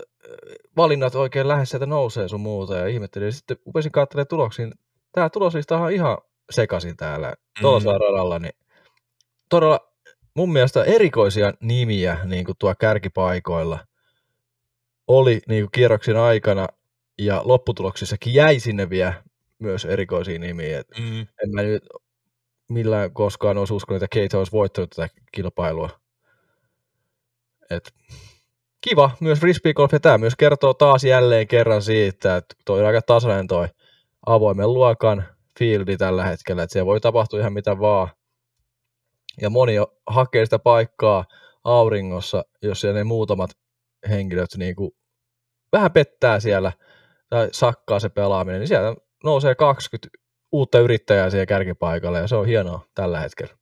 valinnat 0.78 1.16
oikein 1.16 1.48
lähes 1.48 1.70
sieltä 1.70 1.86
nousee 1.86 2.28
sun 2.28 2.42
muuta 2.42 2.78
ja 2.78 2.88
ihmetteli. 2.88 3.32
Sitten 3.32 3.58
upesin 3.68 3.92
katselemaan 3.92 4.28
tuloksiin. 4.28 4.74
Tämä 5.16 5.30
tuloslista 5.30 5.78
on 5.78 5.92
ihan 5.92 6.18
sekaisin 6.52 6.98
täällä 6.98 7.30
mm. 7.30 7.62
tuolla 7.62 7.98
radalla, 7.98 8.40
niin 8.40 8.54
todella 9.50 9.80
mun 10.34 10.54
mielestä 10.54 10.84
erikoisia 10.84 11.54
nimiä 11.60 12.18
niin 12.24 12.46
kuin 12.46 12.56
tuo 12.60 12.76
kärkipaikoilla 12.80 13.80
oli 15.08 15.42
niin 15.48 15.64
kuin 15.64 15.72
kierroksen 15.72 16.18
aikana 16.18 16.68
ja 17.18 17.42
lopputuloksissakin 17.46 18.34
jäi 18.34 18.60
sinne 18.60 18.90
vielä 18.90 19.24
myös 19.60 19.86
erikoisia 19.86 20.40
nimiä. 20.40 20.80
Et 20.80 20.88
mm. 21.00 21.20
En 21.20 21.52
mä 21.54 21.62
nyt 21.62 21.84
millään 22.70 23.14
koskaan 23.14 23.58
olisi 23.58 23.74
uskonut, 23.74 24.04
että 24.04 24.20
Kate 24.20 24.38
olisi 24.38 24.52
voittanut 24.52 24.90
tätä 24.90 25.10
kilpailua. 25.32 25.90
Et 27.70 27.94
kiva 28.82 29.12
myös 29.20 29.40
frisbeegolf, 29.40 29.94
ja 29.94 30.00
tämä 30.00 30.18
myös 30.18 30.36
kertoo 30.36 30.74
taas 30.74 31.04
jälleen 31.04 31.48
kerran 31.48 31.82
siitä, 31.82 32.38
että 32.38 32.56
toi 32.66 32.80
on 32.80 32.88
aika 32.88 33.02
tasainen 33.02 33.48
toi 33.48 33.68
avoimen 34.26 34.74
luokan 34.74 35.26
fieldi 35.60 35.98
tällä 35.98 36.26
hetkellä, 36.26 36.64
että 36.64 36.74
siellä 36.74 36.86
voi 36.86 37.00
tapahtua 37.00 37.40
ihan 37.40 37.54
mitä 37.54 37.80
vaan. 37.80 38.08
Ja 39.42 39.50
moni 39.50 39.76
hakee 40.08 40.46
sitä 40.46 40.60
paikkaa 40.60 41.26
auringossa, 41.64 42.46
jos 42.62 42.82
siellä 42.82 42.98
ne 42.98 43.04
muutamat 43.04 43.52
henkilöt 44.10 44.50
niin 44.58 44.76
kuin 44.76 44.92
vähän 45.72 45.92
pettää 45.92 46.40
siellä 46.40 46.72
tai 47.30 47.50
sakkaa 47.52 48.00
se 48.00 48.10
pelaaminen, 48.10 48.60
niin 48.60 48.68
sieltä 48.68 49.02
nousee 49.24 49.56
20 49.56 50.18
uutta 50.52 50.80
yrittäjää 50.80 51.30
siihen 51.30 51.48
kärkipaikalle 51.48 52.20
ja 52.20 52.28
se 52.28 52.36
on 52.36 52.46
hienoa 52.46 52.86
tällä 52.96 53.20
hetkellä. 53.20 53.54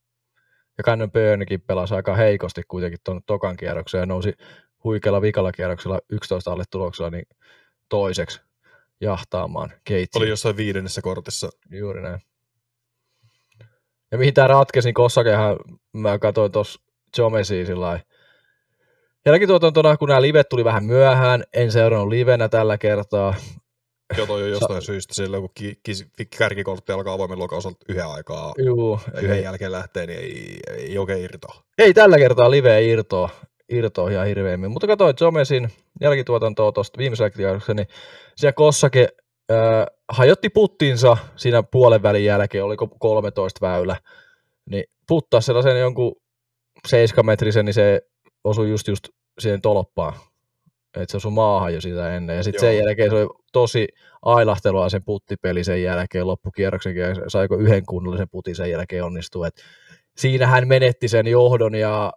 Ja 0.77 0.83
Cannon 0.83 1.11
Burnkin 1.11 1.61
pelasi 1.61 1.95
aika 1.95 2.15
heikosti 2.15 2.61
kuitenkin 2.67 2.99
tuon 3.03 3.21
tokan 3.23 3.57
kierroksen 3.57 3.99
ja 3.99 4.05
nousi 4.05 4.33
huikealla 4.83 5.21
vikalla 5.21 5.51
kierroksella 5.51 5.99
11 6.09 6.51
alle 6.51 6.63
tuloksella 6.71 7.09
niin 7.09 7.25
toiseksi 7.89 8.41
jahtaamaan 9.03 9.71
Keitsi. 9.83 10.19
Oli 10.19 10.29
jossain 10.29 10.57
viidennessä 10.57 11.01
kortissa. 11.01 11.49
Juuri 11.71 12.01
näin. 12.01 12.19
Ja 14.11 14.17
mihin 14.17 14.33
tämä 14.33 14.47
ratkesi, 14.47 14.87
niin 14.87 14.93
Kossakehan 14.93 15.57
mä 15.93 16.19
katsoin 16.19 16.51
tuossa 16.51 16.81
Jomesiin 17.17 17.65
sillä 17.65 17.99
Jälkituotantona, 19.25 19.97
kun 19.97 20.07
nämä 20.09 20.21
livet 20.21 20.49
tuli 20.49 20.63
vähän 20.63 20.83
myöhään, 20.85 21.43
en 21.53 21.71
seurannut 21.71 22.09
livenä 22.09 22.49
tällä 22.49 22.77
kertaa. 22.77 23.35
Joo, 24.17 24.27
toi 24.27 24.43
on 24.43 24.49
jostain 24.49 24.81
Sa- 24.81 24.85
syystä 24.85 25.13
sillä, 25.13 25.39
kun 25.39 25.49
ki- 25.53 25.79
ki- 25.83 26.25
kärkikortti 26.37 26.91
alkaa 26.91 27.13
avoimen 27.13 27.39
lokausalta 27.39 27.85
yhden 27.89 28.07
aikaa, 28.07 28.53
Juu, 28.65 28.99
yhden 29.21 29.37
ei. 29.37 29.43
jälkeen 29.43 29.71
lähtee, 29.71 30.05
niin 30.05 30.19
ei, 30.19 30.59
ei 30.77 30.97
oikein 30.97 31.23
irtoa. 31.23 31.63
Ei 31.77 31.93
tällä 31.93 32.17
kertaa 32.17 32.51
live 32.51 32.83
irtoa, 32.85 33.29
irtoa 33.73 34.09
ihan 34.09 34.27
hirveämmin. 34.27 34.71
Mutta 34.71 34.87
katsoin 34.87 35.15
Jomesin 35.21 35.69
jälkituotantoa 36.01 36.71
tuosta 36.71 36.97
viimeisellä 36.97 37.29
kierroksella, 37.29 37.75
niin 37.75 37.87
siellä 38.35 38.53
Kossake 38.53 39.07
äh, 39.51 39.85
hajotti 40.09 40.49
puttinsa 40.49 41.17
siinä 41.35 41.63
puolen 41.63 42.03
välin 42.03 42.25
jälkeen, 42.25 42.63
oliko 42.63 42.87
13 42.87 43.67
väylä, 43.67 43.95
niin 44.69 44.83
puttaa 45.07 45.41
sellaisen 45.41 45.79
jonkun 45.79 46.15
7 46.87 47.25
metrisen, 47.25 47.65
niin 47.65 47.73
se 47.73 48.01
osui 48.43 48.69
just, 48.69 48.87
just 48.87 49.07
siihen 49.39 49.61
tolppaan. 49.61 50.13
Että 50.97 51.11
se 51.11 51.17
osui 51.17 51.31
maahan 51.31 51.73
jo 51.73 51.81
sitä 51.81 52.15
ennen. 52.15 52.37
Ja 52.37 52.43
sitten 52.43 52.59
sen 52.59 52.77
jälkeen 52.77 53.09
se 53.09 53.15
oli 53.15 53.27
tosi 53.53 53.87
ailahtelua 54.21 54.89
sen 54.89 55.03
puttipeli 55.03 55.63
sen 55.63 55.83
jälkeen 55.83 56.27
loppukierroksen 56.27 56.95
ja 56.95 57.07
saiko 57.27 57.55
yhden 57.57 57.85
kunnollisen 57.85 58.29
putin 58.29 58.55
sen 58.55 58.71
jälkeen 58.71 59.03
onnistua. 59.03 59.47
Et 59.47 59.55
siinä 60.17 60.47
hän 60.47 60.67
menetti 60.67 61.07
sen 61.07 61.27
johdon 61.27 61.75
ja 61.75 62.13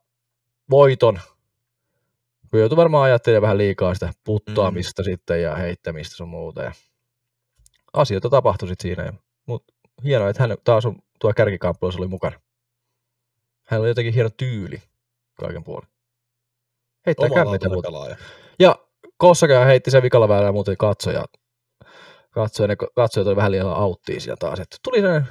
voiton. 0.70 1.20
Kun 2.50 2.60
joutui 2.60 2.76
varmaan 2.76 3.04
ajattelemaan 3.04 3.42
vähän 3.42 3.58
liikaa 3.58 3.94
sitä 3.94 4.12
puttaamista 4.24 5.02
mm. 5.02 5.04
sitten 5.04 5.42
ja 5.42 5.56
heittämistä 5.56 6.16
sun 6.16 6.28
muuta. 6.28 6.62
Ja 6.62 6.72
asioita 7.92 8.30
tapahtui 8.30 8.68
sitten 8.68 8.82
siinä. 8.96 9.12
Mutta 9.46 9.72
hienoa, 10.04 10.28
että 10.28 10.42
hän 10.42 10.56
taas 10.64 10.86
on 10.86 10.98
tuo 11.20 11.32
kärkikamppailussa 11.32 12.00
oli 12.00 12.08
mukana. 12.08 12.40
Hän 13.66 13.80
oli 13.80 13.88
jotenkin 13.88 14.14
hieno 14.14 14.30
tyyli 14.36 14.82
kaiken 15.40 15.64
puolin. 15.64 15.88
Heittää 17.06 17.28
kämmitä 17.28 17.68
pelaaja. 17.82 18.16
Ja 18.58 18.76
Kossakea 19.16 19.64
heitti 19.64 19.90
sen 19.90 20.02
vikalla 20.02 20.28
välillä 20.28 20.52
muuten 20.52 20.76
katsoja. 20.76 21.24
Katsoja, 22.30 22.68
ne 22.68 22.76
katsojat 22.94 23.26
oli 23.26 23.36
vähän 23.36 23.52
liian 23.52 23.66
auttiin 23.66 24.20
siellä 24.20 24.36
taas. 24.36 24.60
Että 24.60 24.76
tuli 24.82 25.00
se 25.00 25.22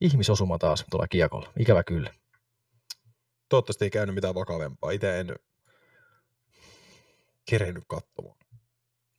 ihmisosuma 0.00 0.58
taas 0.58 0.84
tuolla 0.90 1.08
kiekolla. 1.08 1.52
Ikävä 1.58 1.82
kyllä. 1.82 2.14
Toivottavasti 3.48 3.84
ei 3.84 3.90
käynyt 3.90 4.14
mitään 4.14 4.34
vakavempaa. 4.34 4.90
Itse 4.90 5.20
en 5.20 5.36
kerennyt 7.50 7.84
katsomaan. 7.88 8.36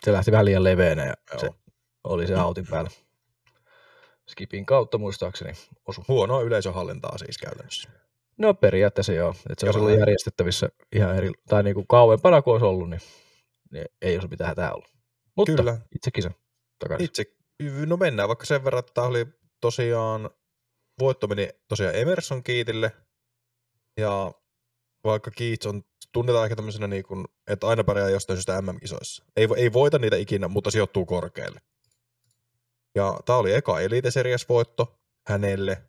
Se 0.04 0.12
lähti 0.12 0.32
vähän 0.32 0.46
liian 0.46 0.64
leveänä 0.64 1.06
ja 1.06 1.14
Joo. 1.32 1.40
se 1.40 1.50
oli 2.04 2.28
se 2.28 2.36
autin 2.36 2.68
päällä. 2.68 2.90
Skipin 4.30 4.66
kautta 4.66 4.98
muistaakseni 4.98 5.54
osu. 5.88 6.04
Huonoa 6.08 6.42
yleisöhallintaa 6.42 7.18
siis 7.18 7.38
käytännössä. 7.38 7.90
No 8.38 8.54
periaatteessa 8.54 9.14
joo. 9.14 9.36
Että 9.50 9.60
se 9.60 9.66
olisi 9.66 9.80
ollut 9.80 10.00
järjestettävissä 10.00 10.70
ihan 10.92 11.16
eri, 11.16 11.32
tai 11.48 11.64
niin 11.64 11.74
kuin 11.76 11.88
kauempana 11.88 12.42
kuin 12.42 12.52
olisi 12.52 12.66
ollut, 12.66 12.90
niin, 12.90 13.02
niin 13.72 13.86
ei 14.02 14.16
olisi 14.16 14.28
mitään 14.28 14.48
hätää 14.48 14.74
ollut. 14.74 14.92
Mutta 15.36 15.56
Kyllä. 15.56 15.78
itse 15.96 16.12
kisa 16.12 16.32
takaisin. 16.80 17.06
Itse, 17.06 17.24
no 17.86 17.98
mennään 17.98 18.28
vaikka 18.28 18.46
sen 18.46 18.64
verran, 18.64 18.80
että 18.80 18.94
tämä 18.94 19.08
oli 19.08 19.26
tosiaan, 19.62 20.30
voitto 21.00 21.28
meni 21.28 21.50
tosiaan 21.68 21.96
Emerson 21.96 22.44
Kiitille, 22.44 22.92
ja 23.98 24.32
vaikka 25.04 25.32
Keats 25.32 25.66
on, 25.66 25.84
tunnetaan 26.12 26.46
ehkä 26.46 26.56
tämmöisenä, 26.56 26.88
niin 26.88 27.04
kuin, 27.04 27.26
että 27.48 27.68
aina 27.68 27.84
pärjää 27.84 28.10
jostain 28.10 28.38
syystä 28.38 28.62
MM-kisoissa. 28.62 29.24
Ei, 29.36 29.48
ei 29.58 29.74
voita 29.74 30.00
niitä 30.00 30.16
ikinä, 30.16 30.48
mutta 30.48 30.72
sijoittuu 30.72 31.06
korkealle. 31.06 31.62
Ja 32.96 33.20
tämä 33.26 33.40
oli 33.40 33.54
eka 33.54 33.80
Elite 33.80 34.12
Series 34.12 34.50
voitto 34.50 35.00
hänelle, 35.28 35.84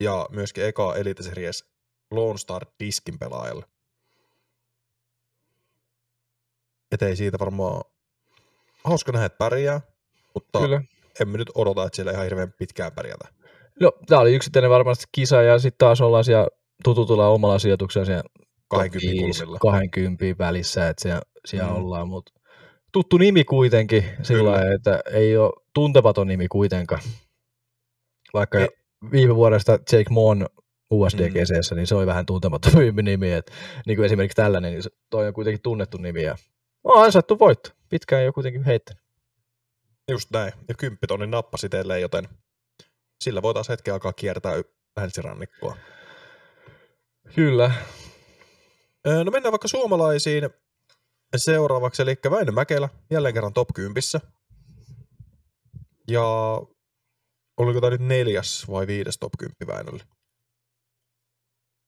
ja 0.00 0.28
myöskin 0.30 0.64
eka 0.64 0.96
Elite 0.96 1.22
Series 1.22 1.64
Lone 2.10 2.38
Star 2.38 2.66
diskin 2.80 3.18
pelaajalle. 3.18 3.64
Et 6.92 7.02
ei 7.02 7.16
siitä 7.16 7.38
varmaan 7.38 7.84
hauska 8.84 9.12
nähdä, 9.12 9.26
että 9.26 9.38
pärjää, 9.38 9.80
mutta 10.34 10.58
Kyllä. 10.58 10.82
emme 11.20 11.38
nyt 11.38 11.50
odota, 11.54 11.84
että 11.84 11.96
siellä 11.96 12.12
ihan 12.12 12.24
hirveän 12.24 12.52
pitkään 12.52 12.92
pärjätä. 12.92 13.28
No, 13.80 13.92
tämä 14.06 14.20
oli 14.20 14.34
yksittäinen 14.34 14.70
varmasti 14.70 15.04
kisa, 15.12 15.42
ja 15.42 15.58
sitten 15.58 15.78
taas 15.78 16.00
ollaan 16.00 16.24
siellä 16.24 16.48
tututulla 16.84 17.28
omalla 17.28 17.58
sijoituksella 17.58 18.04
siellä 18.04 18.24
20 18.68 19.20
kulmilla. 19.20 19.58
20 19.58 20.24
välissä, 20.38 20.88
että 20.88 21.02
siellä, 21.02 21.22
siellä 21.46 21.70
mm. 21.70 21.76
ollaan, 21.76 22.08
mutta 22.08 22.32
tuttu 22.92 23.16
nimi 23.18 23.44
kuitenkin, 23.44 24.04
sillä 24.22 24.50
lailla, 24.50 24.74
että 24.74 25.00
ei 25.12 25.36
ole 25.36 25.52
tuntematon 25.74 26.26
nimi 26.26 26.48
kuitenkaan. 26.48 27.02
Vaikka 28.34 28.58
ei 28.58 28.68
viime 29.12 29.34
vuodesta 29.34 29.72
Jake 29.72 30.10
Mon 30.10 30.46
USD-keseessä, 30.90 31.74
mm. 31.74 31.76
niin 31.76 31.86
se 31.86 31.94
oli 31.94 32.06
vähän 32.06 32.26
tuntemattomampi 32.26 33.02
nimi. 33.12 33.32
Et, 33.32 33.50
niin 33.86 33.96
kuin 33.96 34.06
esimerkiksi 34.06 34.36
tällainen, 34.36 34.72
niin 34.72 34.82
toi 35.10 35.28
on 35.28 35.34
kuitenkin 35.34 35.62
tunnettu 35.62 35.96
nimi. 35.98 36.22
Ja 36.22 36.36
on 36.84 37.04
ansaittu 37.04 37.38
voitto. 37.38 37.70
Pitkään 37.88 38.22
ei 38.22 38.26
ole 38.26 38.32
kuitenkin 38.32 38.64
heittänyt. 38.64 39.02
Just 40.10 40.30
näin. 40.30 40.52
Ja 40.68 40.74
kymppitonnin 40.74 41.30
nappasi 41.30 41.68
teille, 41.68 42.00
joten 42.00 42.28
sillä 43.24 43.42
voitaisiin 43.42 43.72
hetken 43.72 43.94
alkaa 43.94 44.12
kiertää 44.12 44.54
länsirannikkoa. 44.96 45.76
Kyllä. 47.34 47.70
No 49.24 49.30
mennään 49.30 49.52
vaikka 49.52 49.68
suomalaisiin 49.68 50.50
seuraavaksi, 51.36 52.02
eli 52.02 52.16
Väinö 52.30 52.52
Mäkelä, 52.52 52.88
jälleen 53.10 53.34
kerran 53.34 53.52
top 53.52 53.68
10. 53.74 54.02
Ja 56.08 56.22
oliko 57.56 57.80
tämä 57.80 57.90
nyt 57.90 58.00
neljäs 58.00 58.68
vai 58.70 58.86
viides 58.86 59.18
top 59.18 59.32
10 59.38 59.56
Väinölle? 59.66 60.04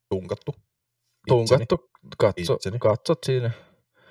Tunkattu. 0.08 0.54
Tunkattu, 1.28 1.90
katso, 2.18 2.54
Itseni. 2.54 2.78
katsot 2.78 3.24
siinä. 3.24 3.50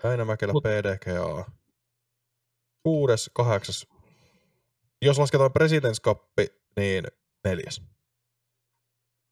Väinö 0.03 0.25
Mäkelä, 0.25 0.53
Mut... 0.53 0.63
PDGA. 0.63 1.51
Kuudes, 2.83 3.31
kahdeksas. 3.33 3.87
Jos 5.01 5.19
lasketaan 5.19 5.53
Presidents 5.53 6.01
Cup, 6.01 6.23
niin 6.75 7.07
neljäs. 7.43 7.81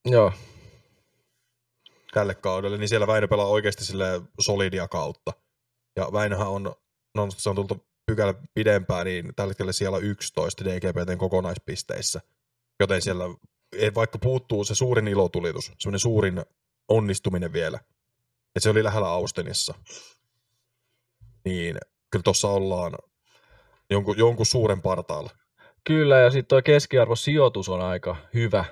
Joo. 0.05 0.33
Tälle 2.13 2.35
kaudelle, 2.35 2.77
niin 2.77 2.89
siellä 2.89 3.07
Väinö 3.07 3.27
pelaa 3.27 3.45
oikeasti 3.45 3.85
sille 3.85 4.21
solidia 4.39 4.87
kautta. 4.87 5.33
Ja 5.95 6.09
Väinöhän 6.13 6.47
on, 6.47 6.75
no 7.15 7.27
se 7.37 7.49
on 7.49 7.55
tullut 7.55 7.85
pykälä 8.05 8.33
pidempään, 8.53 9.05
niin 9.05 9.35
tällä 9.35 9.49
hetkellä 9.51 9.71
siellä 9.71 9.97
on 9.97 10.03
11 10.03 10.65
DGPTn 10.65 11.17
kokonaispisteissä. 11.17 12.21
Joten 12.79 13.01
siellä 13.01 13.23
vaikka 13.95 14.17
puuttuu 14.17 14.63
se 14.63 14.75
suurin 14.75 15.07
ilotulitus, 15.07 15.71
semmoinen 15.79 15.99
suurin 15.99 16.45
onnistuminen 16.87 17.53
vielä, 17.53 17.77
että 18.55 18.59
se 18.59 18.69
oli 18.69 18.83
lähellä 18.83 19.07
Austinissa, 19.07 19.73
niin 21.45 21.77
kyllä 22.11 22.23
tuossa 22.23 22.47
ollaan 22.47 22.93
jonkun, 23.89 24.17
jonkun 24.17 24.45
suuren 24.45 24.81
partaalla. 24.81 25.29
Kyllä, 25.83 26.19
ja 26.19 26.31
sitten 26.31 26.47
tuo 26.47 26.61
keskiarvosijoitus 26.61 27.69
on 27.69 27.81
aika 27.81 28.15
hyvä. 28.33 28.65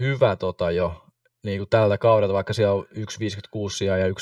Hyvä 0.00 0.36
tota 0.36 0.70
jo, 0.70 1.04
niin 1.44 1.58
kuin 1.58 1.68
tältä 1.70 1.98
kaudelta, 1.98 2.34
vaikka 2.34 2.52
siellä 2.52 2.74
on 2.74 2.86
1,56 2.94 3.76
sijaa 3.76 3.98
ja 3.98 4.08
2,45 4.08 4.14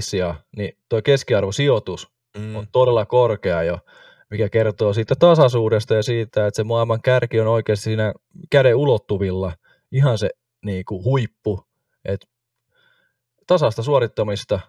sijaa, 0.00 0.40
niin 0.56 0.78
tuo 0.88 1.02
keskiarvosijoitus 1.02 2.10
mm. 2.38 2.56
on 2.56 2.66
todella 2.72 3.06
korkea 3.06 3.62
jo, 3.62 3.78
mikä 4.30 4.48
kertoo 4.48 4.92
siitä 4.92 5.14
tasaisuudesta 5.16 5.94
ja 5.94 6.02
siitä, 6.02 6.46
että 6.46 6.56
se 6.56 6.64
maailman 6.64 7.02
kärki 7.02 7.40
on 7.40 7.46
oikeasti 7.46 7.84
siinä 7.84 8.12
käden 8.50 8.76
ulottuvilla, 8.76 9.52
ihan 9.92 10.18
se 10.18 10.30
niin 10.64 10.84
kuin 10.84 11.04
huippu, 11.04 11.64
että 12.04 12.26
tasasta 13.46 13.82
suorittamista 13.82 14.60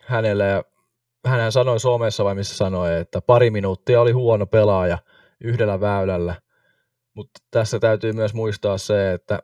hänelle 0.00 0.46
ja 0.46 0.64
hän 1.26 1.52
sanoi 1.52 1.80
somessa 1.80 2.24
vai 2.24 2.34
missä 2.34 2.56
sanoi, 2.56 3.00
että 3.00 3.20
pari 3.20 3.50
minuuttia 3.50 4.00
oli 4.00 4.12
huono 4.12 4.46
pelaaja 4.46 4.98
yhdellä 5.40 5.80
väylällä, 5.80 6.34
mutta 7.14 7.40
tässä 7.50 7.78
täytyy 7.78 8.12
myös 8.12 8.34
muistaa 8.34 8.78
se, 8.78 9.12
että 9.12 9.38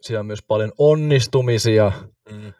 siellä 0.00 0.20
on 0.20 0.26
myös 0.26 0.42
paljon 0.42 0.72
onnistumisia. 0.78 1.92
Mm. 2.30 2.52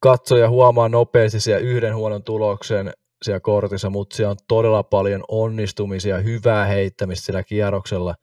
Katsoja 0.00 0.48
huomaa 0.48 0.88
nopeasti 0.88 1.40
siellä 1.40 1.60
yhden 1.60 1.96
huonon 1.96 2.24
tuloksen 2.24 2.92
siellä 3.22 3.40
kortissa, 3.40 3.90
mutta 3.90 4.16
siellä 4.16 4.30
on 4.30 4.36
todella 4.48 4.82
paljon 4.82 5.24
onnistumisia, 5.28 6.18
hyvää 6.18 6.64
heittämistä 6.64 7.26
sillä 7.26 7.42
kierroksella, 7.42 8.14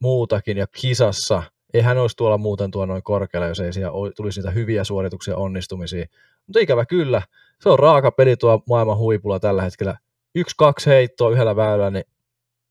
muutakin 0.00 0.56
ja 0.56 0.66
kisassa. 0.66 1.42
Ei 1.74 1.80
hän 1.80 1.98
olisi 1.98 2.16
tuolla 2.16 2.38
muuten 2.38 2.70
tuolla 2.70 2.86
noin 2.86 3.02
korkealla, 3.02 3.48
jos 3.48 3.60
ei 3.60 3.72
siellä 3.72 3.92
tulisi 4.16 4.40
niitä 4.40 4.50
hyviä 4.50 4.84
suorituksia 4.84 5.36
onnistumisia. 5.36 6.06
Mutta 6.46 6.60
ikävä 6.60 6.86
kyllä, 6.86 7.22
se 7.60 7.68
on 7.68 7.78
raaka 7.78 8.10
peli 8.10 8.36
tuo 8.36 8.62
maailman 8.68 8.98
huipulla 8.98 9.40
tällä 9.40 9.62
hetkellä. 9.62 9.98
Yksi, 10.34 10.54
kaksi 10.58 10.90
heittoa 10.90 11.30
yhdellä 11.30 11.56
väylällä, 11.56 11.90
niin 11.90 12.04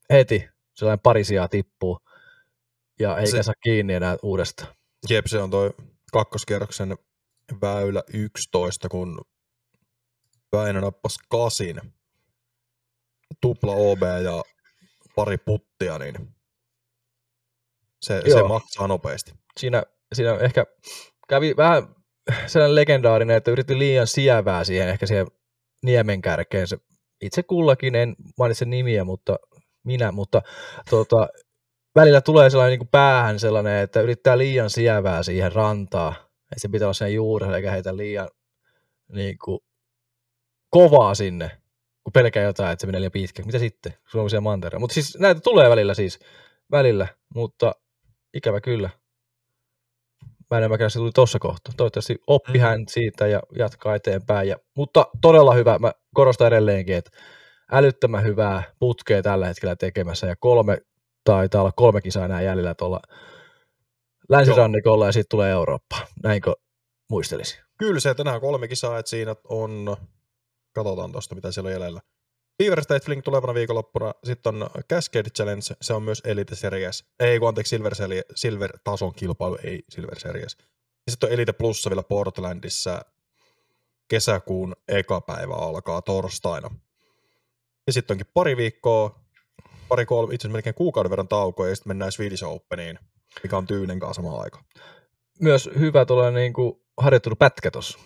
heti 0.10 0.50
sellainen 0.74 1.00
pari 1.04 1.24
sijaa 1.24 1.48
tippuu 1.48 2.00
ja 3.00 3.18
eikä 3.18 3.32
se, 3.32 3.44
saa 3.44 3.54
kiinni 3.64 3.94
enää 3.94 4.18
uudestaan. 4.24 4.79
Jep, 5.10 5.26
se 5.26 5.42
on 5.42 5.50
toi 5.50 5.74
kakkoskierroksen 6.12 6.98
väylä 7.62 8.04
11, 8.14 8.90
kun 8.90 9.22
Väinö 10.54 10.82
nappasi 10.82 11.20
kasin, 11.30 11.82
tupla 13.42 13.72
OB 13.72 14.02
ja 14.24 14.44
pari 15.16 15.38
puttia, 15.38 16.00
niin 16.00 16.36
se, 18.02 18.22
se 18.34 18.44
maksaa 18.44 18.88
nopeasti. 18.88 19.32
Siinä, 19.58 19.84
siinä 20.14 20.38
ehkä 20.38 20.66
kävi 21.28 21.54
vähän 21.58 21.96
sellainen 22.48 22.76
legendaarinen, 22.76 23.38
että 23.38 23.52
yritti 23.52 23.80
liian 23.80 24.08
sievää 24.08 24.64
siihen 24.64 24.90
ehkä 24.90 25.06
siihen 25.06 25.28
niemen 25.84 26.22
kärkeen. 26.22 26.68
Se, 26.68 26.78
itse 27.22 27.44
kullakin 27.44 27.96
en 27.96 28.16
mainitse 28.38 28.66
nimiä, 28.66 29.04
mutta 29.04 29.40
minä, 29.84 30.12
mutta 30.12 30.42
tuota, 30.90 31.28
välillä 31.96 32.22
tulee 32.22 32.50
sellainen 32.50 32.72
niin 32.72 32.80
kuin 32.80 32.90
päähän 32.92 33.40
sellainen, 33.40 33.84
että 33.84 34.02
yrittää 34.02 34.38
liian 34.38 34.70
sievää 34.70 35.24
siihen 35.24 35.52
rantaa, 35.52 36.14
että 36.42 36.60
se 36.62 36.68
pitää 36.68 36.86
olla 36.86 36.94
sen 36.94 37.14
juurella 37.14 37.58
eikä 37.58 37.72
heitä 37.72 37.98
liian 37.98 38.30
niin 39.12 39.38
kuin, 39.44 39.60
kovaa 40.70 41.16
sinne, 41.16 41.52
kun 42.04 42.14
pelkää 42.14 42.44
jotain, 42.44 42.72
että 42.72 42.82
se 42.82 42.88
menee 42.88 43.02
liian 43.02 43.12
pitkä. 43.12 43.44
Mitä 43.44 43.60
sitten? 43.60 43.94
Suomisia 44.08 44.42
mantereita. 44.42 44.80
Mutta 44.80 44.94
siis 44.94 45.18
näitä 45.20 45.42
tulee 45.42 45.70
välillä 45.70 45.94
siis, 45.94 46.20
välillä, 46.72 47.08
mutta 47.36 47.76
ikävä 48.34 48.62
kyllä. 48.62 48.90
Mä 50.50 50.58
en 50.58 50.92
se 50.92 51.00
tuli 51.00 51.12
tuossa 51.12 51.40
kohtaa. 51.40 51.74
Toivottavasti 51.78 52.18
oppi 52.28 52.54
mm. 52.54 52.60
hän 52.60 52.84
siitä 52.88 53.28
ja 53.28 53.42
jatkaa 53.58 53.96
eteenpäin. 53.96 54.48
Ja, 54.48 54.58
mutta 54.76 55.08
todella 55.22 55.54
hyvä, 55.54 55.80
mä 55.80 55.92
korostan 56.14 56.48
edelleenkin, 56.48 56.96
että 56.96 57.12
älyttömän 57.72 58.24
hyvää 58.24 58.64
putkea 58.80 59.22
tällä 59.22 59.48
hetkellä 59.48 59.76
tekemässä 59.76 60.28
ja 60.28 60.36
kolme 60.36 60.78
taitaa 61.32 61.62
olla 61.62 61.72
kolme 61.72 62.02
kisaa 62.02 62.26
enää 62.26 62.42
jäljellä 62.42 62.76
tuolla 62.76 63.00
länsirannikolla 64.30 65.06
ja 65.06 65.12
sitten 65.12 65.30
tulee 65.30 65.52
Eurooppa. 65.52 65.98
Näinkö 66.24 66.54
muistelisi? 67.10 67.60
Kyllä 67.78 68.00
se, 68.00 68.10
että 68.10 68.24
tänään 68.24 68.42
kolme 68.42 68.68
kisaa, 68.68 69.00
että 69.00 69.10
siinä 69.10 69.36
on, 69.50 69.98
katsotaan 70.76 71.12
tuosta 71.12 71.36
mitä 71.36 71.52
siellä 71.52 71.68
on 71.68 71.74
jäljellä. 71.74 72.02
Beaver 72.58 72.84
State 72.84 73.06
Fling 73.06 73.22
tulevana 73.24 73.54
viikonloppuna, 73.54 74.14
sitten 74.24 74.64
on 74.64 74.70
Cascade 74.92 75.30
Challenge, 75.30 75.76
se 75.82 75.94
on 75.94 76.04
myös 76.04 76.22
Elite 76.26 76.56
Series, 76.56 77.06
ei 77.20 77.40
kun 77.40 77.48
anteeksi 77.48 77.70
Silver, 77.70 77.96
Series, 77.96 78.24
Silver 78.36 78.78
tason 78.84 79.14
kilpailu, 79.14 79.58
ei 79.64 79.84
Silver 79.90 80.20
Series. 80.20 80.58
Sitten 81.10 81.28
on 81.28 81.34
Elite 81.34 81.54
Plussa 81.54 81.90
vielä 81.90 82.04
Portlandissa, 82.04 83.06
kesäkuun 84.08 84.76
eka 84.88 85.22
päivä 85.22 85.54
alkaa 85.54 86.02
torstaina. 86.02 86.70
Ja 87.88 87.94
sitten 87.94 88.14
onkin 88.14 88.32
pari 88.34 88.58
viikkoa 88.58 89.20
pari 89.90 90.06
kolme, 90.06 90.36
itse 90.36 90.48
asiassa 90.48 90.54
melkein 90.54 90.76
kuukauden 90.76 91.10
verran 91.10 91.28
taukoa 91.28 91.68
ja 91.68 91.76
sitten 91.76 91.90
mennään 91.90 92.12
Swedish 92.12 92.44
Openiin, 92.44 93.00
mikä 93.44 93.58
on 93.58 93.68
Tyynen 93.68 94.00
kanssa 94.00 94.22
samaan 94.22 94.44
aikaan. 94.44 94.66
Myös 95.40 95.70
hyvä 95.80 96.06
tuolla 96.06 96.32
niin 96.32 96.54
kuin 96.54 96.82
harjoittelu 96.98 97.36
pätkä 97.36 97.72
tuossa. 97.72 98.00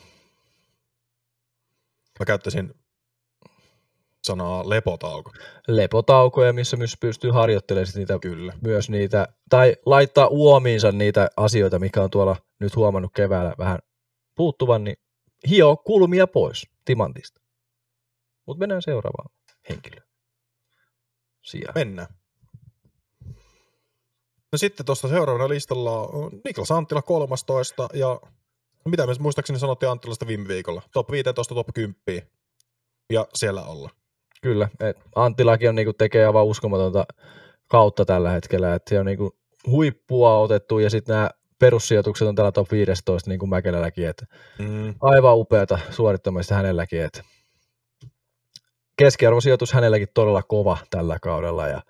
Mä 2.19 2.25
käyttäisin 2.25 2.73
sanaa 4.23 4.69
lepotauko. 4.69 5.31
Lepotaukoja, 5.67 6.53
missä 6.53 6.77
myös 6.77 6.97
pystyy 6.99 7.31
harjoittelemaan 7.31 7.87
niitä, 7.95 8.19
Kyllä. 8.21 8.53
myös 8.61 8.89
niitä, 8.89 9.27
tai 9.49 9.75
laittaa 9.85 10.27
uomiinsa 10.27 10.91
niitä 10.91 11.29
asioita, 11.37 11.79
mikä 11.79 12.01
on 12.01 12.09
tuolla 12.09 12.35
nyt 12.59 12.75
huomannut 12.75 13.11
keväällä 13.15 13.53
vähän 13.57 13.79
puuttuvan, 14.35 14.83
niin 14.83 14.97
hio 15.49 15.77
kulmia 15.77 16.27
pois 16.27 16.67
timantista. 16.85 17.41
Mutta 18.45 18.59
mennään 18.59 18.81
seuraavaan 18.81 19.29
henkilöön 19.69 20.12
sijaan. 21.43 21.73
Mennään. 21.75 22.07
No 24.51 24.57
sitten 24.57 24.85
tuosta 24.85 25.07
seuraavana 25.07 25.49
listalla 25.49 25.99
on 25.99 26.31
Niklas 26.45 26.71
Anttila 26.71 27.01
13 27.01 27.89
ja 27.93 28.21
mitä 28.85 29.07
me 29.07 29.13
muistaakseni 29.19 29.59
sanottiin 29.59 29.89
Anttilasta 29.89 30.27
viime 30.27 30.47
viikolla. 30.47 30.81
Top 30.91 31.11
15, 31.11 31.55
top 31.55 31.67
10 31.73 31.95
ja 33.09 33.27
siellä 33.33 33.63
olla. 33.63 33.89
Kyllä, 34.41 34.69
et 34.79 34.97
Anttilakin 35.15 35.69
on 35.69 35.75
niinku 35.75 35.93
tekee 35.93 36.25
aivan 36.25 36.45
uskomatonta 36.45 37.05
kautta 37.67 38.05
tällä 38.05 38.31
hetkellä, 38.31 38.75
että 38.75 38.89
se 38.89 38.99
on 38.99 39.05
niinku 39.05 39.35
huippua 39.67 40.37
otettu 40.37 40.79
ja 40.79 40.89
sitten 40.89 41.13
nämä 41.13 41.29
perussijoitukset 41.59 42.27
on 42.27 42.35
täällä 42.35 42.51
top 42.51 42.71
15 42.71 43.29
niin 43.29 43.39
kuin 43.39 43.49
Mäkelälläkin, 43.49 44.07
että 44.07 44.25
mm. 44.59 44.95
aivan 45.01 45.37
upeata 45.37 45.79
suorittamista 45.89 46.55
hänelläkin, 46.55 47.01
että 47.01 47.23
keskiarvosijoitus 48.95 49.73
hänelläkin 49.73 50.07
todella 50.13 50.43
kova 50.43 50.77
tällä 50.89 51.19
kaudella 51.19 51.67
ja 51.67 51.81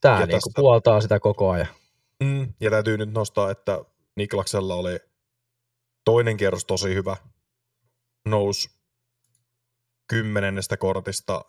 tämä 0.00 0.14
ja 0.14 0.26
niin 0.26 0.30
tästä... 0.30 0.50
puoltaa 0.56 1.00
sitä 1.00 1.20
koko 1.20 1.50
ajan. 1.50 1.68
Mm, 2.22 2.54
ja 2.60 2.70
täytyy 2.70 2.98
nyt 2.98 3.12
nostaa, 3.12 3.50
että 3.50 3.84
Niklaksella 4.16 4.74
oli 4.74 4.98
toinen 6.04 6.36
kierros 6.36 6.64
tosi 6.64 6.94
hyvä, 6.94 7.16
nousi 8.28 8.70
kymmenennestä 10.08 10.76
kortista 10.76 11.44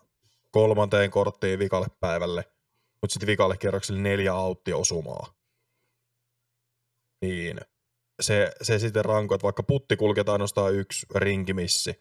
kolmanteen 0.51 1.11
korttiin 1.11 1.59
vikalle 1.59 1.87
päivälle, 1.99 2.43
mutta 3.01 3.13
sitten 3.13 3.27
vikalle 3.27 3.57
kierrokselle 3.57 4.01
neljä 4.01 4.33
auttia 4.33 4.77
osumaa. 4.77 5.33
niin 7.21 7.59
se, 8.21 8.51
se 8.61 8.79
sitten 8.79 9.05
ranko, 9.05 9.35
että 9.35 9.43
vaikka 9.43 9.63
putti 9.63 9.95
kulketaan 9.95 10.33
ainoastaan 10.33 10.73
yksi 10.73 11.05
rinkimissi, 11.15 11.99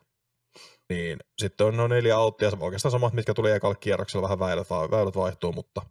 niin 0.89 1.19
sitten 1.39 1.67
on 1.67 1.77
noin 1.77 1.91
neljä 1.91 2.17
auttia, 2.17 2.51
oikeastaan 2.61 2.93
samat, 2.93 3.13
mitkä 3.13 3.35
tuli 3.35 3.51
ekalla 3.51 3.75
kierroksella, 3.75 4.23
vähän 4.23 4.39
väylät, 4.39 4.71
väylät 4.71 5.17
vaihtuu, 5.17 5.53
mutta 5.53 5.83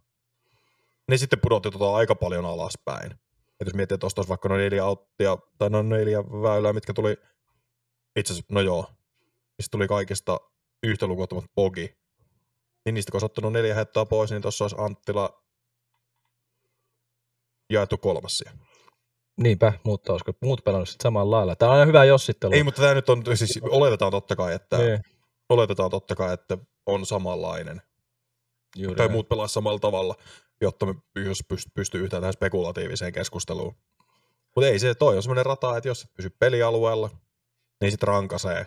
niin 1.08 1.18
sitten 1.18 1.40
pudotti 1.40 1.70
tota 1.70 1.94
aika 1.94 2.14
paljon 2.14 2.44
alaspäin. 2.46 3.12
Et 3.60 3.66
jos 3.66 3.74
miettii, 3.74 3.94
että 3.94 4.06
olisi 4.06 4.28
vaikka 4.28 4.48
noin 4.48 4.58
neljä 4.58 4.84
auttia, 4.84 5.38
tai 5.58 5.70
noin 5.70 5.88
neljä 5.88 6.24
väylää, 6.24 6.72
mitkä 6.72 6.92
tuli, 6.92 7.16
itse 8.16 8.32
asiassa, 8.32 8.54
no 8.54 8.60
joo, 8.60 8.90
mistä 9.58 9.70
tuli 9.70 9.88
kaikista 9.88 10.40
yhtä 10.82 11.06
lukuottamat 11.06 11.44
pogi, 11.54 11.96
niin 12.84 12.94
niistä 12.94 13.12
kun 13.12 13.16
olisi 13.16 13.26
ottanut 13.26 13.52
neljä 13.52 13.74
hettoa 13.74 14.06
pois, 14.06 14.30
niin 14.30 14.42
tuossa 14.42 14.64
olisi 14.64 14.76
Anttila 14.78 15.42
jaettu 17.70 17.98
kolmas 17.98 18.32
siellä. 18.32 18.73
Niinpä, 19.40 19.72
mutta 19.84 20.12
olisiko 20.12 20.32
muut 20.42 20.64
pelannut 20.64 20.88
sitten 20.88 21.02
samalla 21.02 21.36
lailla. 21.36 21.56
Tämä 21.56 21.70
on 21.72 21.78
aina 21.78 21.86
hyvä 21.86 22.04
jossittelu. 22.04 22.52
Ei, 22.54 22.62
mutta 22.62 22.82
tämä 22.82 22.94
nyt 22.94 23.08
on, 23.08 23.22
siis 23.34 23.58
oletetaan 23.62 24.10
totta 24.12 24.36
kai, 24.36 24.54
että, 24.54 24.78
Niin, 24.78 25.00
oletetaan 25.48 25.90
totta 25.90 26.14
kai, 26.14 26.32
että 26.34 26.58
on 26.86 27.06
samanlainen. 27.06 27.82
juuri 28.76 28.96
Tai 28.96 29.06
näin. 29.06 29.12
muut 29.12 29.28
pelaa 29.28 29.46
samalla 29.48 29.78
tavalla, 29.78 30.14
jotta 30.60 30.86
me 30.86 30.94
jos 31.24 31.38
pyst- 31.54 31.70
pystyy 31.74 32.04
yhtään 32.04 32.22
tähän 32.22 32.32
spekulatiiviseen 32.32 33.12
keskusteluun. 33.12 33.74
Mutta 34.56 34.68
ei 34.68 34.78
se, 34.78 34.94
toi 34.94 35.16
on 35.16 35.22
semmoinen 35.22 35.46
rata, 35.46 35.76
että 35.76 35.88
jos 35.88 36.02
et 36.02 36.14
pysy 36.16 36.30
pelialueella, 36.30 37.10
niin 37.80 37.90
sit 37.90 38.02
rankasee. 38.02 38.66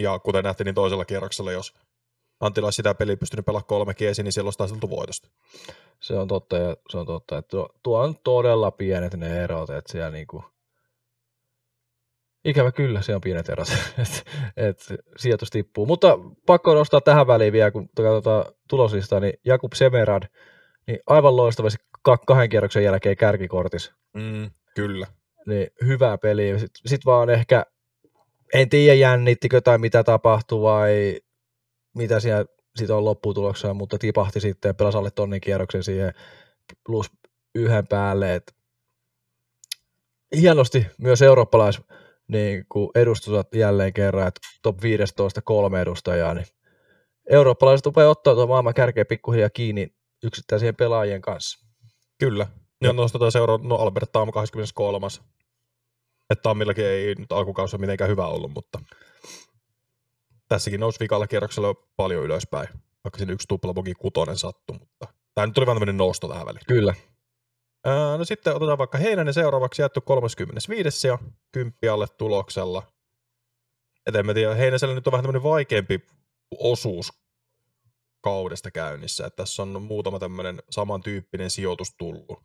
Ja 0.00 0.18
kuten 0.18 0.44
nähtiin, 0.44 0.64
niin 0.64 0.74
toisella 0.74 1.04
kierroksella, 1.04 1.52
jos 1.52 1.74
Antila 2.40 2.70
sitä 2.70 2.94
peliä 2.94 3.16
pystynyt 3.16 3.46
pelaamaan 3.46 3.66
kolme 3.66 3.94
kiesi, 3.94 4.22
niin 4.22 4.32
silloin 4.32 4.46
olisi 4.46 4.58
taisteltu 4.58 4.90
voitosta. 4.90 5.28
Se 6.00 6.14
on 6.14 6.28
totta, 6.28 6.56
ja 6.56 6.76
se 6.88 6.98
on 6.98 7.06
totta, 7.06 7.38
että 7.38 7.48
tuo, 7.50 7.68
tuo 7.82 8.00
on 8.00 8.14
todella 8.24 8.70
pienet 8.70 9.14
ne 9.14 9.44
erot, 9.44 9.70
että 9.70 9.92
siellä 9.92 10.10
niinku, 10.10 10.44
ikävä 12.44 12.72
kyllä, 12.72 13.02
se 13.02 13.14
on 13.14 13.20
pienet 13.20 13.48
erot, 13.48 13.68
että 13.98 14.22
et 14.56 14.78
sijoitus 15.16 15.50
tippuu. 15.50 15.86
Mutta 15.86 16.18
pakko 16.46 16.74
nostaa 16.74 17.00
tähän 17.00 17.26
väliin 17.26 17.52
vielä, 17.52 17.70
kun 17.70 17.88
katsotaan 17.96 18.44
tuloslistaa, 18.68 19.20
niin 19.20 19.34
Jakub 19.44 19.72
Semerad, 19.72 20.22
niin 20.86 20.98
aivan 21.06 21.36
loistavasti 21.36 21.84
ka- 22.02 22.18
kahden 22.26 22.48
kierroksen 22.48 22.84
jälkeen 22.84 23.16
kärkikortis, 23.16 23.92
Mm, 24.14 24.50
kyllä. 24.74 25.06
niin 25.46 25.70
hyvää 25.86 26.18
peliä. 26.18 26.58
Sitten 26.58 26.80
sit 26.86 27.06
vaan 27.06 27.30
ehkä, 27.30 27.66
en 28.54 28.68
tiedä 28.68 28.94
jännittikö 28.94 29.60
tai 29.60 29.78
mitä 29.78 30.04
tapahtui 30.04 30.62
vai 30.62 31.20
mitä 31.94 32.20
siellä 32.20 32.44
sit 32.76 32.90
on 32.90 33.04
lopputuloksena, 33.04 33.74
mutta 33.74 33.98
tipahti 33.98 34.40
sitten, 34.40 34.76
pelasi 34.76 34.98
alle 34.98 35.10
tonnin 35.10 35.40
kierroksen 35.40 35.82
siihen 35.82 36.12
plus 36.86 37.10
yhden 37.54 37.86
päälle. 37.86 38.34
Et 38.34 38.54
hienosti 40.36 40.86
myös 40.98 41.22
eurooppalais 41.22 41.80
niin 42.28 42.64
kuin 42.68 42.90
edustusat 42.94 43.54
jälleen 43.54 43.92
kerran, 43.92 44.28
että 44.28 44.40
top 44.62 44.82
15 44.82 45.42
kolme 45.42 45.80
edustajaa, 45.80 46.34
niin 46.34 46.46
eurooppalaiset 47.30 47.86
rupeaa 47.86 48.10
ottaa 48.10 48.34
tuon 48.34 48.48
maailman 48.48 48.74
kärkeä 48.74 49.04
pikkuhiljaa 49.04 49.50
kiinni 49.50 49.94
yksittäisien 50.22 50.76
pelaajien 50.76 51.20
kanssa. 51.20 51.66
Kyllä. 52.18 52.46
Ja 52.82 52.92
nostetaan 52.92 53.32
seura, 53.32 53.58
no 53.62 53.76
Albert 53.76 54.12
Taam 54.12 54.30
23. 54.30 55.06
Että 56.30 56.42
Tammillakin 56.42 56.84
ei 56.84 57.14
nyt 57.14 57.32
alkukausi 57.32 57.76
ole 57.76 57.80
mitenkään 57.80 58.10
hyvä 58.10 58.26
ollut, 58.26 58.52
mutta 58.54 58.78
tässäkin 60.50 60.80
nousi 60.80 61.00
vikalla 61.00 61.26
kierroksella 61.26 61.68
jo 61.68 61.88
paljon 61.96 62.24
ylöspäin, 62.24 62.68
vaikka 63.04 63.18
siinä 63.18 63.32
yksi 63.32 63.48
tuplabogi 63.48 63.94
kutonen 63.94 64.38
sattui, 64.38 64.78
mutta 64.78 65.06
tämä 65.34 65.46
nyt 65.46 65.54
tuli 65.54 65.66
vaan 65.66 65.76
tämmöinen 65.76 65.96
nosto 65.96 66.28
tähän 66.28 66.46
väliin. 66.46 66.64
Kyllä. 66.68 66.94
Ää, 67.84 68.18
no 68.18 68.24
sitten 68.24 68.56
otetaan 68.56 68.78
vaikka 68.78 68.98
Heinänen 68.98 69.34
seuraavaksi 69.34 69.82
jätty 69.82 70.00
35. 70.00 71.08
ja 71.08 71.18
10 71.52 71.92
alle 71.92 72.06
tuloksella. 72.18 72.82
Et 74.06 74.14
en 74.14 74.26
mä 74.26 74.34
tiedä, 74.34 74.54
Heinäsellä 74.54 74.94
nyt 74.94 75.06
on 75.06 75.10
vähän 75.10 75.24
tämmöinen 75.24 75.42
vaikeampi 75.42 76.00
osuus 76.58 77.12
kaudesta 78.20 78.70
käynnissä, 78.70 79.26
että 79.26 79.36
tässä 79.36 79.62
on 79.62 79.82
muutama 79.82 80.18
tämmöinen 80.18 80.62
samantyyppinen 80.70 81.50
sijoitus 81.50 81.94
tullut. 81.98 82.42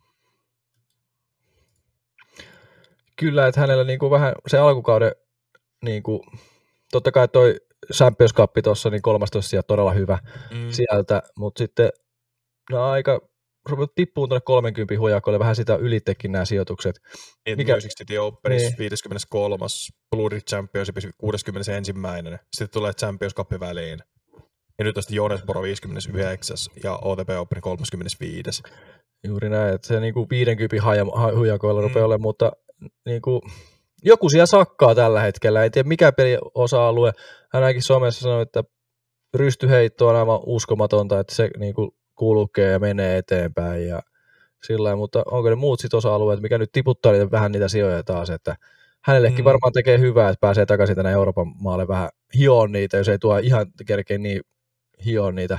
Kyllä, 3.16 3.46
että 3.46 3.60
hänellä 3.60 3.84
niinku 3.84 4.10
vähän 4.10 4.34
se 4.46 4.58
alkukauden, 4.58 5.12
niinku, 5.84 6.26
totta 6.92 7.12
kai 7.12 7.28
toi 7.28 7.60
Champions 7.92 8.34
Cup 8.34 8.50
tuossa, 8.64 8.90
niin 8.90 9.02
13 9.02 9.42
sija 9.50 9.62
todella 9.62 9.92
hyvä 9.92 10.18
Mm. 10.50 10.70
sieltä, 10.70 11.22
mutta 11.38 11.58
sitten 11.58 11.90
no 12.70 12.84
aika 12.90 13.20
ruvennut 13.68 13.94
tippuun 13.94 14.28
tuonne 14.28 14.42
30 14.44 14.98
hujakoille, 14.98 15.38
vähän 15.38 15.56
sitä 15.56 15.74
ylittekin 15.76 16.32
nämä 16.32 16.44
sijoitukset. 16.44 17.00
Niin, 17.46 17.58
Mikä- 17.58 17.74
Music 17.74 17.98
City 17.98 18.16
Openissa 18.18 18.68
Niin. 18.68 18.78
53. 18.78 19.66
Blue 20.10 20.28
Ridge 20.28 20.44
Championship 20.44 20.96
61. 21.18 21.92
Sitten 22.56 22.72
tulee 22.72 22.92
Champions 22.92 23.34
Cup 23.34 23.50
väliin. 23.60 23.98
Ja 24.78 24.84
nyt 24.84 24.96
on 24.96 25.02
sitten 25.02 25.16
Jonesboro 25.16 25.62
59. 25.62 26.56
ja 26.84 26.96
OTP 27.02 27.30
Open 27.38 27.60
35. 27.60 28.62
Juuri 29.26 29.48
näin, 29.48 29.74
että 29.74 29.86
se 29.88 30.00
niinku 30.00 30.26
50 30.30 30.82
haja, 30.82 31.04
ha, 31.14 31.32
hujakoilla 31.36 31.80
Mm. 31.80 31.88
rupeaa 31.88 32.06
olemaan, 32.06 32.22
mutta 32.22 32.52
niinku, 33.06 33.40
joku 34.04 34.28
siellä 34.28 34.46
sakkaa 34.46 34.94
tällä 34.94 35.20
hetkellä, 35.20 35.62
ei 35.62 35.70
tiedä 35.70 35.88
mikä 35.88 36.12
peli 36.12 36.38
osa-alue. 36.54 37.12
Hän 37.52 37.62
ainakin 37.62 37.82
somessa 37.82 38.20
sanoi, 38.20 38.42
että 38.42 38.64
rystyheitto 39.34 40.08
on 40.08 40.16
aivan 40.16 40.40
uskomatonta, 40.46 41.20
että 41.20 41.34
se 41.34 41.50
niinku 41.58 41.96
kulkee 42.14 42.72
ja 42.72 42.78
menee 42.78 43.18
eteenpäin 43.18 43.88
ja 43.88 44.02
sillä 44.66 44.96
mutta 44.96 45.22
onko 45.30 45.50
ne 45.50 45.54
muut 45.54 45.80
sit 45.80 45.94
osa-alueet, 45.94 46.40
mikä 46.40 46.58
nyt 46.58 46.72
tiputtaa 46.72 47.12
niitä, 47.12 47.30
vähän 47.30 47.52
niitä 47.52 47.68
sijoja 47.68 48.02
taas, 48.02 48.30
että 48.30 48.56
hänellekin 49.04 49.38
Mm. 49.38 49.44
varmaan 49.44 49.72
tekee 49.72 49.98
hyvää, 49.98 50.28
että 50.28 50.40
pääsee 50.40 50.66
takaisin 50.66 50.96
tänne 50.96 51.12
Euroopan 51.12 51.46
maalle 51.60 51.88
vähän 51.88 52.08
hioon 52.38 52.72
niitä, 52.72 52.96
jos 52.96 53.08
ei 53.08 53.18
tuo 53.18 53.38
ihan 53.38 53.66
kerkeä 53.86 54.18
niin 54.18 54.40
hioon 55.04 55.34
niitä 55.34 55.58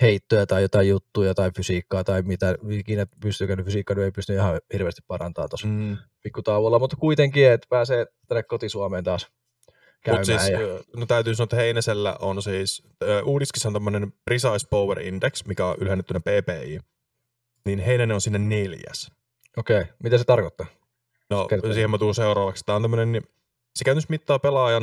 heittoja 0.00 0.46
tai 0.46 0.62
jotain 0.62 0.88
juttuja 0.88 1.34
tai 1.34 1.50
fysiikkaa 1.56 2.04
tai 2.04 2.22
mitä 2.22 2.54
ikinä 2.70 3.06
pystyykö, 3.20 3.56
niin 3.56 3.64
fysiikka 3.64 3.94
nyt 3.94 4.04
ei 4.04 4.10
pysty 4.10 4.34
ihan 4.34 4.60
hirveästi 4.72 5.02
parantamaan 5.08 5.48
tuossa 5.50 5.66
Mm. 5.66 5.96
pikkutauolla, 6.22 6.78
mutta 6.78 6.96
kuitenkin, 6.96 7.50
että 7.50 7.66
pääsee 7.70 8.06
tänne 8.28 8.42
kotisuomeen 8.42 9.04
taas 9.04 9.28
käymään. 10.04 10.26
Mutta 10.28 10.38
siis, 10.44 10.52
ja, 10.52 10.58
no 10.96 11.06
täytyy 11.06 11.34
sanoa, 11.34 11.44
että 11.44 11.56
Heinäsellä 11.56 12.16
on 12.20 12.42
siis, 12.42 12.82
Uudiskissa 13.24 13.68
on 13.68 13.72
tämmöinen 13.72 14.12
Precise 14.24 14.68
Power 14.70 15.00
Index, 15.00 15.44
mikä 15.46 15.66
on 15.66 15.76
ylennettynä 15.80 16.20
PPI, 16.20 16.78
niin 17.66 17.78
Heinänen 17.78 18.14
on 18.14 18.20
sinne 18.20 18.38
neljäs. 18.38 19.10
okei, 19.56 19.84
mitä 20.02 20.18
se 20.18 20.24
tarkoittaa? 20.24 20.66
No, 21.30 21.46
Kertoo. 21.48 21.72
siihen 21.72 21.90
mä 21.90 21.98
tuun 21.98 22.14
seuraavaksi. 22.14 22.64
Tämä 22.66 22.76
on 22.76 22.82
tämmöinen, 22.82 23.12
niin 23.12 23.22
se 23.76 23.84
käytännössä 23.84 24.10
mittaa 24.10 24.38
pelaajan 24.38 24.82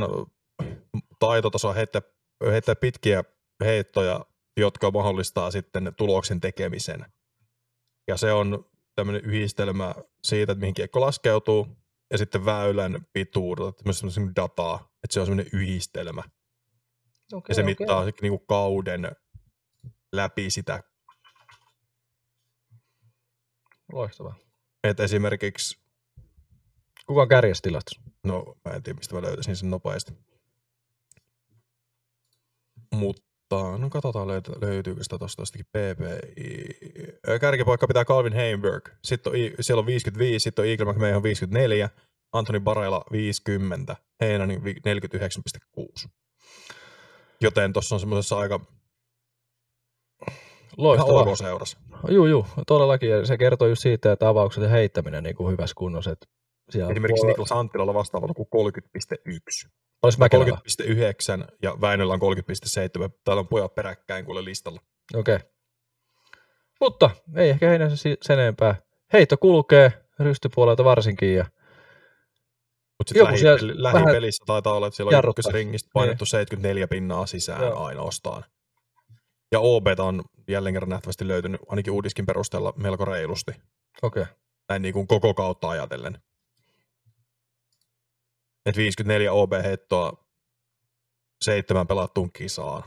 taitotasoa 1.19 1.73
heittää, 1.73 2.01
heittää 2.51 2.75
pitkiä 2.75 3.23
heittoja, 3.65 4.25
jotka 4.59 4.91
mahdollistaa 4.91 5.51
sitten 5.51 5.93
tuloksen 5.97 6.41
tekemisen. 6.41 7.05
Ja 8.07 8.17
se 8.17 8.33
on 8.33 8.65
tämmöinen 8.95 9.25
yhdistelmä 9.25 9.95
siitä, 10.23 10.51
että 10.51 10.59
mihin 10.59 10.73
kiekko 10.73 11.01
laskeutuu, 11.01 11.67
ja 12.11 12.17
sitten 12.17 12.45
väylän 12.45 13.07
pituudelta, 13.13 13.83
tämmöistä 13.83 14.21
dataa, 14.35 14.75
että 15.03 15.13
se 15.13 15.19
on 15.19 15.25
semmoinen 15.25 15.51
yhdistelmä. 15.53 16.23
Okay, 17.33 17.45
Ja 17.49 17.55
se 17.55 17.63
mittaa 17.63 17.99
okay. 17.99 18.11
niinku 18.21 18.39
kauden 18.39 19.11
läpi 20.11 20.49
sitä. 20.49 20.83
Loistavaa. 23.91 24.35
Että 24.83 25.03
esimerkiksi, 25.03 25.79
Kuka 27.05 27.21
on 27.21 27.27
kärjestilastossa? 27.27 28.01
no 28.23 28.57
mä 28.65 28.71
en 28.71 28.83
tiedä 28.83 28.97
mistä 28.97 29.15
mä 29.15 29.21
löytäisin 29.21 29.55
sen 29.55 29.69
nopeasti. 29.69 30.13
Mutta, 32.93 33.28
no 33.51 33.89
katsotaan 33.89 34.27
löytä, 34.27 34.51
löytyykö 34.61 35.03
sitä 35.03 35.17
tosta 35.17 35.41
tostakin 35.41 35.65
PPI. 35.65 36.77
Kärkipaikka 37.41 37.87
pitää 37.87 38.05
Calvin 38.05 38.33
Heimberg. 38.33 38.89
Sitten 39.03 39.33
on, 39.33 39.37
siellä 39.59 39.79
on 39.79 39.85
55, 39.85 40.43
sitten 40.43 40.63
on 40.63 40.69
Eagle 40.69 40.85
McMahon 40.93 41.23
54, 41.23 41.89
Anthony 42.33 42.59
Barella 42.59 43.03
50, 43.11 43.95
Heinänen 44.21 44.63
vi- 44.63 44.75
49,6. 44.85 46.07
Joten 47.41 47.73
tuossa 47.73 47.95
on 47.95 47.99
semmoisessa 47.99 48.39
aika 48.39 48.59
Loistavaa. 50.77 51.21
ok 51.21 51.37
seurassa. 51.37 51.77
Juu, 52.09 52.25
juu, 52.25 52.45
todellakin. 52.67 53.27
Se 53.27 53.37
kertoo 53.37 53.67
just 53.67 53.81
siitä, 53.81 54.11
että 54.11 54.29
avaukset 54.29 54.63
ja 54.63 54.69
heittäminen 54.69 55.23
niin 55.23 55.35
kuin 55.35 55.51
hyvässä 55.51 55.73
kunnossa. 55.77 56.11
Että 56.11 56.25
siellä 56.69 56.91
Esimerkiksi 56.91 57.21
voi- 57.21 57.31
Niklas 57.31 57.51
Anttilalla 57.51 57.93
vastaava 57.93 58.27
luku 58.27 58.45
30,1. 58.45 59.69
Olisi 60.01 60.19
Mäkelällä. 60.19 60.57
30,9 61.41 61.47
ja 61.61 61.77
Väinöllä 61.81 62.13
on 62.13 62.19
30,7. 62.19 63.09
Täällä 63.23 63.39
on 63.39 63.47
pojat 63.47 63.75
peräkkäin 63.75 64.25
kuule 64.25 64.45
listalla. 64.45 64.81
Okei. 65.15 65.35
Okay. 65.35 65.49
Mutta 66.79 67.09
ei 67.35 67.49
ehkä 67.49 67.67
si- 67.95 68.17
sen 68.21 68.39
enempää. 68.39 68.75
Heitto 69.13 69.37
kulkee 69.37 69.93
rystypuolelta 70.19 70.83
varsinkin 70.83 71.35
ja 71.35 71.45
Mutta 72.97 73.13
sitten 73.13 73.37
siellä 73.37 73.57
lähipeli, 73.67 73.83
vähän 73.83 74.03
lähipelissä 74.05 74.43
taitaa 74.47 74.73
olla, 74.73 74.87
että 74.87 74.97
siellä 74.97 75.17
on 75.17 75.29
ykkösringistä 75.29 75.89
painettu 75.93 76.25
74 76.25 76.87
pinnaa 76.87 77.25
sisään 77.25 77.61
Joo. 77.61 77.83
ainoastaan. 77.83 78.43
Ja 79.51 79.59
OB 79.59 79.87
on 79.97 80.23
jälleen 80.47 80.73
kerran 80.73 80.89
nähtävästi 80.89 81.27
löytynyt 81.27 81.61
ainakin 81.67 81.93
uudiskin 81.93 82.25
perusteella 82.25 82.73
melko 82.77 83.05
reilusti. 83.05 83.51
okei. 84.01 84.23
Okay. 84.23 84.33
Näin 84.69 84.81
niin 84.81 84.93
kuin 84.93 85.07
koko 85.07 85.33
kautta 85.33 85.69
ajatellen. 85.69 86.17
Että 88.69 88.77
54 88.77 89.33
OB-heittoa 89.33 90.25
seitsemän 91.41 91.87
pelattuun 91.87 92.31
kisaan. 92.31 92.83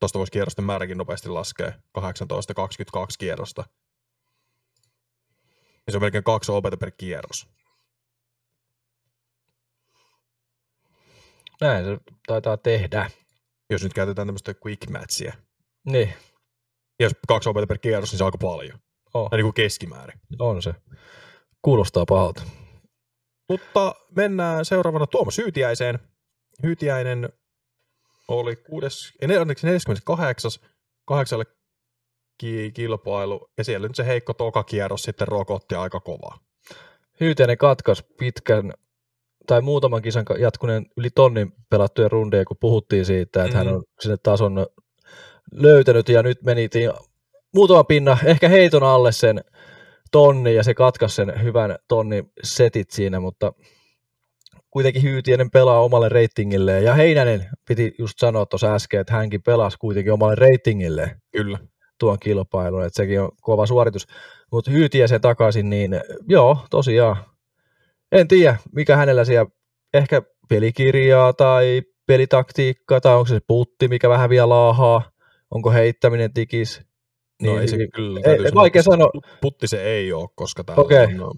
Tuosta 0.00 0.18
voisi 0.18 0.32
kierrosten 0.32 0.64
määräkin 0.64 0.98
nopeasti 0.98 1.28
laskea. 1.28 1.72
18-22 1.98 2.02
kierrosta. 3.18 3.64
Ja 5.86 5.92
se 5.92 5.96
on 5.96 6.02
melkein 6.02 6.24
kaksi 6.24 6.52
OB 6.52 6.64
per 6.80 6.90
kierros. 6.90 7.48
Näin 11.60 11.84
se 11.84 11.98
taitaa 12.26 12.56
tehdä. 12.56 13.10
Jos 13.70 13.82
nyt 13.82 13.94
käytetään 13.94 14.26
tämmöistä 14.28 14.54
quick 14.66 14.90
matchia. 14.90 15.32
Niin, 15.84 16.08
Ja 16.98 17.06
jos 17.06 17.12
kaksi 17.28 17.48
OB 17.48 17.56
per 17.68 17.78
kierros, 17.78 18.12
niin 18.12 18.18
se 18.18 18.24
on 18.24 18.28
aika 18.28 18.38
paljon. 18.38 18.78
on, 19.14 19.30
Tai 19.30 19.38
niin 19.38 19.44
kuin 19.44 19.54
keskimäärin. 19.54 20.20
on 20.38 20.62
se. 20.62 20.74
Kuulostaa 21.64 22.04
pahalta. 22.08 22.42
Mutta 23.48 23.94
mennään 24.16 24.64
seuraavana 24.64 25.06
Tuomas 25.06 25.38
Hyytiäiseen. 25.38 25.98
Hyytiäinen 26.62 27.28
oli 28.28 28.56
kuudes, 28.56 29.12
ei, 29.22 29.28
ne- 29.28 29.36
anteeksi, 29.38 29.66
48. 29.66 30.50
kahdeksalle 31.04 31.44
ki- 32.38 32.70
kilpailu, 32.74 33.48
ja 33.58 33.64
siellä 33.64 33.88
nyt 33.88 33.96
se 33.96 34.06
heikko 34.06 34.32
toka 34.34 34.62
kierros 34.64 35.02
sitten 35.02 35.28
rokotti 35.28 35.74
aika 35.74 36.00
kovaa. 36.00 36.38
Hyytiäinen 37.20 37.58
katkas 37.58 38.04
pitkän 38.18 38.72
tai 39.46 39.60
muutaman 39.60 40.02
kisan 40.02 40.24
jatkuneen 40.38 40.86
yli 40.96 41.10
tonnin 41.10 41.52
pelattujen 41.70 42.10
rundeja, 42.10 42.44
kun 42.44 42.56
puhuttiin 42.60 43.04
siitä, 43.04 43.44
että 43.44 43.54
mm. 43.54 43.58
hän 43.58 43.66
Mhm. 43.66 43.76
on 43.76 43.82
sinne 44.00 44.16
tason 44.22 44.66
löytänyt 45.52 46.08
ja 46.08 46.22
nyt 46.22 46.42
menitiin 46.42 46.92
muutama 47.54 47.84
pinna, 47.84 48.18
ehkä 48.24 48.48
heiton 48.48 48.82
alle 48.82 49.12
sen 49.12 49.44
tonni 50.14 50.54
ja 50.54 50.62
se 50.62 50.74
katkas 50.74 51.16
sen 51.16 51.42
hyvän 51.42 51.76
tonnin 51.88 52.32
setit 52.42 52.90
siinä, 52.90 53.20
mutta 53.20 53.52
kuitenkin 54.70 55.02
Hyytiäinen 55.02 55.50
pelaa 55.50 55.80
omalle 55.80 56.08
reitingilleen 56.08 56.84
ja 56.84 56.94
Heinänen 56.94 57.46
piti 57.68 57.94
just 57.98 58.18
sanoa 58.18 58.46
tuossa 58.46 58.74
äsken, 58.74 59.00
että 59.00 59.12
hänkin 59.12 59.42
pelasi 59.42 59.78
kuitenkin 59.78 60.12
omalle 60.12 60.34
reitingilleen 60.34 61.10
Kyllä. 61.32 61.58
tuon 61.98 62.18
kilpailun, 62.18 62.84
että 62.84 62.96
sekin 62.96 63.20
on 63.20 63.30
kova 63.40 63.66
suoritus. 63.66 64.06
Mutta 64.52 64.70
Hyytiäisen 64.70 65.20
takaisin, 65.20 65.70
niin 65.70 66.00
joo, 66.28 66.58
tosiaan. 66.70 67.16
En 68.12 68.28
tiedä, 68.28 68.56
mikä 68.74 68.96
hänellä 68.96 69.24
siellä, 69.24 69.50
ehkä 69.94 70.22
pelikirjaa 70.48 71.32
tai 71.32 71.82
pelitaktiikka, 72.06 73.00
tai 73.00 73.14
onko 73.14 73.26
se 73.26 73.40
putti, 73.46 73.88
mikä 73.88 74.08
vähän 74.08 74.30
vielä 74.30 74.48
laahaa, 74.48 75.02
onko 75.50 75.70
heittäminen 75.70 76.32
tikis. 76.32 76.82
No 77.42 77.58
ei 77.58 77.68
se 77.68 77.76
kyllä. 77.94 78.20
ei, 78.26 78.44
ei, 78.44 78.54
vaikea 78.54 78.82
sanoa. 78.82 79.10
put- 79.16 79.38
Putti 79.40 79.68
se 79.68 79.82
ei 79.82 80.12
ole, 80.12 80.28
koska 80.34 80.64
täällä 80.64 80.82
Okei. 80.84 81.18
on 81.20 81.34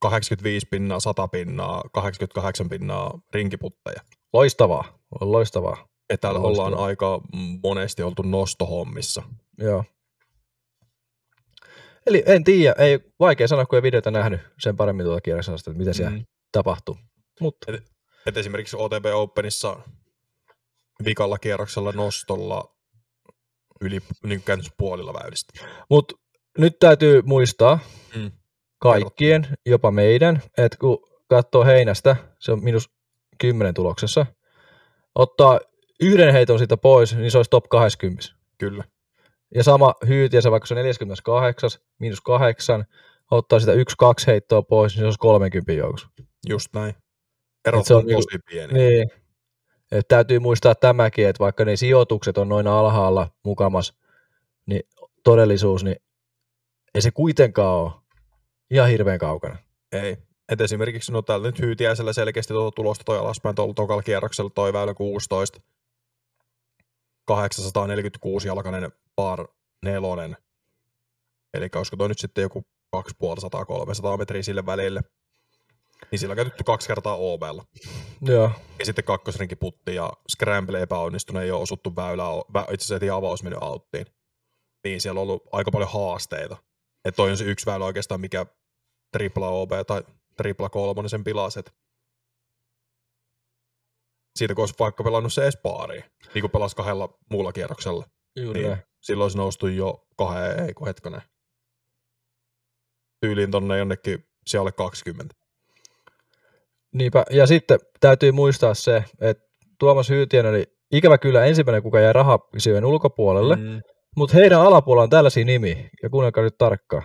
85 0.00 0.66
pinnaa, 0.70 1.00
100 1.00 1.28
pinnaa, 1.28 1.82
88 1.92 2.68
pinnaa 2.68 3.20
rinkiputteja. 3.34 4.00
Loistavaa, 4.32 4.98
on 5.20 5.32
loistavaa. 5.32 5.88
Ja 6.10 6.18
täällä 6.18 6.42
Loistavaa. 6.42 6.68
ollaan 6.70 6.86
aika 6.88 7.20
monesti 7.62 8.02
oltu 8.02 8.22
nostohommissa. 8.22 9.22
Joo. 9.58 9.84
Eli 12.06 12.22
en 12.26 12.44
tiedä, 12.44 12.74
ei 12.78 12.98
vaikea 13.20 13.48
sanoa, 13.48 13.66
kun 13.66 13.76
ei 13.76 13.82
videota 13.82 14.10
nähnyt 14.10 14.40
sen 14.58 14.76
paremmin 14.76 15.04
tuota 15.06 15.20
kierroksesta, 15.20 15.70
että 15.70 15.78
mitä 15.78 15.92
siellä 15.92 16.10
Mm. 16.16 16.24
tapahtuu. 16.52 16.98
Mutta 17.40 17.72
Et 18.26 18.36
esimerkiksi 18.36 18.76
OTB 18.76 19.04
Openissa 19.14 19.76
vikalla 21.04 21.38
kierroksella 21.38 21.92
nostolla 21.92 22.74
yli 23.82 24.00
niin 24.26 24.42
käytännössä 24.42 24.74
puolilla 24.78 25.14
väylistä. 25.14 25.64
Mut 25.90 26.12
nyt 26.58 26.78
täytyy 26.78 27.22
muistaa 27.22 27.78
Mm. 28.16 28.30
kaikkien, 28.78 29.46
jopa 29.66 29.90
meidän, 29.90 30.42
että 30.58 30.78
kun 30.80 30.98
katsoo 31.28 31.64
heinästä, 31.64 32.16
se 32.38 32.52
on 32.52 32.64
minus 32.64 32.90
10 33.40 33.74
tuloksessa, 33.74 34.26
ottaa 35.14 35.60
yhden 36.00 36.32
heiton 36.32 36.58
siitä 36.58 36.76
pois, 36.76 37.16
niin 37.16 37.30
se 37.30 37.38
olisi 37.38 37.50
top 37.50 37.64
20. 37.68 38.28
Kyllä. 38.58 38.84
Ja 39.54 39.64
sama 39.64 39.94
hyytiä, 40.08 40.40
se 40.40 40.50
vaikka 40.50 40.66
se 40.66 40.74
on 40.74 40.76
48, 40.78 41.70
miinus 41.98 42.20
8, 42.20 42.84
ottaa 43.30 43.60
sitä 43.60 43.72
yksi 43.72 43.96
kaksi 43.98 44.26
heittoa 44.26 44.62
pois, 44.62 44.92
niin 44.94 45.00
se 45.00 45.04
olisi 45.04 45.18
30 45.18 45.72
joukossa. 45.72 46.08
Just 46.48 46.68
näin. 46.74 46.94
Se 47.82 47.94
on, 47.94 48.00
on 48.00 48.06
niinku- 48.06 48.22
tosi 48.22 48.38
pieni. 48.50 48.72
Niin. 48.72 49.10
Et 49.92 50.08
täytyy 50.08 50.38
muistaa 50.38 50.74
tämäkin, 50.74 51.28
että 51.28 51.40
vaikka 51.40 51.64
ne 51.64 51.76
sijoitukset 51.76 52.38
on 52.38 52.48
noin 52.48 52.66
alhaalla 52.66 53.30
mukamas, 53.44 53.94
niin 54.66 54.82
todellisuus, 55.24 55.84
niin 55.84 55.96
ei 56.94 57.02
se 57.02 57.10
kuitenkaan 57.10 57.76
ole 57.76 57.92
ihan 58.70 58.88
hirveän 58.88 59.18
kaukana. 59.18 59.56
Ei. 59.92 60.16
Et 60.48 60.60
esimerkiksi 60.60 61.12
no 61.12 61.22
täällä 61.22 61.46
nyt 61.48 61.58
hyytiäisellä 61.58 62.12
selkeästi 62.12 62.54
tuota 62.54 62.74
tulosta 62.74 63.04
toi 63.04 63.18
alaspäin 63.18 63.54
tuolla 63.54 63.74
tokalla 63.74 64.02
kierroksella 64.02 64.50
toi 64.50 64.72
väylä 64.72 64.94
16. 64.94 65.60
846 67.24 68.48
jalkainen 68.48 68.92
par 69.16 69.46
nelonen. 69.84 70.36
Eli 71.54 71.68
olisiko 71.74 71.96
toi 71.96 72.08
nyt 72.08 72.18
sitten 72.18 72.42
joku 72.42 72.64
250-300 72.96 74.18
metriä 74.18 74.42
sille 74.42 74.66
välille. 74.66 75.00
Niin 76.10 76.18
sillä 76.18 76.32
on 76.32 76.36
käytetty 76.36 76.64
kaksi 76.64 76.88
kertaa 76.88 77.16
OBlla. 77.16 77.64
Joo, 78.22 78.50
Ja 78.78 78.84
sitten 78.84 79.04
kakkosrinki 79.04 79.56
putti 79.56 79.94
ja 79.94 80.12
scramble 80.30 80.82
epäonnistunut, 80.82 81.42
ei 81.42 81.50
ole 81.50 81.62
osuttu 81.62 81.96
väylää, 81.96 82.26
vä, 82.54 82.60
itse 82.60 82.74
asiassa 82.74 82.94
heti 82.94 83.10
avaus 83.10 83.42
mennyt 83.42 83.62
outtiin. 83.62 84.06
Niin 84.84 85.00
siellä 85.00 85.18
on 85.18 85.22
ollut 85.22 85.42
aika 85.52 85.70
paljon 85.70 85.90
haasteita. 85.92 86.56
Että 87.04 87.16
toi 87.16 87.30
on 87.30 87.36
se 87.36 87.44
yksi 87.44 87.66
väylä 87.66 87.84
oikeastaan, 87.84 88.20
mikä 88.20 88.46
tripla 89.12 89.48
OB 89.48 89.70
tai 89.86 90.02
tripla 90.36 90.68
kolmonen 90.68 91.10
sen 91.10 91.24
pilas, 91.24 91.56
että 91.56 91.72
siitä 94.38 94.54
kun 94.54 94.62
olisi 94.62 94.74
vaikka 94.78 95.04
pelannut 95.04 95.32
se 95.32 95.46
espaariin, 95.46 96.04
niin 96.34 96.42
kuin 96.42 96.50
pelasi 96.50 96.76
kahdella 96.76 97.18
muulla 97.30 97.52
kierroksella, 97.52 98.06
juuri 98.36 98.60
niin 98.60 98.70
näin. 98.70 98.82
silloin 99.00 99.24
olisi 99.24 99.38
noustu 99.38 99.66
jo 99.66 100.06
kahden, 100.16 100.66
ei 100.66 100.74
kun 100.74 100.86
hetkonen, 100.86 101.22
tyyliin 103.20 103.50
tonne 103.50 103.78
jonnekin 103.78 104.28
siellä 104.46 104.72
20. 104.72 105.34
Niinpä. 106.94 107.24
Ja 107.30 107.46
sitten 107.46 107.78
täytyy 108.00 108.32
muistaa 108.32 108.74
se, 108.74 109.04
että 109.20 109.44
Tuomas 109.78 110.08
Hyytiäinen 110.08 110.50
oli 110.50 110.66
ikävä 110.92 111.18
kyllä 111.18 111.44
ensimmäinen, 111.44 111.82
kuka 111.82 112.00
jäi 112.00 112.12
rahapisiojen 112.12 112.84
ulkopuolelle, 112.84 113.56
mm. 113.56 113.82
Mutta 114.16 114.36
heidän 114.36 114.60
alapuolella 114.60 115.02
on 115.02 115.10
tällaisia 115.10 115.44
nimiä, 115.44 115.90
ja 116.02 116.10
kuunnelkaa 116.10 116.44
nyt 116.44 116.58
tarkkaan. 116.58 117.02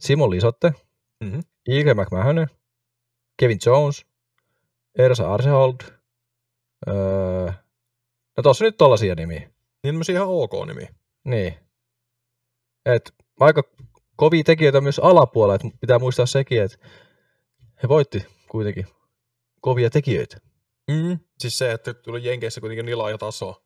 Simon 0.00 0.30
Lisotte, 0.30 0.72
mm-hmm. 1.24 1.42
McMahon, 2.00 2.46
Kevin 3.36 3.58
Jones, 3.66 4.06
Ersa 4.98 5.34
Arsehold. 5.34 5.74
Öö, 6.88 7.52
no 8.36 8.42
tossa 8.42 8.64
nyt 8.64 8.76
tollasia 8.76 9.14
nimiä. 9.14 9.38
Niin 9.38 9.94
tämmöisiä 9.94 10.14
ihan 10.14 10.28
ok 10.28 10.52
nimi. 10.66 10.88
Niin. 11.24 11.54
Et 12.86 13.14
aika 13.40 13.62
kovia 14.16 14.44
tekijöitä 14.44 14.80
myös 14.80 14.98
alapuolella, 14.98 15.54
että 15.54 15.68
pitää 15.80 15.98
muistaa 15.98 16.26
sekin, 16.26 16.62
että 16.62 16.78
he 17.82 17.88
voitti 17.88 18.26
kuitenkin 18.48 18.86
kovia 19.64 19.90
tekijöitä. 19.90 20.36
Mm. 20.90 21.18
Siis 21.38 21.58
se, 21.58 21.72
että 21.72 21.94
tuli 21.94 22.24
Jenkeissä 22.24 22.60
kuitenkin 22.60 22.86
niin 22.86 22.98
laaja 22.98 23.18
taso. 23.18 23.64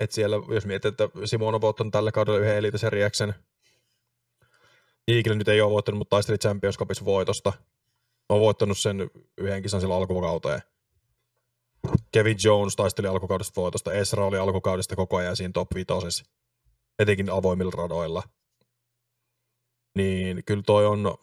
Että 0.00 0.14
siellä, 0.14 0.36
jos 0.54 0.66
mietit, 0.66 1.00
että 1.00 1.18
Simon 1.24 1.54
on 1.54 1.60
voittanut 1.60 1.92
tällä 1.92 2.12
kaudella 2.12 2.38
yhden 2.38 2.56
elitaseriäksen. 2.56 3.34
Eagle 5.08 5.34
nyt 5.34 5.48
ei 5.48 5.60
ole 5.60 5.70
voittanut, 5.70 5.98
mutta 5.98 6.16
taisteli 6.16 6.38
Champions 6.38 6.78
Cupissa 6.78 7.04
voitosta. 7.04 7.52
On 8.28 8.40
voittanut 8.40 8.78
sen 8.78 9.10
yhden 9.38 9.62
kisan 9.62 9.80
silloin 9.80 9.98
alkukauteen. 9.98 10.60
Kevin 12.12 12.36
Jones 12.44 12.76
taisteli 12.76 13.06
alkukaudesta 13.06 13.60
voitosta. 13.60 13.92
Esra 13.92 14.26
oli 14.26 14.38
alkukaudesta 14.38 14.96
koko 14.96 15.16
ajan 15.16 15.36
siinä 15.36 15.52
top 15.52 15.68
5. 15.74 16.24
Etenkin 16.98 17.30
avoimilla 17.30 17.72
radoilla. 17.76 18.22
Niin 19.94 20.44
kyllä 20.44 20.62
toi 20.66 20.86
on... 20.86 21.14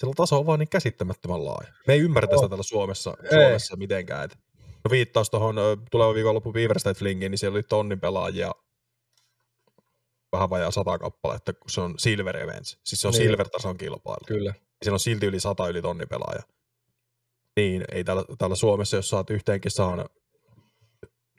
Sillä 0.00 0.12
taso 0.16 0.38
on 0.38 0.46
vaan 0.46 0.58
niin 0.58 0.68
käsittämättömän 0.68 1.44
laaja. 1.44 1.72
Me 1.86 1.94
ei 1.94 2.00
ymmärretä 2.00 2.36
sitä 2.36 2.48
täällä 2.48 2.62
Suomessa, 2.62 3.16
Ei. 3.22 3.28
Suomessa 3.30 3.76
mitenkään. 3.76 4.24
Et 4.24 4.38
no 4.84 4.90
viittaus 4.90 5.30
tuohon 5.30 5.56
tulevan 5.90 6.14
viikonloppu 6.14 6.52
Beaver 6.52 6.78
State 6.78 6.98
Flingiin, 6.98 7.30
niin 7.30 7.38
siellä 7.38 7.56
oli 7.56 7.62
tonnin 7.62 8.00
pelaajia 8.00 8.54
vähän 10.32 10.50
vajaa 10.50 10.70
sata 10.70 10.98
kappaletta, 10.98 11.52
kun 11.52 11.70
se 11.70 11.80
on 11.80 11.94
Silver 11.98 12.36
Events. 12.36 12.78
Siis 12.84 13.00
se 13.00 13.08
on 13.08 13.14
Niin. 13.14 13.22
Silver-tason 13.22 13.76
kilpailu. 13.78 14.24
Kyllä. 14.26 14.54
Siellä 14.82 14.94
on 14.94 15.00
silti 15.00 15.26
yli 15.26 15.40
sata 15.40 15.68
yli 15.68 15.82
tonni 15.82 16.06
pelaaja. 16.06 16.42
Niin, 17.56 17.84
ei 17.92 18.04
täällä, 18.04 18.24
täällä 18.38 18.56
Suomessa, 18.56 18.96
jos 18.96 19.08
saat 19.08 19.30
yhteenkin 19.30 19.70
saan 19.70 20.08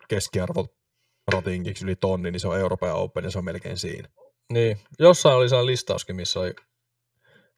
keskiarvo 0.07 0.67
ratingiksi 1.31 1.85
yli 1.85 1.95
tonni, 1.95 2.31
niin 2.31 2.39
se 2.39 2.47
on 2.47 2.59
Euroopan 2.59 2.93
Open 2.93 3.23
ja 3.23 3.31
se 3.31 3.37
on 3.37 3.45
melkein 3.45 3.77
siinä. 3.77 4.09
Niin. 4.53 4.79
Jossain 4.99 5.35
oli 5.35 5.49
sellainen 5.49 5.71
listauskin, 5.71 6.15
missä 6.15 6.39
oli 6.39 6.55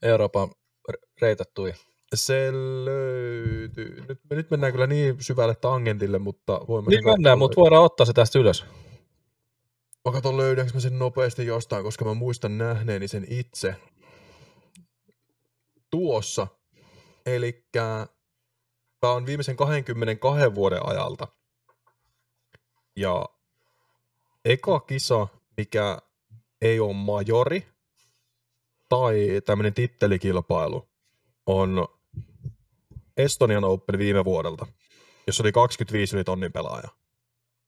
Euroopan 0.02 0.52
r- 0.92 1.08
reitattuja. 1.22 1.76
Se 2.16 2.52
löytyy. 2.86 4.06
Nyt, 4.10 4.20
nyt 4.30 4.52
mennään 4.52 4.72
kyllä 4.72 4.88
niin 4.88 5.24
syvälle 5.24 5.56
tangentille, 5.56 6.20
mutta 6.20 6.62
voimme 6.68 6.90
Niin 6.90 7.06
mennään, 7.06 7.38
mutta 7.40 7.62
voidaan 7.62 7.84
ottaa 7.84 8.06
se 8.06 8.14
tästä 8.14 8.40
ylös. 8.40 8.66
Mä 10.06 10.12
katson 10.12 10.38
löydänkö 10.38 10.74
mä 10.74 10.80
sen 10.80 11.00
nopeasti 11.00 11.46
jostain, 11.46 11.84
koska 11.84 12.06
mä 12.06 12.14
muistan 12.14 12.58
nähneeni 12.58 13.08
sen 13.08 13.26
itse. 13.30 13.76
Tuossa 15.90 16.48
Eli 17.28 17.66
tämä 17.72 19.14
on 19.14 19.26
viimeisen 19.26 19.56
22 19.56 20.56
vuoden 20.56 20.86
ajalta. 20.86 21.28
Ja 22.96 23.26
eka 24.46 24.80
kisa, 24.80 25.28
mikä 25.58 25.98
ei 26.62 26.80
ole 26.80 26.94
majori 26.94 27.68
tai 28.90 29.42
tämmöinen 29.46 29.74
tittelikilpailu, 29.74 30.90
on 31.46 31.88
Estonian 33.18 33.64
Open 33.64 34.00
viime 34.00 34.26
vuodelta, 34.26 34.66
jossa 35.28 35.44
oli 35.44 35.52
25 35.52 36.16
yli 36.16 36.24
tonnin 36.24 36.52
pelaaja. 36.52 36.90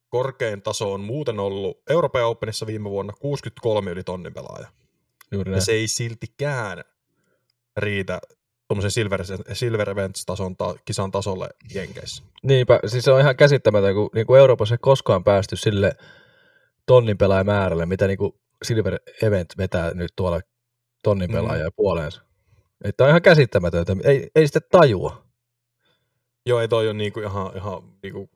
Korkein 0.10 0.62
taso 0.62 0.94
on 0.94 1.02
muuten 1.02 1.40
ollut 1.40 1.82
Euroopan 1.90 2.26
Openissa 2.26 2.68
viime 2.68 2.90
vuonna 2.90 3.14
63 3.20 3.92
yli 3.92 4.04
tonnin 4.04 4.34
pelaaja. 4.34 4.68
Juuri 5.32 5.52
Ja 5.52 5.62
se 5.62 5.72
ei 5.72 5.88
siltikään 5.88 6.84
riitä 7.78 8.22
tuommoisen 8.68 8.92
Silver, 8.92 9.24
Silver 9.54 9.90
Events-tason 9.90 10.58
ta, 10.58 10.76
kisan 10.86 11.12
tasolle 11.12 11.50
Jenkeissä. 11.74 12.24
Niinpä, 12.44 12.80
siis 12.86 13.04
se 13.04 13.12
on 13.12 13.20
ihan 13.20 13.36
käsittämätön, 13.36 13.96
kun 13.96 14.10
niin 14.16 14.28
kuin 14.28 14.40
Euroopassa 14.40 14.76
ei 14.76 14.80
koskaan 14.82 15.24
päästy 15.24 15.56
sille 15.56 15.96
tonnin 16.86 17.18
pelaajamäärälle, 17.18 17.86
mitä 17.86 18.08
niin 18.08 18.18
kuin 18.18 18.34
Silver 18.64 19.00
Event 19.24 19.58
vetää 19.58 19.94
nyt 19.94 20.14
tuolla 20.16 20.42
tonnin 21.04 21.30
Mm. 21.30 21.34
pelaajaa 21.36 21.70
puoleensa. 21.76 22.22
Että 22.84 23.04
on 23.04 23.10
ihan 23.10 23.22
käsittämätöntä, 23.22 23.96
ei, 24.04 24.30
ei 24.36 24.48
sitä 24.48 24.60
tajua. 24.72 25.24
Joo, 26.46 26.60
ei 26.60 26.68
toi 26.68 26.88
ole 26.88 26.94
niinku 26.94 27.20
ihan, 27.20 27.52
ihan 27.56 27.84
niinku, 28.04 28.30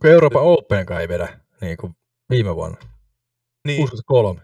Kun 0.00 0.10
Euroopan 0.10 0.42
Openkaan 0.42 1.00
ei 1.00 1.08
vedä 1.08 1.40
niin 1.60 1.76
kuin 1.76 1.96
viime 2.30 2.56
vuonna. 2.56 2.76
niin, 3.66 3.76
63. 3.78 4.40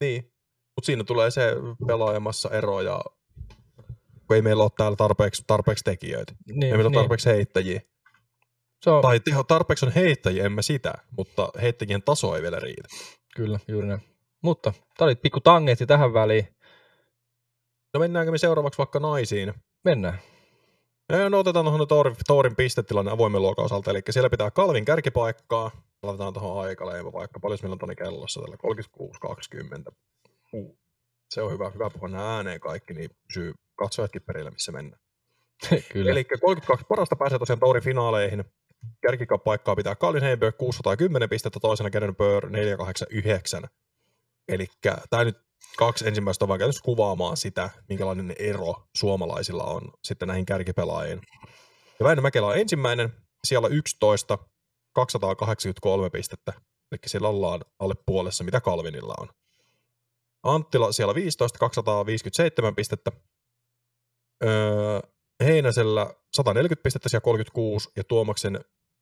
niin. 0.00 0.32
Mutta 0.76 0.86
siinä 0.86 1.04
tulee 1.04 1.30
se 1.30 1.52
pelaajamassa 1.86 2.50
ero 2.50 2.80
ja 2.80 3.00
kun 4.26 4.36
ei 4.36 4.42
meillä 4.42 4.62
ole 4.62 4.70
täällä 4.76 4.96
tarpeeksi, 4.96 5.44
tarpeeksi 5.46 5.84
tekijöitä. 5.84 6.32
Niin, 6.46 6.62
ei 6.62 6.70
meillä 6.70 6.82
ole 6.82 6.90
niin. 6.90 7.00
tarpeeksi 7.00 7.28
heittäjiä. 7.30 7.80
Se 8.84 8.90
on, 8.90 9.02
Tai 9.02 9.20
teho, 9.20 9.42
tarpeeksi 9.44 9.86
on 9.86 9.92
heittäjiä, 9.92 10.44
emme 10.44 10.62
sitä, 10.62 10.92
mutta 11.16 11.48
heittäjien 11.62 12.02
taso 12.02 12.36
ei 12.36 12.42
vielä 12.42 12.58
riitä. 12.60 12.88
Kyllä, 13.36 13.58
juuri 13.68 13.86
näin. 13.86 14.00
Mutta 14.42 14.72
tämä 14.96 15.06
oli 15.06 15.14
pikku 15.14 15.40
tangetti 15.40 15.86
tähän 15.86 16.12
väliin. 16.14 16.55
No 17.96 18.00
mennäänkö 18.00 18.32
me 18.32 18.38
seuraavaksi 18.38 18.78
vaikka 18.78 19.00
naisiin? 19.00 19.54
Mennään. 19.84 20.18
Ja 21.08 21.30
no 21.30 21.38
otetaan 21.38 21.64
tuohon 21.64 21.88
Toorin, 21.88 22.16
Toorin 22.26 22.56
pistetilanne 22.56 23.10
avoimen 23.10 23.42
luokan 23.42 23.64
osalta, 23.64 23.90
eli 23.90 24.02
siellä 24.10 24.30
pitää 24.30 24.50
Kalvin 24.50 24.84
kärkipaikkaa. 24.84 25.70
Laitetaan 26.02 26.32
tuohon 26.32 26.64
aikaleima 26.64 27.12
vaikka, 27.12 27.40
paljon 27.40 27.58
meillä 27.62 27.72
on 27.72 27.78
tuonne 27.78 27.94
kellossa 27.94 28.40
tällä 28.40 28.56
36-20. 29.90 29.94
Uh. 30.52 30.78
Se 31.30 31.42
on 31.42 31.52
hyvä, 31.52 31.70
hyvä 31.70 31.90
puhua 31.90 32.08
nämä 32.08 32.36
ääneen 32.36 32.60
kaikki, 32.60 32.94
niin 32.94 33.10
pysyy 33.28 33.54
katsojatkin 33.76 34.22
perillä, 34.22 34.50
missä 34.50 34.72
mennään. 34.72 35.02
Kyllä. 35.92 36.10
Eli 36.10 36.24
32 36.24 36.86
parasta 36.88 37.16
pääsee 37.16 37.38
tosiaan 37.38 37.60
Tourin 37.60 37.84
finaaleihin. 37.84 38.44
Kärkikapaikkaa 39.02 39.76
pitää 39.76 39.94
Kalin 39.94 40.22
Heiberg 40.22 40.56
610 40.56 41.28
pistettä, 41.28 41.60
toisena 41.60 41.90
Keren 41.90 42.16
Böhr 42.16 42.50
489. 42.50 43.62
Eli 44.48 44.66
tämä 45.10 45.24
nyt 45.24 45.45
kaksi 45.76 46.08
ensimmäistä 46.08 46.44
on 46.44 46.48
vaan 46.48 46.58
käytössä 46.58 46.82
kuvaamaan 46.84 47.36
sitä, 47.36 47.70
minkälainen 47.88 48.34
ero 48.38 48.74
suomalaisilla 48.96 49.64
on 49.64 49.92
sitten 50.04 50.28
näihin 50.28 50.46
kärkipelaajiin. 50.46 51.20
Ja 51.98 52.04
Väinö 52.04 52.22
Mäkelä 52.22 52.46
on 52.46 52.58
ensimmäinen, 52.58 53.12
siellä 53.44 53.68
11, 53.68 54.38
283 54.92 56.10
pistettä, 56.10 56.52
eli 56.92 56.98
siellä 57.06 57.28
ollaan 57.28 57.60
alle 57.78 57.94
puolessa, 58.06 58.44
mitä 58.44 58.60
Kalvinilla 58.60 59.14
on. 59.18 59.28
Anttila 60.42 60.92
siellä 60.92 61.14
15, 61.14 61.58
257 61.58 62.74
pistettä. 62.74 63.12
Öö, 64.44 65.00
Heinäsellä 65.44 66.14
140 66.36 66.82
pistettä 66.82 67.08
siellä 67.08 67.24
36, 67.24 67.90
ja 67.96 68.04
Tuomaksen 68.04 68.60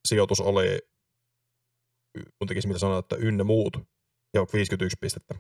sijoitus 0.09 0.41
oli, 0.41 0.79
mun 2.17 2.49
tekisi 2.49 2.69
mitä 2.69 2.79
sanoa, 2.79 2.99
että 2.99 3.17
ynnä 3.17 3.45
muut, 3.45 3.77
ja 4.35 4.47
51 4.53 4.97
pistettä. 5.01 5.35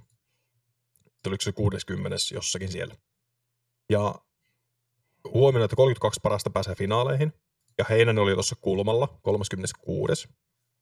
Oliko 1.26 1.42
se 1.42 1.52
60 1.52 2.16
jossakin 2.34 2.72
siellä. 2.72 2.94
Ja 3.90 4.14
huomioon, 5.34 5.64
että 5.64 5.76
32 5.76 6.20
parasta 6.22 6.50
pääsee 6.50 6.74
finaaleihin, 6.74 7.32
ja 7.78 7.84
Heinänen 7.88 8.22
oli 8.22 8.32
tuossa 8.32 8.56
kulmalla 8.60 9.18
36. 9.22 10.28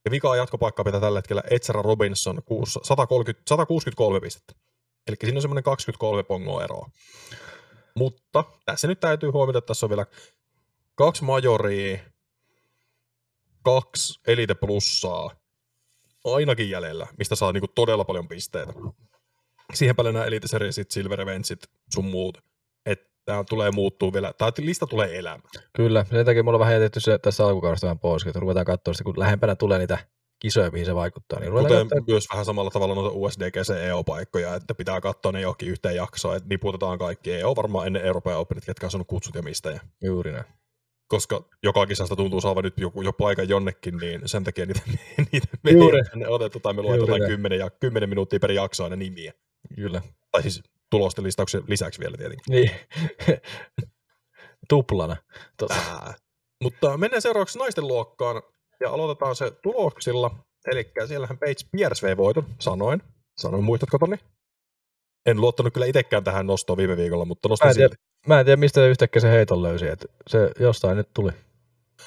Ja 0.05 0.11
vikaa 0.11 0.37
jatkopaikkaa 0.37 0.85
pitää 0.85 1.01
tällä 1.01 1.19
hetkellä 1.19 1.43
Etsera 1.51 1.83
Robinson 1.83 2.43
6, 2.45 2.81
130, 2.83 3.43
163 3.49 4.21
pistettä. 4.21 4.55
Eli 5.07 5.17
siinä 5.21 5.39
on 5.39 5.43
semmoinen 5.43 5.65
23 5.65 6.23
pongoa 6.23 6.65
eroa. 6.65 6.91
Mutta 7.97 8.45
tässä 8.65 8.89
nyt 8.89 9.01
täytyy 9.01 9.31
huomioida, 9.31 9.59
että 9.59 9.67
tässä 9.67 9.87
on 9.87 9.91
vielä 9.91 10.07
kaksi 10.95 11.25
majoria, 11.25 11.99
kaksi 13.63 14.21
elite 14.27 14.55
plussaa 14.55 15.31
ainakin 16.25 16.71
jäljellä, 16.71 17.07
mistä 17.19 17.35
saa 17.35 17.53
niinku 17.53 17.69
todella 17.75 18.05
paljon 18.05 18.29
pisteitä. 18.29 18.73
Siihen 19.75 19.97
päälle 19.97 20.13
nämä 20.13 20.25
elite 20.25 20.49
seriesit, 20.49 20.91
silver 20.91 21.21
eventsit, 21.21 21.61
sun 21.95 22.05
muut. 22.05 22.39
Että 22.87 23.11
tämä 23.25 23.45
tulee 23.49 23.71
muuttuu 23.71 24.13
vielä, 24.13 24.33
tai 24.33 24.53
lista 24.59 24.87
tulee 24.87 25.19
elämään. 25.19 25.51
Kyllä, 25.77 26.05
sen 26.11 26.27
takia 26.27 26.43
mulla 26.43 26.57
on 26.57 26.61
vähän 26.61 26.75
jätetty 26.75 27.01
se 27.01 27.19
tässä 27.19 27.47
alkukaudesta 27.47 27.87
vähän 27.87 27.99
pois, 27.99 28.27
että 28.27 28.41
ruvetaan 28.41 28.67
katsoa 28.67 28.95
sitä, 28.95 29.05
kun 29.05 29.19
lähempänä 29.19 29.57
tulee 29.57 29.79
niitä 29.79 29.99
kisoja, 30.43 30.71
mihin 30.71 30.87
se 30.87 30.95
vaikuttaa. 30.95 31.41
Niin 31.41 31.53
Kuten 31.53 31.89
katsoa, 31.89 32.05
myös 32.07 32.27
vähän 32.33 32.45
samalla 32.45 32.71
tavalla 32.71 32.95
noita 32.95 33.11
USDGC 33.15 33.71
EO-paikkoja, 33.71 34.55
että 34.55 34.75
pitää 34.75 35.01
katsoa 35.01 35.33
ne 35.33 35.41
johonkin 35.41 35.69
yhteen 35.69 35.97
jaksoon, 35.97 36.37
että 36.37 36.49
niputetaan 36.49 36.99
kaikki 36.99 37.33
EO 37.33 37.57
varmaan 37.57 37.87
ennen 37.87 38.05
Euroopan 38.05 38.37
Openit, 38.37 38.65
ketkä 38.65 38.87
on 38.87 38.91
saanut 38.91 39.09
kutsut 39.09 39.35
ja 39.35 39.43
mistä. 39.43 39.71
Ja 39.71 39.81
juuri 40.03 40.33
näin. 40.33 40.45
koska 41.09 41.45
joka 41.63 41.87
kisasta 41.87 42.17
tuntuu 42.17 42.41
saavan 42.41 42.65
nyt 42.65 42.79
joku, 42.79 43.03
jo 43.03 43.13
paikan 43.13 43.49
jonnekin, 43.49 43.97
niin 43.97 44.21
sen 44.25 44.45
takia 44.45 44.67
niitä, 44.67 44.81
niitä 45.33 45.49
me 45.63 45.71
tänne 46.11 46.29
otettu, 46.29 46.61
tai 46.61 46.73
me 46.73 46.83
luetellaan 46.83 47.21
näin. 47.21 47.31
10, 47.31 47.59
ja, 47.59 47.71
10 47.71 48.09
minuuttia 48.09 48.41
per 48.41 48.53
jakso 48.53 48.85
aina 48.85 48.97
nimiä. 48.97 49.33
Kyllä. 49.75 50.03
Tai 50.33 50.43
siis 50.43 50.63
tulosten 50.91 51.25
listauksen 51.25 51.63
lisäksi 51.69 52.01
vielä 52.01 52.17
tietenkin. 52.17 52.45
Niin. 52.49 52.71
Tuplana. 54.69 55.17
Tota. 55.57 55.75
Mutta 56.63 56.97
mennään 56.97 57.23
seuraavaksi 57.23 57.59
naisten 57.59 57.87
luokkaan, 57.89 58.43
ja 58.81 58.91
aloitetaan 58.91 59.37
se 59.37 59.51
tuloksilla. 59.63 60.31
Eli 60.67 60.91
siellähän 61.07 61.39
Paige 61.39 61.61
Pierce 61.73 62.07
vei 62.07 62.17
voiton, 62.17 62.47
sanoin. 62.59 63.03
Sanoin, 63.39 63.65
muistatko 63.65 63.99
Toni? 63.99 64.17
En 65.27 65.41
luottanut 65.41 65.75
kyllä 65.75 65.87
itsekään 65.87 66.25
tähän 66.25 66.47
nostoon 66.47 66.77
viime 66.77 66.97
viikolla, 66.97 67.25
mutta 67.25 67.49
Mä 67.49 67.53
nostin 67.53 67.69
en 67.69 67.75
tiedä. 67.75 67.89
silti. 67.89 68.03
mä 68.27 68.41
en 68.41 68.47
tiedä, 68.47 68.57
mistä 68.57 68.87
yhtäkkiä 68.87 69.21
se 69.21 69.31
heiton 69.31 69.63
löysi, 69.63 69.89
että 69.89 70.07
se 70.27 70.51
jostain 70.61 70.97
nyt 70.97 71.09
tuli. 71.15 71.31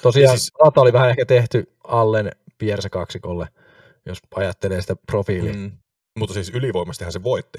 Tosiaan 0.02 0.22
Ja 0.22 0.28
siis, 0.30 0.42
siis- 0.42 0.52
rata 0.64 0.80
oli 0.80 0.92
vähän 0.92 1.10
ehkä 1.10 1.26
tehty 1.26 1.72
Allen 1.84 2.32
Pierce 2.58 2.88
kaksikolle, 2.88 3.48
jos 4.06 4.18
ajattelee 4.34 4.80
sitä 4.80 4.96
profiilia. 5.06 5.52
Mm. 5.52 5.72
Mutta 6.16 6.34
siis 6.34 6.50
ylivoimastihan 6.50 7.12
se 7.12 7.22
voitti. 7.22 7.58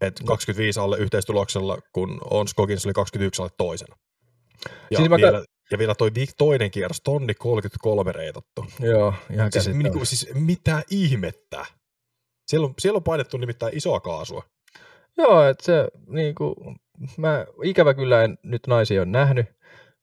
Et 0.00 0.20
25 0.26 0.80
alle 0.80 0.98
yhteistuloksella, 0.98 1.78
kun 1.92 2.20
On 2.30 2.48
Skogins 2.48 2.86
oli 2.86 2.94
21 2.94 3.42
alle 3.42 3.52
toisena. 3.56 3.96
Ja, 4.90 4.96
Siis 4.96 5.08
mä 5.08 5.16
vielä, 5.16 5.44
ja 5.70 5.78
vielä 5.78 5.94
toi 5.94 6.10
toinen 6.38 6.70
kierros, 6.70 7.00
tonni 7.00 7.34
33 7.34 8.12
reitattu. 8.12 8.66
Joo, 8.80 9.14
ihan 9.32 9.52
Siis, 9.52 9.68
niinku, 9.68 10.04
siis 10.04 10.28
mitä 10.34 10.82
ihmettä? 10.90 11.66
Siellä 12.46 12.66
on, 12.66 12.74
siellä 12.78 12.96
on 12.96 13.02
painettu 13.02 13.36
nimittäin 13.36 13.76
isoa 13.76 14.00
kaasua. 14.00 14.42
Joo, 15.16 15.44
että 15.44 15.64
se 15.64 15.88
niinku, 16.06 16.54
mä 17.16 17.46
ikävä 17.62 17.94
kyllä 17.94 18.24
en 18.24 18.38
nyt 18.42 18.66
naisia 18.66 19.00
ole 19.00 19.06
nähnyt. 19.10 19.46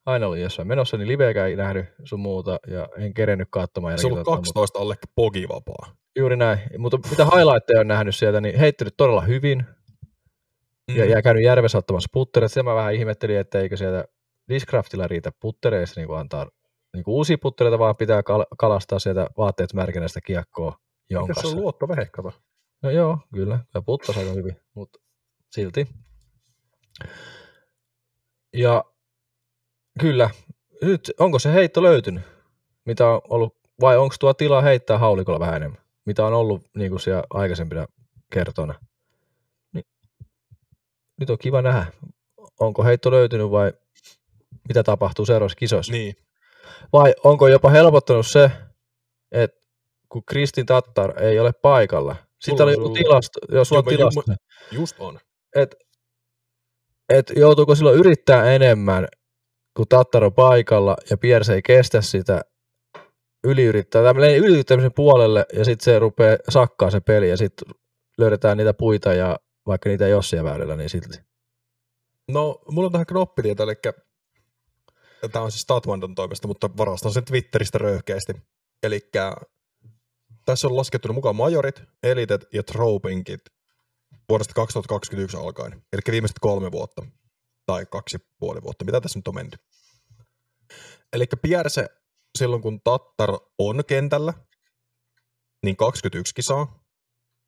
Aina 0.05 0.27
oli 0.27 0.41
jossain 0.41 0.67
menossa, 0.67 0.97
niin 0.97 1.07
liveäkään 1.07 1.49
ei 1.49 1.55
nähnyt 1.55 1.85
sun 2.03 2.19
muuta, 2.19 2.59
ja 2.67 2.89
en 2.97 3.13
kerennyt 3.13 3.47
katsomaan. 3.51 3.99
Se 3.99 4.07
on 4.07 4.11
ollut 4.11 4.17
jälkikäteen, 4.17 4.37
mutta 4.37 4.53
12 4.53 4.79
alle 4.79 4.95
pogivapaa. 5.15 5.95
Juuri 6.17 6.35
näin. 6.37 6.59
Mutta 6.77 6.99
mitä 7.09 7.25
highlightteja 7.25 7.79
on 7.79 7.87
nähnyt 7.87 8.15
sieltä, 8.15 8.41
niin 8.41 8.59
heittänyt 8.59 8.93
todella 8.97 9.21
hyvin, 9.21 9.65
Mm. 10.91 10.95
ja, 10.97 11.05
ja 11.05 11.21
käynyt 11.21 11.43
järvessä 11.43 11.77
ottamassa 11.77 12.09
puttereita. 12.13 12.49
Sitä 12.49 12.63
mä 12.63 12.75
vähän 12.75 12.93
ihmettelin, 12.93 13.37
että 13.37 13.59
eikö 13.59 13.77
sieltä 13.77 14.05
Discraftilla 14.49 15.07
riitä 15.07 15.31
puttereissa 15.41 16.01
niin 16.01 16.17
antaa 16.17 16.49
niin 16.93 17.03
uusia 17.07 17.37
puttereita, 17.41 17.79
vaan 17.79 17.95
pitää 17.95 18.23
kal- 18.23 18.45
kalastaa 18.57 18.99
sieltä 18.99 19.27
vaatteet 19.37 19.73
märkänästä 19.73 20.21
kiekkoa 20.21 20.69
Mikä 20.71 20.79
se 21.07 21.13
jonkassa. 21.13 21.47
on 21.47 21.55
luottovehe, 21.55 22.05
kato. 22.05 22.33
No 22.83 22.89
joo, 22.89 23.17
kyllä. 23.33 23.59
Ja 23.73 23.81
puttas 23.81 24.17
aika 24.17 24.31
hyvin, 24.31 24.55
mutta 24.73 24.99
silti. 25.51 25.87
Ja 28.53 28.83
kyllä, 29.99 30.29
nyt 30.81 31.11
onko 31.19 31.39
se 31.39 31.53
heitto 31.53 31.83
löytynyt, 31.83 32.23
mitä 32.85 33.07
on 33.07 33.21
ollut, 33.29 33.55
vai 33.81 33.97
onko 33.97 34.15
tuo 34.19 34.33
tilaa 34.33 34.61
heittää 34.61 34.97
haulikolla 34.97 35.39
vähän 35.39 35.55
enemmän, 35.55 35.81
mitä 36.05 36.25
on 36.25 36.33
ollut 36.33 36.61
niin 36.77 36.89
kuin 36.89 36.99
siellä 36.99 37.23
aikaisempina 37.29 37.85
kertoina. 38.33 38.79
Niin, 39.73 39.85
nyt 41.19 41.29
on 41.29 41.37
kiva 41.37 41.61
nähdä, 41.61 41.85
onko 42.59 42.83
heitto 42.83 43.11
löytynyt 43.11 43.51
vai 43.51 43.73
mitä 44.67 44.83
tapahtuu 44.83 45.25
seuraavassa 45.25 45.55
kisoissa. 45.55 45.93
Niin. 45.93 46.15
Vai 46.93 47.13
onko 47.23 47.47
jopa 47.47 47.69
helpottanut 47.69 48.27
se, 48.27 48.51
että 49.31 49.61
kun 50.09 50.23
Kristin 50.25 50.65
Tattar 50.65 51.23
ei 51.23 51.39
ole 51.39 51.53
paikalla. 51.53 52.15
Sitten 52.41 52.63
oli 52.63 52.73
joku 52.73 52.89
tilasto, 52.89 53.39
jos 53.49 53.71
on 53.71 53.85
tilasto, 53.85 54.21
Just 54.71 54.95
on. 54.99 55.19
että 55.55 55.77
et 57.09 57.31
joutuuko 57.35 57.75
silloin 57.75 57.99
yrittää 57.99 58.53
enemmän 58.53 59.07
kun 59.77 59.85
Tattar 59.89 60.23
on 60.23 60.33
paikalla 60.33 60.97
ja 61.09 61.17
Piers 61.17 61.49
ei 61.49 61.61
kestä 61.61 62.01
sitä 62.01 62.41
yliyrittää, 63.43 64.03
tai 64.03 64.13
menee 64.13 64.37
yliyrittämisen 64.37 64.93
puolelle 64.93 65.45
ja 65.53 65.65
sitten 65.65 65.85
se 65.85 65.99
rupeaa 65.99 66.37
sakkaa 66.49 66.91
se 66.91 66.99
peli 66.99 67.29
ja 67.29 67.37
sitten 67.37 67.75
löydetään 68.17 68.57
niitä 68.57 68.73
puita 68.73 69.13
ja 69.13 69.39
vaikka 69.67 69.89
niitä 69.89 70.07
ei 70.07 70.13
ole 70.13 70.23
siellä 70.23 70.49
väylillä, 70.49 70.75
niin 70.75 70.89
silti. 70.89 71.17
No, 72.31 72.61
mulla 72.71 72.85
on 72.85 72.91
tähän 72.91 73.05
knoppitieto, 73.05 73.63
eli 73.63 73.75
tämä 75.31 75.45
on 75.45 75.51
siis 75.51 75.61
Statmandon 75.61 76.15
toimesta, 76.15 76.47
mutta 76.47 76.69
varastan 76.77 77.13
sen 77.13 77.25
Twitteristä 77.25 77.77
röyhkeästi. 77.77 78.33
Eli 78.83 79.09
tässä 80.45 80.67
on 80.67 80.77
laskettu 80.77 81.13
mukaan 81.13 81.35
majorit, 81.35 81.83
elitet 82.03 82.45
ja 82.53 82.63
tropinkit 82.63 83.41
vuodesta 84.29 84.53
2021 84.53 85.37
alkaen. 85.37 85.71
Eli 85.73 86.01
viimeiset 86.11 86.37
kolme 86.41 86.71
vuotta 86.71 87.05
tai 87.65 87.85
kaksi 87.85 88.17
puoli 88.39 88.61
vuotta, 88.63 88.85
mitä 88.85 89.01
tässä 89.01 89.19
nyt 89.19 89.27
on 89.27 89.35
mennyt. 89.35 89.61
Eli 91.13 91.25
Pierse 91.41 91.87
silloin, 92.37 92.61
kun 92.61 92.81
Tattar 92.83 93.29
on 93.57 93.85
kentällä, 93.87 94.33
niin 95.65 95.77
21 95.77 96.35
kisaa. 96.35 96.83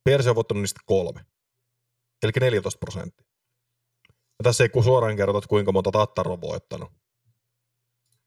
Pierse 0.03 0.29
on 0.29 0.35
voittanut 0.35 0.61
niistä 0.61 0.79
kolme. 0.85 1.25
Eli 2.23 2.31
14 2.39 2.79
prosenttia. 2.79 3.27
Ja 4.09 4.43
tässä 4.43 4.63
ei 4.63 4.83
suoraan 4.83 5.15
kerrota, 5.15 5.47
kuinka 5.47 5.71
monta 5.71 5.91
Tattar 5.91 6.27
on 6.27 6.41
voittanut, 6.41 6.91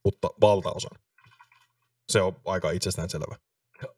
mutta 0.04 0.28
valtaosan. 0.40 1.00
Se 2.12 2.22
on 2.22 2.40
aika 2.44 2.70
itsestäänselvä. 2.70 3.36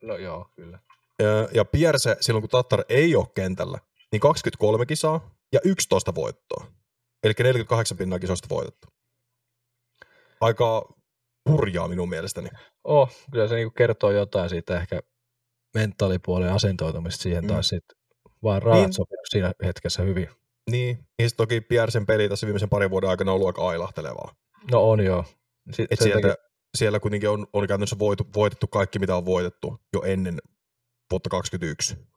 No 0.02 0.16
joo, 0.16 0.50
kyllä. 0.56 0.78
Ja, 1.18 1.48
ja 1.52 1.64
Pierse, 1.64 2.16
silloin 2.20 2.42
kun 2.42 2.50
Tattar 2.50 2.84
ei 2.88 3.16
ole 3.16 3.26
kentällä, 3.34 3.78
niin 4.12 4.20
23 4.20 4.86
kisaa 4.86 5.34
ja 5.52 5.60
11 5.64 6.14
voittoa. 6.14 6.79
Eli 7.24 7.32
48 7.38 7.98
pinnaa 7.98 8.18
kisoista 8.18 8.48
voitettu. 8.50 8.88
Aika 10.40 10.94
hurjaa 11.48 11.88
minun 11.88 12.08
mielestäni. 12.08 12.48
Oh, 12.84 13.10
kyllä 13.32 13.48
se 13.48 13.54
niinku 13.54 13.70
kertoo 13.70 14.10
jotain 14.10 14.50
siitä 14.50 14.80
ehkä 14.80 15.00
mentaalipuolen 15.74 16.52
asentoitumista 16.52 17.22
siihen, 17.22 17.44
mm. 17.44 17.48
tai 17.48 17.64
sitten 17.64 17.96
vaan 18.42 18.62
raat 18.62 18.78
niin. 18.78 18.92
siinä 19.30 19.52
hetkessä 19.64 20.02
hyvin. 20.02 20.28
Niin, 20.70 20.98
niin 21.18 21.30
toki 21.36 21.60
Piersen 21.60 22.06
peli 22.06 22.28
tässä 22.28 22.46
viimeisen 22.46 22.68
parin 22.68 22.90
vuoden 22.90 23.10
aikana 23.10 23.30
on 23.30 23.34
ollut 23.34 23.48
aika 23.48 23.68
ailahtelevaa. 23.68 24.34
No 24.72 24.90
on 24.90 25.04
joo. 25.04 25.24
Si- 25.72 25.86
Et 25.90 26.00
sieltä, 26.00 26.28
takia... 26.28 26.44
siellä 26.78 27.00
kuitenkin 27.00 27.28
on, 27.28 27.46
on 27.52 27.66
käytännössä 27.68 27.98
voitu, 27.98 28.26
voitettu 28.34 28.66
kaikki, 28.66 28.98
mitä 28.98 29.16
on 29.16 29.24
voitettu 29.24 29.80
jo 29.92 30.02
ennen 30.02 30.38
vuotta 31.10 31.30
2021. 31.30 32.10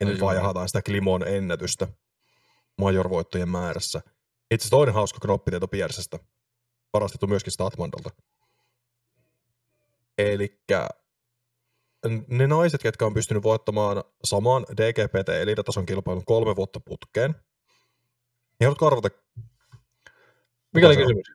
Ja 0.00 0.06
nyt 0.06 0.20
vaan 0.20 0.36
jahataan 0.36 0.68
sitä 0.68 0.82
Klimon 0.82 1.28
ennätystä 1.28 1.88
majorvoittojen 2.80 3.48
määrässä. 3.48 3.98
Itse 4.50 4.62
asiassa 4.64 4.70
toinen 4.70 4.94
hauska 4.94 5.18
knoppitieto 5.20 5.68
Piersestä, 5.68 6.18
varastettu 6.92 7.26
myöskin 7.26 7.52
Statmandolta. 7.52 8.10
Eli 10.18 10.60
ne 12.28 12.46
naiset, 12.46 12.84
jotka 12.84 13.06
on 13.06 13.14
pystynyt 13.14 13.42
voittamaan 13.42 14.04
saman 14.24 14.62
DGPT 14.62 15.28
elitatason 15.28 15.86
kilpailun 15.86 16.24
kolme 16.24 16.56
vuotta 16.56 16.80
putkeen, 16.80 17.30
niin 18.60 18.66
haluatko 18.66 18.86
arvata? 18.86 19.08
Mikä 20.74 20.86
oli 20.86 20.96
kysymys? 20.96 21.26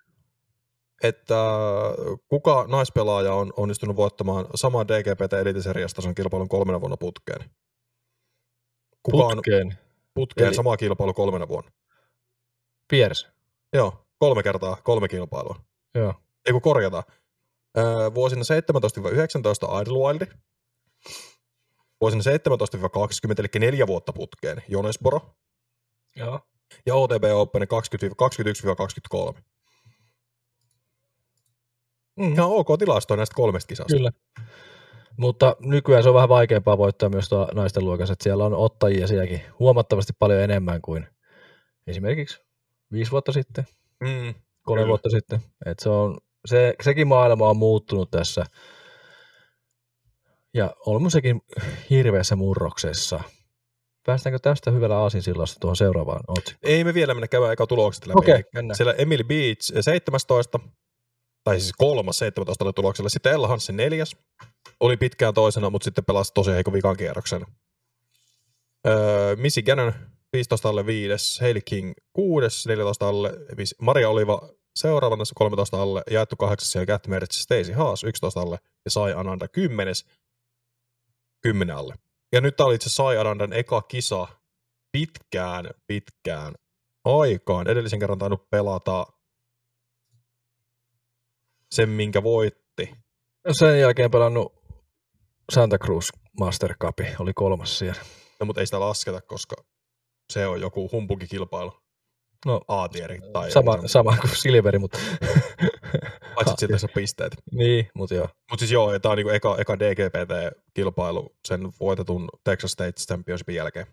Että 1.04 1.36
kuka 2.28 2.66
naispelaaja 2.68 3.34
on 3.34 3.54
onnistunut 3.58 3.96
voittamaan 3.96 4.48
saman 4.56 4.88
DGPT 4.88 5.34
elitiseriastason 5.34 6.16
kilpailun 6.16 6.50
kolmena 6.50 6.82
vuonna 6.82 6.98
putkeen? 6.98 7.50
Kuka 9.04 9.36
putkeen? 9.36 9.68
On 9.68 9.85
putkeen 10.16 10.48
Eli... 10.48 10.56
samaa 10.56 10.78
kilpailu 10.78 11.14
kolmena 11.14 11.48
vuonna. 11.48 11.72
Piers. 12.88 13.28
Joo, 13.74 14.06
kolme 14.18 14.44
kertaa, 14.44 14.78
kolme 14.84 15.08
kilpailua. 15.08 15.60
Joo. 15.96 16.14
Ei 16.46 16.52
kun 16.52 16.62
korjata. 16.62 17.04
Öö, 17.78 18.14
vuosina 18.14 18.42
17-19 18.42 19.82
Idlewild. 19.82 20.28
Vuosina 22.02 22.22
17-20, 22.22 22.26
eli 23.38 23.48
neljä 23.60 23.88
vuotta 23.88 24.14
putkeen, 24.14 24.64
Jonesboro. 24.68 25.36
Joo. 26.16 26.40
Ja 26.86 26.96
OTB 26.96 27.24
Open 27.34 27.62
20-21-23. 27.62 29.42
Mm. 32.16 32.34
Ihan 32.34 32.50
ok 32.50 32.68
tilasto 32.80 33.16
näistä 33.16 33.36
kolmesta 33.36 33.68
kisasta. 33.68 33.94
Kyllä. 33.94 34.12
Mutta 35.18 35.56
nykyään 35.60 36.04
se 36.04 36.10
on 36.10 36.16
vähän 36.16 36.30
vaikeampaa 36.30 36.78
voittaa 36.78 37.10
myös 37.10 37.30
tuo 37.30 37.48
naisten 37.54 37.86
luokassa, 37.86 38.14
että 38.14 38.24
siellä 38.24 38.46
on 38.46 38.54
ottajia 38.54 39.08
sielläkin 39.08 39.42
huomattavasti 39.60 40.14
paljon 40.20 40.42
enemmän 40.42 40.82
kuin 40.82 41.08
esimerkiksi 41.88 42.42
viisi 42.92 43.12
vuotta 43.12 43.32
sitten, 43.32 43.66
mm, 44.00 44.34
kolme 44.64 44.80
kyllä. 44.80 44.88
vuotta 44.88 45.10
sitten. 45.10 45.40
Et 45.66 45.80
se 45.80 45.90
on, 45.90 46.18
se, 46.46 46.76
sekin 46.84 47.08
maailma 47.08 47.50
on 47.50 47.58
muuttunut 47.58 48.12
tässä 48.12 48.46
ja 50.54 50.76
olemme 50.86 51.10
sekin 51.10 51.42
hirveässä 51.90 52.36
murroksessa. 52.36 53.20
Päästäänkö 54.06 54.40
tästä 54.40 54.72
hyvällä 54.72 54.98
aasinsillasta 54.98 55.60
tuohon 55.60 55.76
seuraavaan 55.76 56.22
otsikkoon? 56.28 56.74
Ei 56.74 56.84
me 56.84 56.94
vielä 56.94 57.14
mennä 57.14 57.28
käymään 57.28 57.50
aika 57.50 57.68
tulokset 57.68 58.08
läpi. 58.08 58.20
Okay, 58.20 58.44
Siellä 58.74 58.94
Emily 58.94 59.24
Beach 59.24 59.72
17, 59.82 60.60
tai 61.46 61.60
siis 61.60 61.74
kolmas 61.78 62.18
17 62.18 62.64
oli 62.64 62.74
tuloksella. 62.74 63.10
Sitten 63.10 63.34
Ella 63.34 63.48
Hansen 63.48 63.78
neljäs, 63.78 64.16
oli 64.80 64.98
pitkään 64.98 65.34
toisena, 65.34 65.70
mutta 65.70 65.86
sitten 65.86 66.06
pelasi 66.06 66.34
tosi 66.34 66.52
heikon 66.52 66.74
vikan 66.74 66.98
kierroksen. 66.98 67.46
Öö, 68.88 69.36
Missy 69.36 69.62
Gannon 69.62 69.94
15 70.34 70.70
alle 70.70 70.86
5, 70.86 71.42
Hailey 71.42 71.62
King 71.62 71.94
6, 72.14 72.70
14 72.70 73.08
alle, 73.08 73.34
Maria 73.82 74.10
Oliva 74.10 74.50
seuraavana 74.76 75.24
13 75.36 75.82
alle, 75.82 76.04
jaettu 76.12 76.36
8 76.36 76.68
siellä 76.68 76.86
Cat 76.86 77.08
Mertz, 77.08 77.38
Stacey 77.38 77.74
Haas 77.74 78.04
11 78.04 78.42
alle 78.42 78.60
ja 78.86 78.92
Sai 78.92 79.14
Ananda 79.14 79.48
10, 79.48 79.94
10 81.42 81.76
alle. 81.76 81.96
Ja 82.32 82.42
nyt 82.42 82.56
tämä 82.56 82.68
oli 82.68 82.76
itse 82.76 82.90
Sai 82.90 83.18
Anandan 83.18 83.54
eka 83.54 83.82
kisa 83.82 84.28
pitkään, 84.92 85.70
pitkään 85.88 86.54
aikaan. 87.06 87.68
Edellisen 87.68 88.00
kerran 88.00 88.18
tainnut 88.18 88.50
pelata 88.50 89.08
sen, 91.76 91.90
minkä 91.90 92.24
voitti. 92.24 92.96
Sen 93.52 93.80
jälkeen 93.80 94.12
pelannut 94.12 94.54
Santa 95.52 95.78
Cruz 95.78 96.10
Master 96.40 96.76
Cup, 96.78 97.00
oli 97.20 97.34
kolmas 97.34 97.80
siellä. 97.80 98.02
No, 98.40 98.46
mutta 98.46 98.62
ei 98.62 98.68
sitä 98.68 98.80
lasketa, 98.80 99.22
koska 99.22 99.56
se 100.34 100.48
on 100.48 100.62
joku 100.62 100.90
humpukikilpailu. 100.92 101.74
No, 102.46 102.62
A-tieri. 102.68 103.20
Tai 103.34 103.52
sama, 103.52 103.78
sama 103.86 104.18
kuin 104.18 104.36
Silveri, 104.36 104.80
mutta... 104.80 105.00
Paitsi 106.36 106.54
siltä 106.58 106.78
se 106.78 106.88
pisteet. 106.88 107.38
Niin, 107.52 107.90
mutta 107.96 108.16
joo. 108.16 108.28
Mutta 108.52 108.60
siis 108.60 108.72
joo, 108.72 109.00
tämä 109.00 109.12
on 109.12 109.18
niinku 109.18 109.30
eka, 109.30 109.58
eka 109.58 109.76
DGPT-kilpailu 109.76 111.36
sen 111.48 111.72
voitetun 111.80 112.30
Texas 112.44 112.72
State 112.72 112.92
Championshipin 112.92 113.56
jälkeen. 113.56 113.88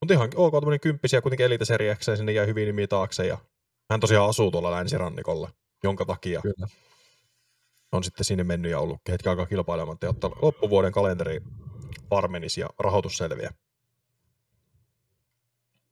Mutta 0.00 0.14
ihan 0.14 0.30
ok, 0.34 0.52
tämmöinen 0.52 0.80
kymppisiä 0.80 1.20
kuitenkin 1.20 1.46
eliteseriäkseen 1.46 2.16
sinne 2.16 2.32
jäi 2.32 2.46
hyvin 2.46 2.66
nimiä 2.66 2.86
taakse 2.86 3.26
ja 3.26 3.38
hän 3.90 4.00
tosiaan 4.00 4.28
asuu 4.28 4.50
tuolla 4.50 4.70
länsirannikolla, 4.70 5.50
jonka 5.82 6.04
takia 6.04 6.40
Kyllä 6.42 6.66
on 7.92 8.04
sitten 8.04 8.24
sinne 8.24 8.44
mennyt 8.44 8.70
ja 8.70 8.78
ollut 8.78 9.00
hetken 9.08 9.30
aikaa 9.30 9.46
kilpailematta, 9.46 10.06
jotta 10.06 10.30
loppuvuoden 10.42 10.92
kalenteri 10.92 11.40
varmenisi 12.10 12.60
ja 12.60 12.68
rahoitus 12.78 13.16
selviää. 13.16 13.54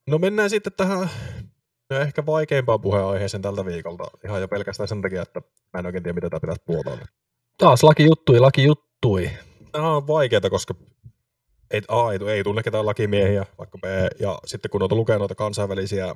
No 0.06 0.18
mennään 0.18 0.50
sitten 0.50 0.72
tähän 0.76 1.10
no 1.90 1.98
ehkä 1.98 2.26
vaikeimpaan 2.26 2.80
puheenaiheeseen 2.80 3.42
tältä 3.42 3.64
viikolta. 3.64 4.04
Ihan 4.24 4.40
jo 4.40 4.48
pelkästään 4.48 4.88
sen 4.88 5.02
takia, 5.02 5.22
että 5.22 5.40
mä 5.72 5.80
en 5.80 5.86
oikein 5.86 6.02
tiedä, 6.02 6.14
mitä 6.14 6.30
tämä 6.30 6.40
pitäisi 6.40 6.62
puolta. 6.66 7.06
Taas 7.58 7.82
laki 7.82 8.04
juttui, 8.04 8.40
laki 8.40 8.64
juttui. 8.64 9.30
Tämä 9.72 9.96
on 9.96 10.06
vaikeaa, 10.06 10.50
koska 10.50 10.74
ei, 11.70 11.82
A, 11.88 12.12
ei, 12.12 12.18
ei 12.28 12.44
tunne 12.44 12.62
ketään 12.62 12.86
lakimiehiä, 12.86 13.46
vaikka 13.58 13.78
B, 13.78 13.84
ja 14.20 14.38
sitten 14.44 14.70
kun 14.70 14.82
olet 14.82 14.92
lukenut 14.92 15.20
noita 15.20 15.34
kansainvälisiä 15.34 16.14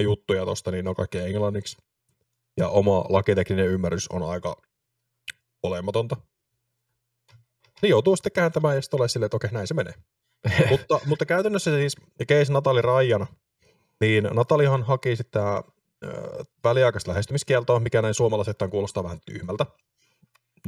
juttuja 0.00 0.44
tuosta, 0.44 0.70
niin 0.70 0.84
ne 0.84 0.88
on 0.88 0.96
kaikki 0.96 1.18
englanniksi. 1.18 1.76
Ja 2.60 2.68
oma 2.68 3.04
lakitekninen 3.08 3.66
ymmärrys 3.66 4.08
on 4.08 4.22
aika 4.22 4.62
olematonta. 5.62 6.16
Niin 7.82 7.90
joutuu 7.90 8.16
sitten 8.16 8.32
kääntämään 8.32 8.74
ja 8.74 8.82
sitten 8.82 8.96
tulee 8.98 9.08
silleen, 9.08 9.26
että 9.26 9.36
okei, 9.36 9.50
näin 9.52 9.66
se 9.66 9.74
menee. 9.74 9.94
mutta, 10.70 11.00
mutta 11.06 11.26
käytännössä 11.26 11.70
siis 11.76 11.96
case 12.28 12.52
Natali 12.52 12.82
Rajana, 12.82 13.26
niin 14.00 14.24
Natalihan 14.24 14.82
haki 14.82 15.16
sitten 15.16 15.42
tämä 15.42 15.62
väliaikaista 16.64 17.10
lähestymiskieltoa, 17.10 17.80
mikä 17.80 18.02
näin 18.02 18.14
suomalaisettaan 18.14 18.70
kuulostaa 18.70 19.04
vähän 19.04 19.20
tyhmältä. 19.26 19.66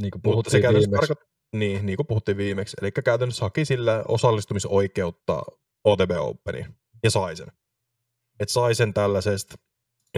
Niin 0.01 0.11
kuin 0.11 0.21
puhuttiin 0.21 0.63
viimeksi. 0.63 1.13
Tarko- 1.13 1.25
niin, 1.53 1.85
niin 1.85 1.95
kuin 1.95 2.07
puhuttiin 2.07 2.37
viimeksi. 2.37 2.77
Eli 2.81 2.91
käytännössä 2.91 3.45
haki 3.45 3.65
sille 3.65 4.03
osallistumisoikeutta 4.07 5.43
OTB 5.83 6.11
Openiin 6.19 6.75
ja 7.03 7.11
sai 7.11 7.35
sen. 7.35 7.47
Että 8.39 8.53
sai 8.53 8.75
sen 8.75 8.93
tällaisesta 8.93 9.55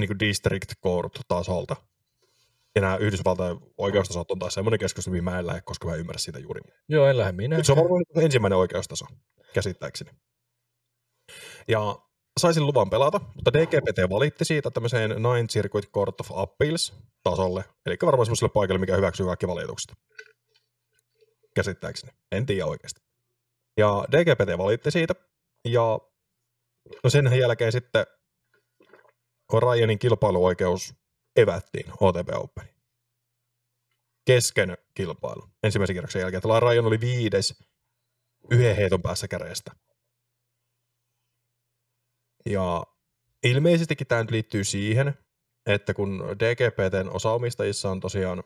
niin 0.01 0.07
kuin 0.07 0.19
District 0.19 0.73
Court-tasolta 0.83 1.75
ja 2.75 2.81
nämä 2.81 2.97
Yhdysvaltain 2.97 3.59
oikeustasot 3.77 4.31
on 4.31 4.39
taas 4.39 4.53
semmoinen 4.53 4.79
keskustelu, 4.79 5.11
mihin 5.11 5.23
mä 5.23 5.39
en 5.39 5.47
lähde, 5.47 5.61
koska 5.61 5.87
mä 5.87 5.93
en 5.93 5.99
ymmärrä 5.99 6.19
siitä 6.19 6.39
juuri. 6.39 6.61
Joo, 6.89 7.07
en 7.07 7.17
lähde 7.17 7.31
minä. 7.31 7.63
Se 7.63 7.71
on 7.71 7.77
varmaan 7.77 8.03
ensimmäinen 8.15 8.57
oikeustaso, 8.57 9.05
käsittääkseni. 9.53 10.11
Ja 11.67 11.99
saisin 12.39 12.65
luvan 12.65 12.89
pelata, 12.89 13.19
mutta 13.35 13.53
DGPT 13.53 14.09
valitti 14.09 14.45
siitä 14.45 14.71
tämmöiseen 14.71 15.09
Nine 15.09 15.47
Circuit 15.47 15.91
Court 15.91 16.21
of 16.21 16.31
Appeals 16.31 16.93
tasolle, 17.23 17.63
eli 17.85 17.97
varmaan 18.05 18.25
semmoiselle 18.25 18.51
paikalle, 18.53 18.79
mikä 18.79 18.95
hyväksyy 18.95 19.25
kaikki 19.25 19.47
valitukset. 19.47 19.91
Käsittääkseni. 21.55 22.13
En 22.31 22.45
tiedä 22.45 22.65
oikeasti. 22.65 23.01
Ja 23.77 24.05
DGPT 24.11 24.57
valitti 24.57 24.91
siitä, 24.91 25.15
ja 25.65 25.99
no 27.03 27.09
sen 27.09 27.39
jälkeen 27.39 27.71
sitten 27.71 28.05
Ryanin 29.53 29.99
kilpailuoikeus 29.99 30.93
evättiin 31.35 31.85
OTP 31.99 32.29
Open. 32.33 32.69
Kesken 34.25 34.77
kilpailu. 34.93 35.49
Ensimmäisen 35.63 35.93
kierroksen 35.93 36.19
jälkeen. 36.19 36.41
Tällä 36.41 36.59
Ryan 36.59 36.85
oli 36.85 36.99
viides 36.99 37.63
yhden 38.51 38.75
heiton 38.75 39.01
päässä 39.01 39.27
käreestä. 39.27 39.71
Ja 42.45 42.85
ilmeisestikin 43.43 44.07
tämä 44.07 44.21
nyt 44.21 44.31
liittyy 44.31 44.63
siihen, 44.63 45.13
että 45.65 45.93
kun 45.93 46.23
DGPTn 46.39 47.09
osaomistajissa 47.13 47.91
on 47.91 47.99
tosiaan 47.99 48.43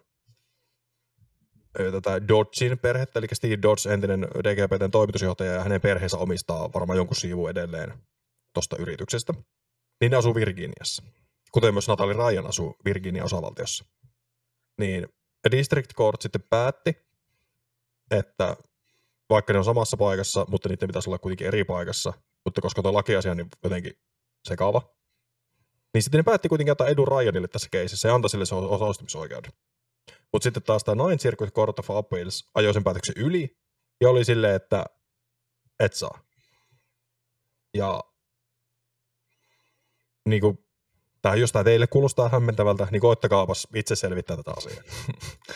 tätä 1.74 2.28
Dodgein 2.28 2.80
perhettä, 2.80 3.20
eli 3.20 3.28
Steve 3.34 3.58
Dodge, 3.62 3.94
entinen 3.94 4.22
DGPTn 4.22 4.92
toimitusjohtaja, 4.92 5.52
ja 5.52 5.64
hänen 5.64 5.82
perheensä 5.82 6.18
omistaa 6.18 6.74
varmaan 6.74 6.98
jonkun 6.98 7.16
sivun 7.16 7.50
edelleen 7.50 7.94
tuosta 8.54 8.78
yrityksestä, 8.78 9.34
niin 10.02 10.12
ne 10.12 10.18
asuu 10.18 10.36
Virginiassa. 10.36 11.04
Kuten 11.52 11.74
myös 11.74 11.88
Natalie 11.88 12.14
Ryan 12.14 12.48
asuu 12.48 12.76
Virginia 12.86 13.24
osavaltiossa. 13.24 13.86
Niin 14.80 15.08
District 15.52 15.94
Court 15.94 16.22
sitten 16.22 16.44
päätti, 16.50 16.98
että 18.12 18.58
vaikka 19.30 19.54
ne 19.54 19.60
on 19.60 19.66
samassa 19.66 19.98
paikassa, 19.98 20.46
mutta 20.50 20.70
niiden 20.70 20.88
pitäisi 20.88 21.10
olla 21.10 21.20
kuitenkin 21.20 21.48
eri 21.48 21.64
paikassa, 21.64 22.14
mutta 22.46 22.62
koska 22.62 22.82
tuo 22.82 22.94
lakiasia 22.94 23.32
on 23.32 23.38
niin 23.38 23.50
jotenkin 23.64 23.94
sekava, 24.48 24.96
niin 25.94 26.04
sitten 26.04 26.20
ne 26.20 26.24
päätti 26.24 26.50
kuitenkin 26.50 26.72
antaa 26.72 26.88
edun 26.88 27.08
Ryanille 27.08 27.48
tässä 27.48 27.70
keisissä 27.72 28.08
ja 28.08 28.16
antoi 28.16 28.30
sille 28.30 28.46
se 28.46 28.56
osallistumisoikeuden. 28.56 29.52
Mutta 30.34 30.44
sitten 30.44 30.64
taas 30.64 30.84
tämä 30.84 31.04
Nine 31.04 31.18
Circuit 31.18 31.54
Court 31.54 31.80
of 31.80 31.92
Appeals 31.92 32.50
ajoi 32.56 32.74
sen 32.74 32.84
päätöksen 32.84 33.16
yli 33.18 33.58
ja 34.02 34.10
oli 34.10 34.26
silleen, 34.26 34.56
että 34.56 34.86
et 35.80 35.94
saa. 35.94 36.20
Ja 37.74 38.04
niin 40.30 40.42
kuin, 40.42 40.60
tai 41.22 41.40
jos 41.40 41.52
tämä 41.52 41.64
teille 41.64 41.88
kuulostaa 41.88 42.30
hämmentävältä, 42.30 42.88
niin 42.92 43.02
koittakaapas 43.02 43.68
itse 43.76 43.96
selvittää 43.96 44.38
tätä 44.38 44.52
asiaa. 44.58 44.84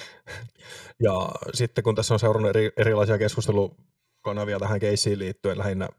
ja 1.06 1.30
sitten 1.54 1.84
kun 1.84 1.96
tässä 1.96 2.14
on 2.14 2.20
seurannut 2.20 2.50
eri, 2.50 2.72
erilaisia 2.78 3.18
keskustelukanavia 3.18 4.60
tähän 4.60 4.80
keissiin 4.80 5.20
liittyen 5.20 5.58
lähinnä 5.58 5.90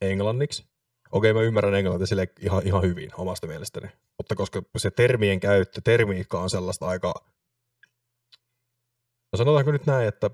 englanniksi, 0.00 0.64
okei 1.12 1.32
mä 1.32 1.40
ymmärrän 1.40 1.74
englantia 1.74 2.06
sille 2.06 2.28
ihan, 2.40 2.66
ihan 2.66 2.82
hyvin 2.82 3.10
omasta 3.18 3.46
mielestäni, 3.46 3.88
mutta 4.18 4.34
koska 4.34 4.62
se 4.76 4.90
termien 4.90 5.40
käyttö, 5.40 5.80
termiikka 5.84 6.40
on 6.40 6.50
sellaista 6.50 6.86
aika, 6.86 7.14
no 9.32 9.36
sanotaanko 9.36 9.72
nyt 9.72 9.86
näin, 9.86 10.08
että 10.08 10.30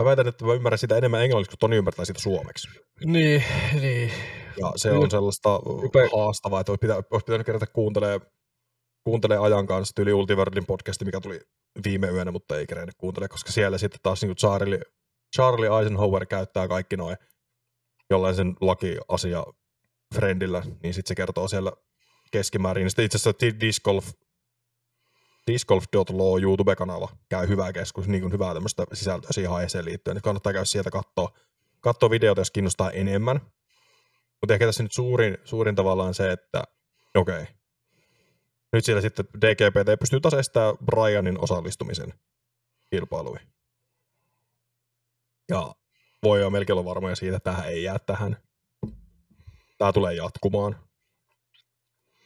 mä 0.00 0.04
väitän, 0.04 0.28
että 0.28 0.44
mä 0.44 0.54
ymmärrän 0.54 0.78
sitä 0.78 0.96
enemmän 0.96 1.22
englanniksi, 1.22 1.50
kuin 1.50 1.58
Toni 1.58 1.76
ymmärtää 1.76 2.04
sitä 2.04 2.20
suomeksi. 2.20 2.68
Niin, 3.04 3.44
niin. 3.80 4.12
Ja 4.56 4.72
se 4.76 4.92
on 4.92 5.10
sellaista 5.10 5.60
Hype. 5.82 6.08
haastavaa, 6.16 6.60
että 6.60 6.72
olisi, 6.72 6.80
pitä, 6.80 6.94
olisi 6.94 7.24
pitänyt 7.24 7.46
kerätä 7.46 7.66
kuuntelemaan 7.66 8.20
kuuntelee 9.04 9.38
ajan 9.38 9.66
kanssa 9.66 9.94
tyyli 9.94 10.12
Ultiverlin 10.12 10.66
podcasti, 10.66 11.04
mikä 11.04 11.20
tuli 11.20 11.40
viime 11.84 12.08
yönä, 12.08 12.30
mutta 12.30 12.58
ei 12.58 12.66
kerennyt 12.66 12.94
kuuntele, 12.98 13.28
koska 13.28 13.52
siellä 13.52 13.78
sitten 13.78 14.00
taas 14.02 14.22
niin 14.22 14.36
Charlie, 14.36 14.80
Charlie 15.36 15.78
Eisenhower 15.78 16.26
käyttää 16.26 16.68
kaikki 16.68 16.96
noin 16.96 17.16
jollain 18.10 18.56
lakiasia 18.60 19.44
friendillä, 20.14 20.62
niin 20.82 20.94
sitten 20.94 21.08
se 21.08 21.14
kertoo 21.14 21.48
siellä 21.48 21.72
keskimäärin. 22.30 22.82
Niin 22.82 22.90
sitten 22.90 23.04
itse 23.04 23.16
asiassa 23.16 23.60
Disc 23.60 23.82
Golf, 23.84 24.10
discgolf.law 25.46 26.42
YouTube-kanava 26.42 27.08
käy 27.28 27.48
hyvää 27.48 27.72
keskus, 27.72 28.08
niin 28.08 28.20
kuin 28.20 28.32
hyvää 28.32 28.54
tämmöistä 28.54 28.86
sisältöä 28.92 29.30
siihen 29.32 29.50
aiheeseen 29.52 29.84
liittyen. 29.84 30.14
Niin 30.14 30.22
kannattaa 30.22 30.52
käydä 30.52 30.64
sieltä 30.64 30.90
katsoa, 30.90 31.38
katsoa 31.80 32.10
videota, 32.10 32.40
jos 32.40 32.50
kiinnostaa 32.50 32.90
enemmän. 32.90 33.40
Mutta 34.42 34.54
ehkä 34.54 34.66
tässä 34.66 34.82
nyt 34.82 34.92
suurin, 34.92 35.38
suurin 35.44 35.74
tavallaan 35.74 36.14
se, 36.14 36.32
että 36.32 36.64
okei, 37.14 37.42
okay. 37.42 37.54
nyt 38.72 38.84
siellä 38.84 39.02
sitten 39.02 39.26
DGPT 39.40 40.00
pystyy 40.00 40.20
taas 40.20 40.34
estämään 40.34 40.74
Brianin 40.84 41.40
osallistumisen 41.40 42.14
kilpailuihin. 42.90 43.48
Ja 45.48 45.74
voi 46.22 46.40
olla 46.40 46.50
melkein 46.50 46.74
olla 46.74 46.84
varmoja 46.84 47.16
siitä, 47.16 47.36
että 47.36 47.50
tähän 47.50 47.68
ei 47.68 47.82
jää 47.82 47.98
tähän. 47.98 48.36
Tämä 49.78 49.92
tulee 49.92 50.14
jatkumaan. 50.14 50.76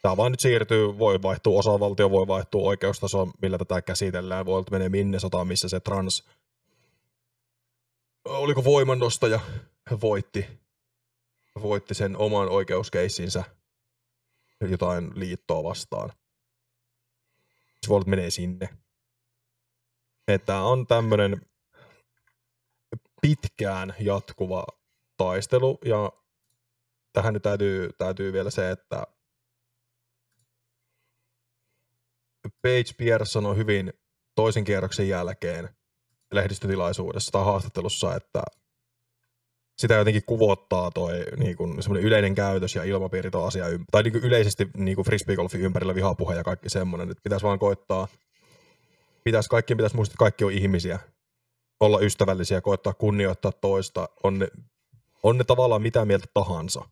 Tämä 0.03 0.17
vaan 0.17 0.33
nyt 0.33 0.41
siirtyy, 0.41 0.99
voi 0.99 1.23
vaihtua 1.23 1.59
osavaltio, 1.59 2.11
voi 2.11 2.27
vaihtua 2.27 2.69
oikeustaso, 2.69 3.29
millä 3.43 3.59
tätä 3.59 3.83
käsitellään. 3.83 4.47
Voi 4.47 4.65
menee 4.71 4.89
minne 4.89 5.19
sotaan, 5.19 5.47
missä 5.47 5.69
se 5.69 5.81
trans... 5.81 6.29
Oliko 8.25 8.65
voimannostaja 8.65 9.41
voitti, 10.01 10.47
voitti 11.63 11.95
sen 11.95 12.17
oman 12.17 12.49
oikeuskeissinsä 12.49 13.45
jotain 14.61 15.11
liittoa 15.15 15.65
vastaan. 15.65 16.13
Olla, 17.89 18.05
menee 18.07 18.31
sinne. 18.31 18.69
Että 20.29 20.61
on 20.61 20.87
tämmöinen 20.87 21.41
pitkään 23.23 23.95
jatkuva 24.01 24.67
taistelu, 25.17 25.79
ja 25.85 26.13
tähän 27.13 27.35
nyt 27.35 27.43
täytyy, 27.43 27.91
täytyy 27.99 28.33
vielä 28.33 28.51
se, 28.51 28.71
että 28.71 29.07
Page 32.63 32.93
Pierson 32.99 33.47
on 33.47 33.57
hyvin 33.57 33.93
toisen 34.35 34.65
kierroksen 34.65 35.09
jälkeen 35.09 35.77
lehdistötilaisuudessa 36.33 37.33
tai 37.33 37.45
haastattelussa, 37.45 38.17
että 38.17 38.43
sitä 39.79 39.95
jotenkin 39.95 40.23
kuvottaa 40.27 40.91
toi 40.91 41.25
niin 41.37 41.57
semmoinen 41.81 42.07
yleinen 42.07 42.35
käytös 42.35 42.75
ja 42.75 42.85
ilmapiiri 42.85 43.31
tuo 43.31 43.45
asia, 43.45 43.65
tai 43.91 44.03
niin 44.03 44.13
kuin 44.13 44.25
yleisesti 44.25 44.71
niin 44.77 44.95
kuin 44.95 45.05
frisbeegolfin 45.05 45.61
ympärillä 45.61 45.95
vihapuhe 45.95 46.35
ja 46.35 46.45
kaikki 46.45 46.69
semmoinen, 46.69 47.11
että 47.11 47.23
pitäisi 47.23 47.47
vaan 47.47 47.59
koittaa, 47.59 48.09
pitäisi, 49.25 49.49
kaikkien 49.49 49.77
pitäisi 49.77 49.97
muistaa, 49.97 50.13
että 50.13 50.19
kaikki 50.19 50.45
on 50.45 50.53
ihmisiä, 50.53 50.99
olla 51.81 52.01
ystävällisiä, 52.01 52.61
koittaa 52.61 52.95
kunnioittaa 52.95 53.53
toista, 53.53 54.09
on 54.23 54.39
ne, 54.39 54.49
on 55.23 55.39
ne 55.39 55.45
tavallaan 55.45 55.83
mitä 55.83 56.05
mieltä 56.05 56.27
tahansa. 56.35 56.85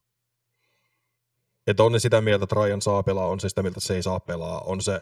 Että 1.66 1.83
on 1.83 1.93
ne 1.93 1.99
sitä 1.99 2.20
mieltä, 2.20 2.45
että 2.45 2.57
Ryan 2.57 2.83
saa 2.83 3.03
pelaa, 3.03 3.26
on 3.26 3.41
se 3.41 3.49
sitä 3.49 3.62
mieltä, 3.62 3.78
että 3.78 3.87
se 3.87 3.95
ei 3.95 4.03
saa 4.03 4.20
pelaa, 4.20 4.61
on 4.61 4.80
se, 4.80 5.01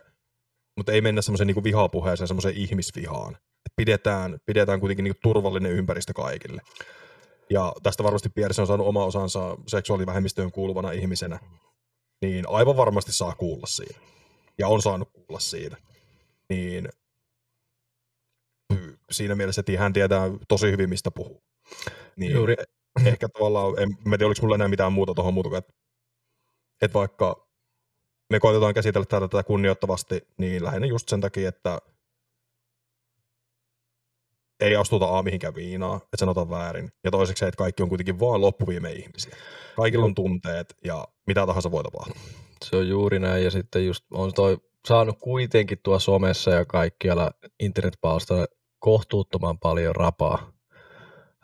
mutta 0.77 0.93
ei 0.93 1.01
mennä 1.01 1.23
semmoiseen 1.23 1.47
niin 1.47 1.65
vihapuheeseen, 1.65 2.29
semmoiseen 2.29 2.57
ihmisvihaan. 2.57 3.35
Et 3.37 3.73
pidetään, 3.77 4.39
pidetään 4.47 4.81
kuitenkin 4.81 5.05
niin 5.05 5.15
turvallinen 5.23 5.73
ympäristö 5.73 6.13
kaikille. 6.13 6.63
Ja 7.51 7.73
tästä 7.83 8.05
varmasti 8.05 8.29
Pierce 8.29 8.61
on 8.61 8.67
saanut 8.67 8.87
oma 8.87 9.05
osansa 9.05 9.57
seksuaalivähemmistöön 9.67 10.53
kuuluvana 10.53 10.91
ihmisenä. 10.91 11.39
Niin 12.23 12.45
aivan 12.49 12.77
varmasti 12.77 13.13
saa 13.13 13.35
kuulla 13.35 13.67
siitä. 13.67 14.01
Ja 14.59 14.69
on 14.69 14.83
saanut 14.83 15.11
kuulla 15.13 15.41
siitä. 15.41 15.77
Niin 16.49 16.89
siinä 19.11 19.35
mielessä, 19.35 19.61
että 19.61 19.79
hän 19.79 19.93
tietää 19.93 20.31
tosi 20.49 20.71
hyvin, 20.71 20.89
mistä 20.89 21.11
puhuu. 21.11 21.43
Niin 22.17 22.33
Juuri. 22.33 22.55
Ehkä 23.07 23.29
tavallaan, 23.29 23.79
en 23.79 23.89
mä 24.05 24.19
tiedä, 24.19 24.27
oliko 24.27 24.43
mulla 24.43 24.55
enää 24.55 24.69
mitään 24.69 24.93
muuta 24.93 25.15
tuohon 25.15 25.35
muuta, 25.35 25.59
että, 25.59 25.73
että 26.83 26.99
vaikka 26.99 27.49
me 28.31 28.41
koitetaan 28.41 28.75
käsitellä 28.75 29.07
tätä, 29.07 29.29
tätä 29.29 29.43
kunnioittavasti, 29.43 30.27
niin 30.39 30.65
lähinnä 30.65 30.87
just 30.87 31.09
sen 31.09 31.21
takia, 31.21 31.49
että 31.49 31.79
ei 34.61 34.77
astuta 34.77 35.19
A 35.19 35.23
mihinkään 35.23 35.55
viinaa, 35.55 35.97
että 35.97 36.17
sanotaan 36.17 36.51
väärin. 36.51 36.93
Ja 37.05 37.11
toiseksi 37.11 37.41
se, 37.41 37.47
että 37.47 37.59
kaikki 37.59 37.83
on 37.83 37.89
kuitenkin 37.89 38.21
vaan 38.21 38.41
loppuviime 38.41 38.93
ihmisiä. 38.93 39.37
Kaikilla 39.77 40.05
on 40.05 40.15
tunteet 40.15 40.75
ja 40.85 41.09
mitä 41.27 41.47
tahansa 41.47 41.71
voi 41.71 41.85
tapahtua. 41.85 42.23
Se 42.65 42.77
on 42.77 42.89
juuri 42.89 43.19
näin 43.19 43.45
ja 43.45 43.51
sitten 43.51 43.87
just 43.87 44.05
on 44.11 44.33
toi 44.33 44.59
saanut 44.89 45.19
kuitenkin 45.21 45.79
tuo 45.83 45.99
somessa 45.99 46.51
ja 46.51 46.65
kaikkialla 46.65 47.31
internetpalstoilla 47.61 48.47
kohtuuttoman 48.79 49.59
paljon 49.59 49.97
rapaa, 49.97 50.53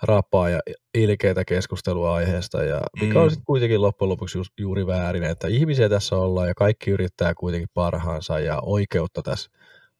rapaa 0.03 0.49
ja 0.49 0.61
ilkeitä 0.95 1.45
keskustelua 1.45 2.15
aiheesta, 2.15 2.63
ja 2.63 2.81
mikä 3.01 3.15
mm. 3.15 3.21
on 3.21 3.31
sitten 3.31 3.45
kuitenkin 3.45 3.83
loppujen 3.83 4.09
lopuksi 4.09 4.39
just, 4.39 4.53
juuri 4.59 4.87
väärin, 4.87 5.25
että 5.25 5.49
ihmisiä 5.49 5.89
tässä 5.89 6.17
ollaan 6.17 6.49
ja 6.49 6.55
kaikki 6.55 6.91
yrittää 6.91 7.35
kuitenkin 7.35 7.69
parhaansa 7.75 8.39
ja 8.39 8.61
oikeutta 8.63 9.23
tässä 9.23 9.51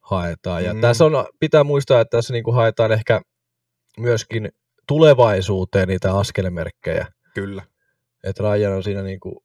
haetaan. 0.09 0.63
Ja 0.63 0.73
mm. 0.73 0.81
tässä 0.81 1.05
on, 1.05 1.25
pitää 1.39 1.63
muistaa, 1.63 2.01
että 2.01 2.17
tässä 2.17 2.33
niinku 2.33 2.51
haetaan 2.51 2.91
ehkä 2.91 3.21
myöskin 3.99 4.49
tulevaisuuteen 4.87 5.87
niitä 5.87 6.17
askelmerkkejä. 6.17 7.07
Kyllä. 7.33 7.63
Että 8.23 8.43
Ryan 8.43 8.73
on 8.73 8.83
siinä 8.83 9.01
niinku 9.01 9.43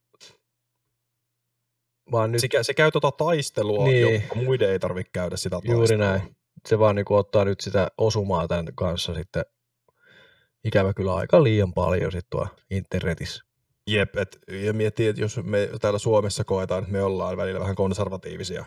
vaan 2.12 2.32
nyt... 2.32 2.40
Se, 2.40 2.48
se 2.62 2.74
käy 2.74 2.90
tota 2.90 3.12
taistelua, 3.12 3.84
niin. 3.84 4.14
jotta 4.14 4.34
muiden 4.34 4.70
ei 4.70 4.78
tarvitse 4.78 5.10
käydä 5.12 5.36
sitä 5.36 5.50
taistelua. 5.50 5.78
Juuri 5.78 5.96
näin 5.96 6.36
se 6.68 6.78
vaan 6.78 6.96
niin 6.96 7.06
ottaa 7.10 7.44
nyt 7.44 7.60
sitä 7.60 7.88
osumaa 7.98 8.48
tämän 8.48 8.66
kanssa 8.74 9.14
sitten 9.14 9.44
ikävä 10.64 10.94
kyllä 10.94 11.14
aika 11.14 11.42
liian 11.42 11.72
paljon 11.74 12.12
sitten 12.12 12.30
tuo 12.30 12.48
internetissä. 12.70 13.44
Jep, 13.86 14.16
et, 14.16 14.38
ja 14.48 14.72
miettii, 14.72 15.06
että 15.06 15.22
jos 15.22 15.40
me 15.42 15.68
täällä 15.80 15.98
Suomessa 15.98 16.44
koetaan, 16.44 16.82
että 16.82 16.92
me 16.92 17.02
ollaan 17.02 17.36
välillä 17.36 17.60
vähän 17.60 17.74
konservatiivisia, 17.74 18.64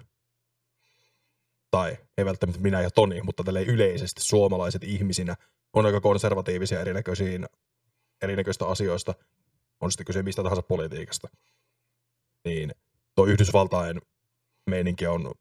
tai 1.72 1.98
ei 2.18 2.26
välttämättä 2.26 2.62
minä 2.62 2.82
ja 2.82 2.90
Toni, 2.92 3.22
mutta 3.22 3.44
tälle 3.44 3.64
yleisesti 3.64 4.22
suomalaiset 4.22 4.84
ihmisinä 4.84 5.36
on 5.74 5.86
aika 5.86 6.02
konservatiivisia 6.02 6.82
erinäköisiin, 6.82 7.46
erinäköistä 8.22 8.68
asioista, 8.68 9.14
on 9.82 9.92
sitten 9.92 10.06
kyse 10.06 10.24
mistä 10.24 10.44
tahansa 10.44 10.62
politiikasta, 10.62 11.28
niin 12.46 12.72
tuo 13.16 13.26
Yhdysvaltain 13.26 14.02
meininki 14.70 15.08
on 15.08 15.32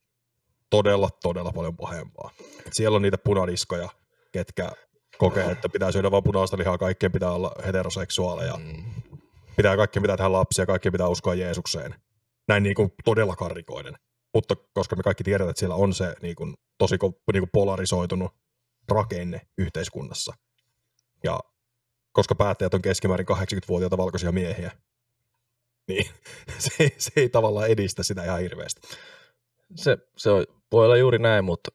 todella, 0.70 1.08
todella 1.22 1.52
paljon 1.52 1.76
pahempaa. 1.76 2.30
Et 2.66 2.72
siellä 2.72 2.96
on 2.96 3.02
niitä 3.02 3.18
punadiskoja, 3.18 3.88
ketkä 4.32 4.72
kokee, 5.18 5.50
että 5.50 5.68
pitää 5.68 5.92
syödä 5.92 6.10
vain 6.10 6.24
punaista 6.24 6.58
lihaa, 6.58 6.78
kaikkien 6.78 7.12
pitää 7.12 7.30
olla 7.30 7.52
heteroseksuaaleja, 7.66 8.56
Mm. 8.56 8.84
pitää 9.56 9.76
kaikkien 9.76 10.02
pitää 10.02 10.16
tehdä 10.16 10.32
lapsia, 10.32 10.66
kaikkien 10.66 10.92
pitää 10.92 11.08
uskoa 11.08 11.34
Jeesukseen. 11.34 11.94
Näin 12.48 12.62
niin 12.62 12.74
kuin 12.74 12.92
todella 13.04 13.36
karikoiden. 13.36 13.94
Mutta 14.34 14.56
koska 14.74 14.96
me 14.96 15.02
kaikki 15.02 15.24
tiedetään, 15.24 15.50
että 15.50 15.58
siellä 15.58 15.74
on 15.74 15.94
se 15.94 16.14
niin 16.22 16.36
kuin, 16.36 16.54
tosi 16.78 16.96
niin 17.32 17.42
kuin 17.42 17.50
polarisoitunut 17.52 18.32
rakenne 18.90 19.40
yhteiskunnassa. 19.58 20.32
Ja 21.24 21.40
koska 22.12 22.34
päättäjät 22.34 22.74
on 22.74 22.82
keskimäärin 22.82 23.26
80-vuotiaita 23.30 23.96
valkoisia 23.96 24.32
miehiä, 24.32 24.70
niin 25.88 26.06
se, 26.58 26.70
ei- 26.80 26.94
se 26.98 27.10
ei 27.16 27.28
tavallaan 27.28 27.68
edistä 27.68 28.02
sitä 28.02 28.24
ihan 28.24 28.40
hirveästi. 28.40 28.80
Se, 29.74 29.98
se 30.16 30.30
on, 30.30 30.44
voi 30.72 30.84
olla 30.84 30.96
juuri 30.96 31.18
näin, 31.18 31.44
mutta 31.44 31.70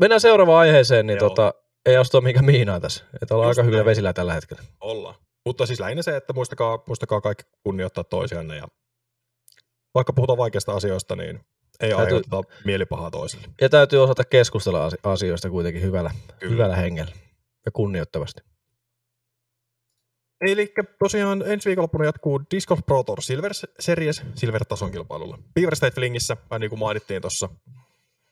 mennään 0.00 0.20
seuraavaan 0.20 0.60
aiheeseen, 0.60 1.06
niin 1.06 1.18
Joo. 1.18 1.28
tota, 1.28 1.54
ei 1.86 1.96
astu 1.96 2.20
mikä 2.20 2.42
miinaa 2.42 2.80
tässä. 2.80 3.04
Että 3.22 3.34
ollaan 3.34 3.48
Just 3.48 3.58
aika 3.58 3.66
hyvillä 3.66 3.84
vesillä 3.84 4.12
tällä 4.12 4.34
hetkellä. 4.34 4.62
Ollaan. 4.80 5.14
Mutta 5.46 5.66
siis 5.66 5.80
lähinnä 5.80 6.02
se, 6.02 6.16
että 6.16 6.32
muistakaa, 6.32 6.82
muistakaa 6.86 7.20
kaikki 7.20 7.44
kunnioittaa 7.62 8.04
toisianne 8.04 8.56
ja 8.56 8.68
vaikka 9.94 10.12
puhutaan 10.12 10.38
vaikeista 10.38 10.72
asioista, 10.72 11.16
niin 11.16 11.40
ei 11.86 11.90
Täytyy- 11.90 12.04
aiheuteta 12.06 12.42
mielipahaa 12.64 13.10
toisille. 13.10 13.48
Ja 13.60 13.68
täytyy 13.68 14.02
osata 14.02 14.24
keskustella 14.24 14.84
asi- 14.86 14.96
asioista 15.02 15.50
kuitenkin 15.50 15.82
hyvällä, 15.82 16.10
Kyllä. 16.38 16.52
hyvällä 16.52 16.76
hengellä 16.76 17.12
ja 17.66 17.72
kunnioittavasti. 17.72 18.40
Eli 20.40 20.72
tosiaan 20.98 21.42
ensi 21.46 21.68
viikonloppuna 21.68 22.04
jatkuu 22.04 22.40
Disc 22.54 22.68
Golf 22.68 22.80
Pro 22.86 23.02
Tour 23.02 23.22
Silver 23.22 23.52
Series 23.80 24.22
Silver-tason 24.34 24.90
kilpailulla. 24.92 25.38
Beaver 25.54 25.76
State 25.76 25.94
Flingissä, 25.94 26.36
vähän 26.50 26.60
niin 26.60 26.70
kuin 26.70 26.78
mainittiin 26.78 27.22
tuossa. 27.22 27.48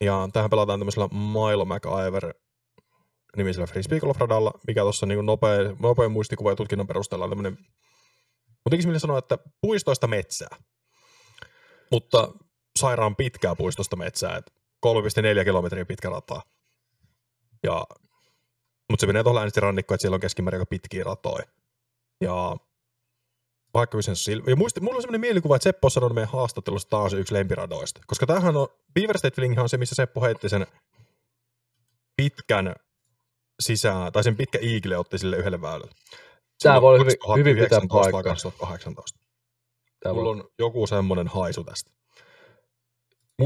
Ja 0.01 0.28
tähän 0.32 0.51
pelataan 0.51 0.80
tämmöisellä 0.80 1.09
Milo 1.09 1.64
McIver 1.64 2.34
nimisellä 3.36 3.66
frisbee 3.66 4.01
golf 4.01 4.16
radalla, 4.20 4.53
mikä 4.66 4.80
tuossa 4.80 5.07
niin 5.07 5.26
nopea, 5.26 5.59
nopea 5.82 6.09
muistikuva 6.09 6.51
ja 6.51 6.57
tutkinnon 6.57 6.86
perusteella 6.86 7.24
on 7.24 7.30
tämmöinen, 7.30 7.59
mutta 8.64 8.98
sanoa, 8.98 9.18
että 9.18 9.38
puistoista 9.61 10.07
metsää. 10.07 10.57
Mutta 11.90 12.32
sairaan 12.78 13.16
pitkää 13.16 13.56
puistosta 13.56 13.96
metsää, 13.96 14.36
että 14.36 14.52
3,4 14.86 15.44
kilometriä 15.44 15.84
pitkä 15.84 16.10
rata. 16.10 16.40
Ja, 17.62 17.86
mutta 18.90 19.00
se 19.00 19.06
menee 19.06 19.22
tuolla 19.22 19.40
äänestä 19.40 19.60
rannikkoon, 19.60 19.94
että 19.94 20.02
siellä 20.02 20.14
on 20.14 20.20
keskimäärin 20.20 20.60
aika 20.60 20.70
pitkiä 20.70 21.04
ratoja. 21.04 21.44
Ja 22.20 22.56
vaikka 23.74 24.02
sen 24.02 24.16
sil... 24.24 24.40
ja 24.46 24.56
muisti, 24.56 24.80
mulla 24.80 24.96
on 24.96 25.02
semmoinen 25.02 25.20
mielikuva, 25.20 25.56
että 25.56 25.64
Seppo 25.64 25.86
on 25.86 25.90
sanonut 25.90 26.14
meidän 26.14 26.32
haastattelussa, 26.32 26.88
tämä 26.88 27.08
se 27.08 27.16
yksi 27.16 27.34
lempiradoista. 27.34 28.00
Koska 28.06 28.26
tämähän 28.26 28.56
on, 28.56 28.68
Beaver 28.94 29.18
State 29.18 29.42
on 29.60 29.68
se, 29.68 29.76
missä 29.76 29.94
Seppo 29.94 30.20
heitti 30.20 30.48
sen 30.48 30.66
pitkän 32.16 32.74
sisään, 33.60 34.12
tai 34.12 34.24
sen 34.24 34.36
pitkä 34.36 34.58
iikille 34.62 34.98
otti 34.98 35.18
sille 35.18 35.36
yhdelle 35.36 35.62
väylälle. 35.62 35.92
Silloin 36.58 36.82
voi 36.82 36.98
hyvin, 36.98 37.18
2019 37.18 37.38
hyvin 37.38 37.56
pitää 37.64 37.80
paikkaa. 37.80 38.22
2018. 38.22 39.20
Tää 40.02 40.12
Mulla 40.12 40.24
voi, 40.24 40.40
on 40.40 40.50
joku 40.58 40.86
semmoinen 40.86 41.28
haisu 41.28 41.64
tästä. 41.64 41.90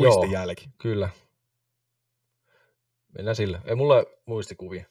Joo. 0.03 0.14
Muistijälki. 0.14 0.68
Kyllä. 0.78 1.09
Mennään 3.16 3.36
sillä. 3.36 3.61
Ei 3.64 3.74
mulla 3.74 4.05
muistikuvia 4.26 4.84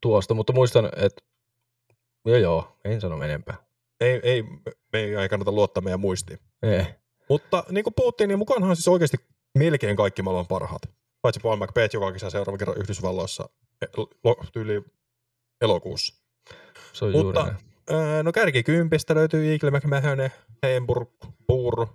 tuosta, 0.00 0.34
mutta 0.34 0.52
muistan, 0.52 0.90
että 0.96 1.22
joo 2.24 2.36
joo, 2.36 2.76
en 2.84 3.00
sano 3.00 3.22
enempää. 3.22 3.56
Ei, 4.00 4.20
ei, 4.22 4.42
me 4.92 4.98
ei 4.98 5.28
kannata 5.28 5.52
luottaa 5.52 5.80
meidän 5.82 6.00
muistiin. 6.00 6.38
Ei. 6.62 6.84
Mutta 7.28 7.64
niin 7.70 7.84
kuin 7.84 7.94
puhuttiin, 7.94 8.28
niin 8.28 8.38
mukaanhan 8.38 8.76
siis 8.76 8.88
oikeasti 8.88 9.16
melkein 9.58 9.96
kaikki 9.96 10.22
maailman 10.22 10.46
parhaat. 10.46 10.82
Paitsi 11.22 11.40
Paul 11.40 11.56
McBeth, 11.56 11.94
joka 11.94 12.12
kisää 12.12 12.30
seuraavan 12.30 12.58
kerran 12.58 12.76
Yhdysvalloissa 12.78 13.48
e- 13.82 13.86
tyyli 14.52 14.82
elokuussa. 15.60 16.22
Se 16.92 17.04
on 17.04 17.12
Mutta- 17.12 17.40
juuri 17.40 17.52
näin. 17.52 18.24
No 18.24 18.32
kärkikympistä 18.32 19.14
löytyy 19.14 19.52
Eagle 19.52 19.70
McMahon, 19.70 20.30
Heimburg, 20.62 21.08
Puur. 21.46 21.86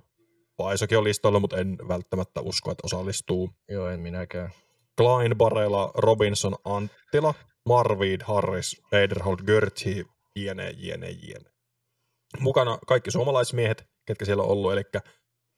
Paisokin 0.58 0.98
on 0.98 1.04
listoilla, 1.04 1.40
mutta 1.40 1.58
en 1.58 1.78
välttämättä 1.88 2.42
usko, 2.42 2.72
että 2.72 2.82
osallistuu. 2.86 3.50
Joo, 3.70 3.90
en 3.90 4.00
minäkään. 4.00 4.50
Klein, 4.98 5.38
Barela, 5.38 5.92
Robinson, 5.96 6.56
Anttila, 6.66 7.34
Marvid, 7.66 8.22
Harris, 8.24 8.82
Eiderholt, 8.92 9.42
Görtsi, 9.42 10.06
jne, 10.36 10.70
jne, 10.78 11.10
jne. 11.10 11.52
Mukana 12.40 12.78
kaikki 12.88 13.12
suomalaismiehet, 13.12 13.88
ketkä 14.06 14.26
siellä 14.26 14.44
on 14.44 14.50
ollut, 14.50 14.74
eli 14.74 14.84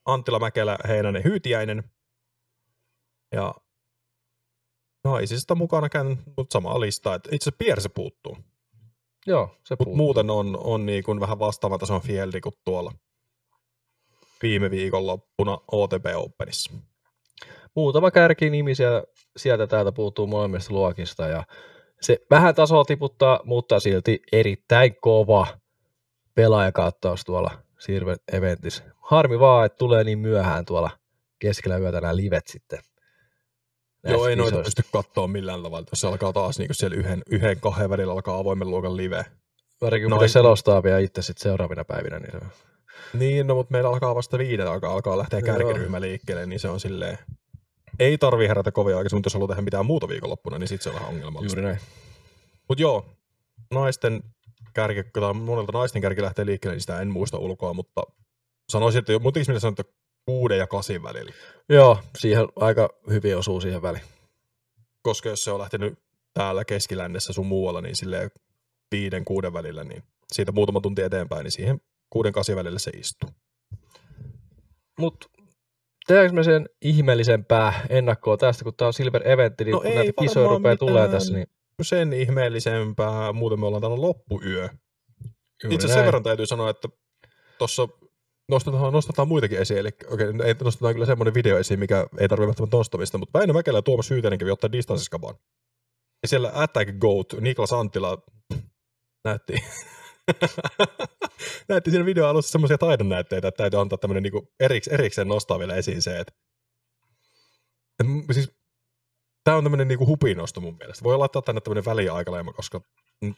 Anttila, 0.06 0.40
Mäkelä, 0.40 0.78
Heinänen, 0.88 1.24
Hyytiäinen. 1.24 1.84
Ja 3.32 3.56
naisista 5.04 5.56
mukana 5.56 5.90
käyn, 5.90 6.18
mutta 6.38 6.54
samaa 6.54 6.80
listaa. 6.80 7.16
Et 7.16 7.26
itse 7.26 7.36
asiassa 7.50 7.58
Pierre 7.58 7.82
se 7.82 7.90
puuttuu. 7.90 8.38
Joo, 9.28 9.48
se 9.48 9.54
Mutta 9.54 9.76
puuttuu. 9.78 9.96
muuten 9.96 10.30
on, 10.30 10.58
on 10.64 10.86
niin 10.86 11.04
kuin 11.04 11.20
vähän 11.20 11.40
vastaavan 11.40 11.80
tason 11.80 12.02
fieldi 12.02 12.42
kuin 12.42 12.56
tuolla 12.66 12.92
viime 14.42 14.72
viikonloppuna 14.72 15.58
OTP 15.72 16.06
Openissa. 16.16 16.74
Muutama 17.76 18.12
kärkinimi 18.12 18.76
siellä, 18.76 19.04
sieltä 19.38 19.68
täältä 19.68 19.92
puuttuu 19.92 20.28
molemmista 20.28 20.74
luokista 20.74 21.28
ja 21.28 21.44
se 22.02 22.18
vähän 22.30 22.56
tasoa 22.56 22.86
tiputtaa, 22.86 23.40
mutta 23.44 23.80
silti 23.80 24.22
erittäin 24.32 24.96
kova 25.02 25.48
pelaajakattaus 26.36 27.24
tuolla 27.26 27.52
Silver 27.80 28.18
Eventissä. 28.34 28.84
Harmi 28.98 29.40
vaan, 29.40 29.66
että 29.66 29.78
tulee 29.78 30.04
niin 30.04 30.20
myöhään 30.20 30.66
tuolla 30.66 30.90
keskellä 31.40 31.78
yötä 31.78 32.02
nämä 32.02 32.16
livet 32.16 32.48
sitten. 32.48 32.80
Joo, 34.04 34.28
ei 34.28 34.36
noita 34.36 34.52
kisoista. 34.58 34.82
pysty 34.82 34.92
katsoa 34.92 35.28
millään 35.28 35.64
tavalla. 35.64 35.88
Jos 35.92 36.02
se 36.02 36.08
alkaa 36.08 36.34
taas 36.34 36.60
niin 36.60 36.70
siellä 36.72 36.98
yhden, 36.98 37.22
yhden, 37.32 37.60
kahden 37.60 37.90
välillä 37.90 38.14
alkaa 38.14 38.38
avoimen 38.38 38.70
luokan 38.70 38.98
live. 38.98 39.26
Varsinkin 39.82 40.10
No 40.10 40.22
ei- 40.22 40.30
selostaa 40.30 40.84
vielä 40.84 41.00
itse 41.00 41.22
sitten 41.22 41.44
seuraavina 41.44 41.86
päivinä, 41.86 42.20
niin 42.20 42.32
se. 42.32 42.40
Niin, 43.14 43.48
no, 43.48 43.56
mutta 43.56 43.72
meillä 43.72 43.90
alkaa 43.90 44.16
vasta 44.16 44.38
viiden, 44.38 44.68
alkaa, 44.68 44.94
alkaa 44.94 45.18
lähteä 45.18 45.42
kärkiryhmä 45.42 46.02
liikkeelle, 46.02 46.46
niin 46.46 46.60
se 46.60 46.70
on 46.70 46.80
silleen... 46.80 47.18
Ei 48.00 48.18
tarvi 48.18 48.48
herätä 48.48 48.72
kovin 48.72 48.96
aikaisin, 48.96 49.18
mutta 49.18 49.28
jos 49.28 49.34
haluaa 49.34 49.48
tehdä 49.48 49.62
mitään 49.62 49.86
muuta 49.86 50.08
viikonloppuna, 50.08 50.60
niin 50.60 50.68
sitten 50.68 50.84
se 50.84 50.90
on 50.90 50.96
vähän 50.96 51.10
ongelmallista. 51.10 51.60
Juuri 51.60 51.72
näin. 51.72 51.82
Mutta 52.68 52.82
joo, 52.82 53.06
naisten 53.74 54.24
kärki, 54.74 55.04
tai 55.04 55.34
monelta 55.34 55.72
naisten 55.72 56.02
kärki 56.02 56.22
lähtee 56.22 56.46
liikkeelle, 56.46 56.76
niin 56.76 56.82
sitä 56.82 57.02
en 57.02 57.08
muista 57.08 57.38
ulkoa, 57.38 57.74
mutta 57.74 58.04
sanoisin, 58.70 59.00
että 59.00 59.20
muutenkin 59.20 59.52
minä 59.52 59.60
sanon, 59.60 59.76
että 59.80 59.94
kuuden 60.26 60.58
ja 60.58 60.68
kasin 60.68 61.04
välillä. 61.04 61.34
Joo, 61.70 62.00
siihen 62.18 62.48
aika 62.56 62.90
hyvin 63.10 63.38
osuu 63.38 63.62
siihen 63.62 63.82
väliin. 63.82 64.04
Koska 65.02 65.30
jos 65.30 65.44
se 65.44 65.52
on 65.52 65.60
lähtenyt 65.60 66.00
täällä 66.34 66.66
keskilännessä 66.66 67.34
sun 67.34 67.48
muualla, 67.48 67.82
niin 67.82 67.96
silleen 67.96 68.32
viiden, 68.92 69.26
kuuden 69.26 69.54
välillä, 69.54 69.84
niin 69.84 70.04
siitä 70.34 70.52
muutama 70.52 70.82
tunti 70.82 71.02
eteenpäin, 71.02 71.44
niin 71.44 71.52
siihen 71.52 71.82
kuuden, 72.10 72.34
kasin 72.34 72.56
välillä 72.56 72.80
se 72.80 72.92
istuu. 72.92 73.30
Mutta 75.00 75.28
tehdäänkö 76.08 76.36
me 76.36 76.44
sen 76.44 76.70
ihmeellisempää 76.82 77.86
ennakkoa 77.90 78.38
tästä, 78.38 78.64
kun 78.64 78.74
tämä 78.78 78.88
on 78.88 78.94
Silver 78.94 79.28
Eventti, 79.28 79.64
niin 79.64 79.72
No 79.72 79.82
kun 79.82 79.96
näitä 79.96 80.14
kisoja 80.22 80.50
rupeaa 80.50 80.76
tulee 80.76 81.08
tässä, 81.08 81.34
niin 81.34 81.48
Sen 81.82 82.14
ihmeellisempää, 82.14 83.34
muuten 83.34 83.60
me 83.60 83.66
ollaan 83.66 83.82
täällä 83.82 84.02
loppuyö. 84.02 84.70
juuri 85.64 85.76
Itse 85.76 85.88
sen 85.88 86.06
verran 86.06 86.24
täytyy 86.24 86.46
sanoa, 86.46 86.70
että 86.70 86.88
tuossa 87.58 87.88
nostetaan, 88.50 88.94
nostetaan 88.94 89.28
muitakin 89.28 89.60
esiin, 89.60 89.80
eli 89.80 89.90
okei, 90.08 90.28
ei 90.28 90.56
nostetaan 90.64 90.94
kyllä 90.94 91.06
semmoinen 91.06 91.34
video 91.34 91.58
esiin, 91.58 91.80
mikä 91.80 92.08
ei 92.18 92.28
tarvitse 92.28 92.48
välttämättä 92.48 92.78
nostamista, 92.78 93.18
mutta 93.18 93.40
Väinö 93.40 93.54
Mäkelä 93.54 93.78
ja 93.78 93.82
Tuomas 93.82 94.10
Hyytänen 94.10 94.40
kävi 94.40 94.52
ottaa 94.52 94.72
distanssiskaban. 94.72 95.36
Ja 96.22 96.28
siellä 96.28 96.52
Attack 96.54 96.92
Goat, 97.00 97.34
Niklas 97.42 97.74
Anttila 97.74 98.18
näytti, 99.26 99.54
näytti 101.70 101.92
siinä 101.92 102.06
videon 102.06 102.30
alussa 102.30 102.52
semmoisia 102.52 102.78
taidonnäytteitä, 102.78 103.48
että 103.48 103.58
täytyy 103.58 103.82
antaa 103.82 103.98
tämmöinen 103.98 104.24
niinku 104.24 104.54
eriks, 104.60 104.88
erikseen 104.88 105.28
nostaa 105.28 105.60
vielä 105.60 105.76
esiin 105.76 106.02
se, 106.02 106.20
että, 106.20 106.34
siis 108.32 108.58
Tämä 109.48 109.58
on 109.58 109.64
tämmöinen 109.64 109.88
niinku 109.88 110.08
hupinosto 110.08 110.62
mun 110.62 110.78
mielestä. 110.78 111.04
Voi 111.04 111.18
laittaa 111.18 111.42
tänne 111.42 111.62
tämmöinen 111.62 111.86
väliaikaleima, 111.86 112.54
koska 112.54 112.82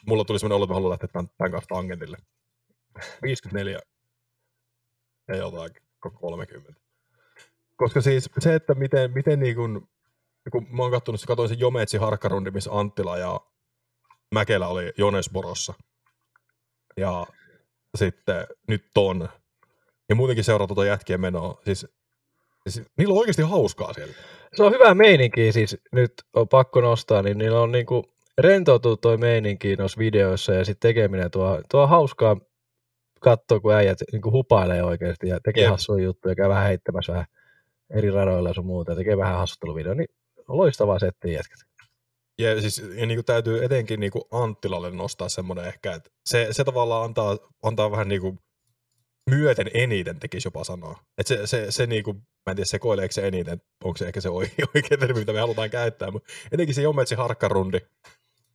mulla 0.07 0.25
tuli 0.25 0.39
semmoinen 0.39 0.55
olo, 0.55 0.63
että 0.63 0.71
mä 0.71 0.75
haluan 0.75 0.89
lähteä 0.89 1.07
tämän, 1.07 1.29
tämän 1.37 1.51
kanssa 1.51 1.75
tangentille. 1.75 2.17
54 3.23 3.79
ja 5.27 5.35
jotain 5.35 5.71
30. 5.99 6.81
Koska 7.75 8.01
siis 8.01 8.29
se, 8.39 8.55
että 8.55 8.75
miten, 8.75 9.11
miten 9.11 9.39
niin 9.39 9.55
kuin, 9.55 9.89
kun 10.51 10.67
mä 10.69 10.83
oon 10.83 10.91
kattonut, 10.91 11.21
katsoin 11.27 11.49
sen 11.49 11.59
Jometsi 11.59 11.97
harkkarundi, 11.97 12.51
missä 12.51 12.71
Anttila 12.73 13.17
ja 13.17 13.39
Mäkelä 14.33 14.67
oli 14.67 14.93
Jonesborossa. 14.97 15.73
Ja 16.99 17.27
sitten 17.97 18.47
nyt 18.67 18.83
ton. 18.93 19.29
Ja 20.09 20.15
muutenkin 20.15 20.43
seuraa 20.43 20.67
tuota 20.67 20.85
jätkien 20.85 21.21
menoa. 21.21 21.61
Siis, 21.65 21.87
siis 22.67 22.87
niillä 22.97 23.11
on 23.11 23.19
oikeasti 23.19 23.41
hauskaa 23.41 23.93
siellä. 23.93 24.13
Se 24.55 24.63
on 24.63 24.73
hyvä 24.73 24.93
meininki 24.93 25.51
siis, 25.51 25.77
nyt 25.91 26.13
on 26.33 26.47
pakko 26.47 26.81
nostaa, 26.81 27.21
niin 27.21 27.37
niillä 27.37 27.61
on 27.61 27.71
niinku 27.71 28.05
rentoutuu 28.37 28.97
toi 28.97 29.17
meininki 29.17 29.75
noissa 29.75 29.99
videoissa 29.99 30.53
ja 30.53 30.65
sitten 30.65 30.89
tekeminen 30.89 31.31
tuo, 31.31 31.61
tuo 31.71 31.87
hauskaa 31.87 32.37
katsoa, 33.19 33.59
kun 33.59 33.73
äijät 33.73 33.97
niinku 34.11 34.31
hupailee 34.31 34.83
oikeasti 34.83 35.27
ja 35.27 35.39
tekee 35.43 35.63
Jep. 35.63 35.71
hassuja 35.71 36.03
juttuja, 36.03 36.35
käy 36.35 36.49
vähän 36.49 36.67
heittämässä 36.67 37.13
vähän 37.13 37.25
eri 37.89 38.11
radoilla 38.11 38.49
ja 38.49 38.53
sun 38.53 38.65
muuta 38.65 38.91
ja 38.91 38.95
tekee 38.95 39.17
vähän 39.17 39.37
hassutteluvideo, 39.37 39.93
niin 39.93 40.07
loistavaa 40.47 40.99
settiä 40.99 41.33
jätkät. 41.33 41.68
Ja, 42.39 42.61
siis, 42.61 42.77
ja 42.77 43.05
niin 43.05 43.17
kuin 43.17 43.25
täytyy 43.25 43.63
etenkin 43.63 43.99
niin 43.99 44.11
kuin 44.11 44.23
Anttilalle 44.31 44.91
nostaa 44.91 45.29
semmoinen 45.29 45.65
ehkä, 45.65 45.93
että 45.93 46.09
se, 46.25 46.47
se 46.51 46.63
tavallaan 46.63 47.05
antaa, 47.05 47.37
antaa 47.63 47.91
vähän 47.91 48.07
niin 48.07 48.21
kuin 48.21 48.39
myöten 49.29 49.71
eniten 49.73 50.19
tekisi 50.19 50.47
jopa 50.47 50.63
sanoa. 50.63 50.99
Että 51.17 51.35
se, 51.35 51.47
se, 51.47 51.71
se 51.71 51.87
niin 51.87 52.03
kuin, 52.03 52.17
mä 52.17 52.51
en 52.51 52.55
tiedä 52.55 52.65
sekoileeko 52.65 53.11
se 53.11 53.27
eniten, 53.27 53.61
onko 53.83 53.97
se 53.97 54.07
ehkä 54.07 54.21
se 54.21 54.29
oikea, 54.39 54.97
termi, 54.99 55.19
mitä 55.19 55.33
me 55.33 55.39
halutaan 55.39 55.69
käyttää, 55.69 56.11
mutta 56.11 56.33
etenkin 56.51 56.75
se 56.75 56.81
Jometsi 56.81 57.15
harkkarundi, 57.15 57.79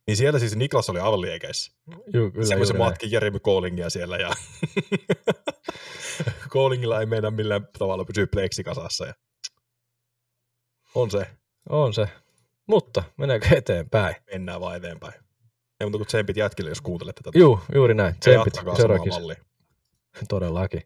niin 0.07 0.17
siellä 0.17 0.39
siis 0.39 0.55
Niklas 0.55 0.89
oli 0.89 0.99
aivan 0.99 1.21
liekeissä. 1.21 1.71
Juu, 2.13 2.31
kyllä 2.31 2.45
Semmoisen 2.45 2.75
näin. 2.75 2.89
matkin 2.89 3.11
Jeremy 3.11 3.39
Callingia 3.39 3.89
siellä 3.89 4.17
ja 4.17 4.31
Callingilla 6.53 6.99
ei 6.99 7.05
mennä 7.05 7.31
millään 7.31 7.67
tavalla 7.79 8.05
pysyä 8.05 8.27
pleksikasassa. 8.27 9.05
Ja... 9.05 9.13
On 10.95 11.11
se, 11.11 11.27
On 11.69 11.93
se. 11.93 12.09
Mutta 12.67 13.03
mennäänkö 13.17 13.57
eteenpäin? 13.57 14.15
mennään 14.31 14.61
vaan 14.61 14.77
eteenpäin. 14.77 15.13
Ei 15.79 15.85
muuta 15.85 15.97
kuin 15.97 16.07
tsempit 16.07 16.37
jätkille, 16.37 16.71
jos 16.71 16.81
kuuntelet 16.81 17.15
tätä. 17.15 17.39
Juu, 17.39 17.59
juuri 17.73 17.93
näin. 17.93 18.15
Tsempit 18.19 18.53
seuraavaksi. 18.75 19.19
Todellakin. 20.29 20.81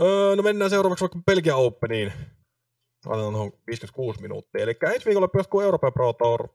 Öö, 0.00 0.36
no 0.36 0.42
mennään 0.42 0.70
seuraavaksi 0.70 1.02
vaikka 1.02 1.18
Belgian 1.26 1.58
Openiin. 1.58 2.12
Otetaan 3.06 3.32
tuohon 3.32 3.52
56 3.66 4.20
minuuttia. 4.20 4.62
Eli 4.62 4.76
ensi 4.94 5.06
viikolla 5.06 5.28
jatkuu 5.34 5.60
Euroopan 5.60 5.92
Pro 5.92 6.12
Tour 6.12 6.48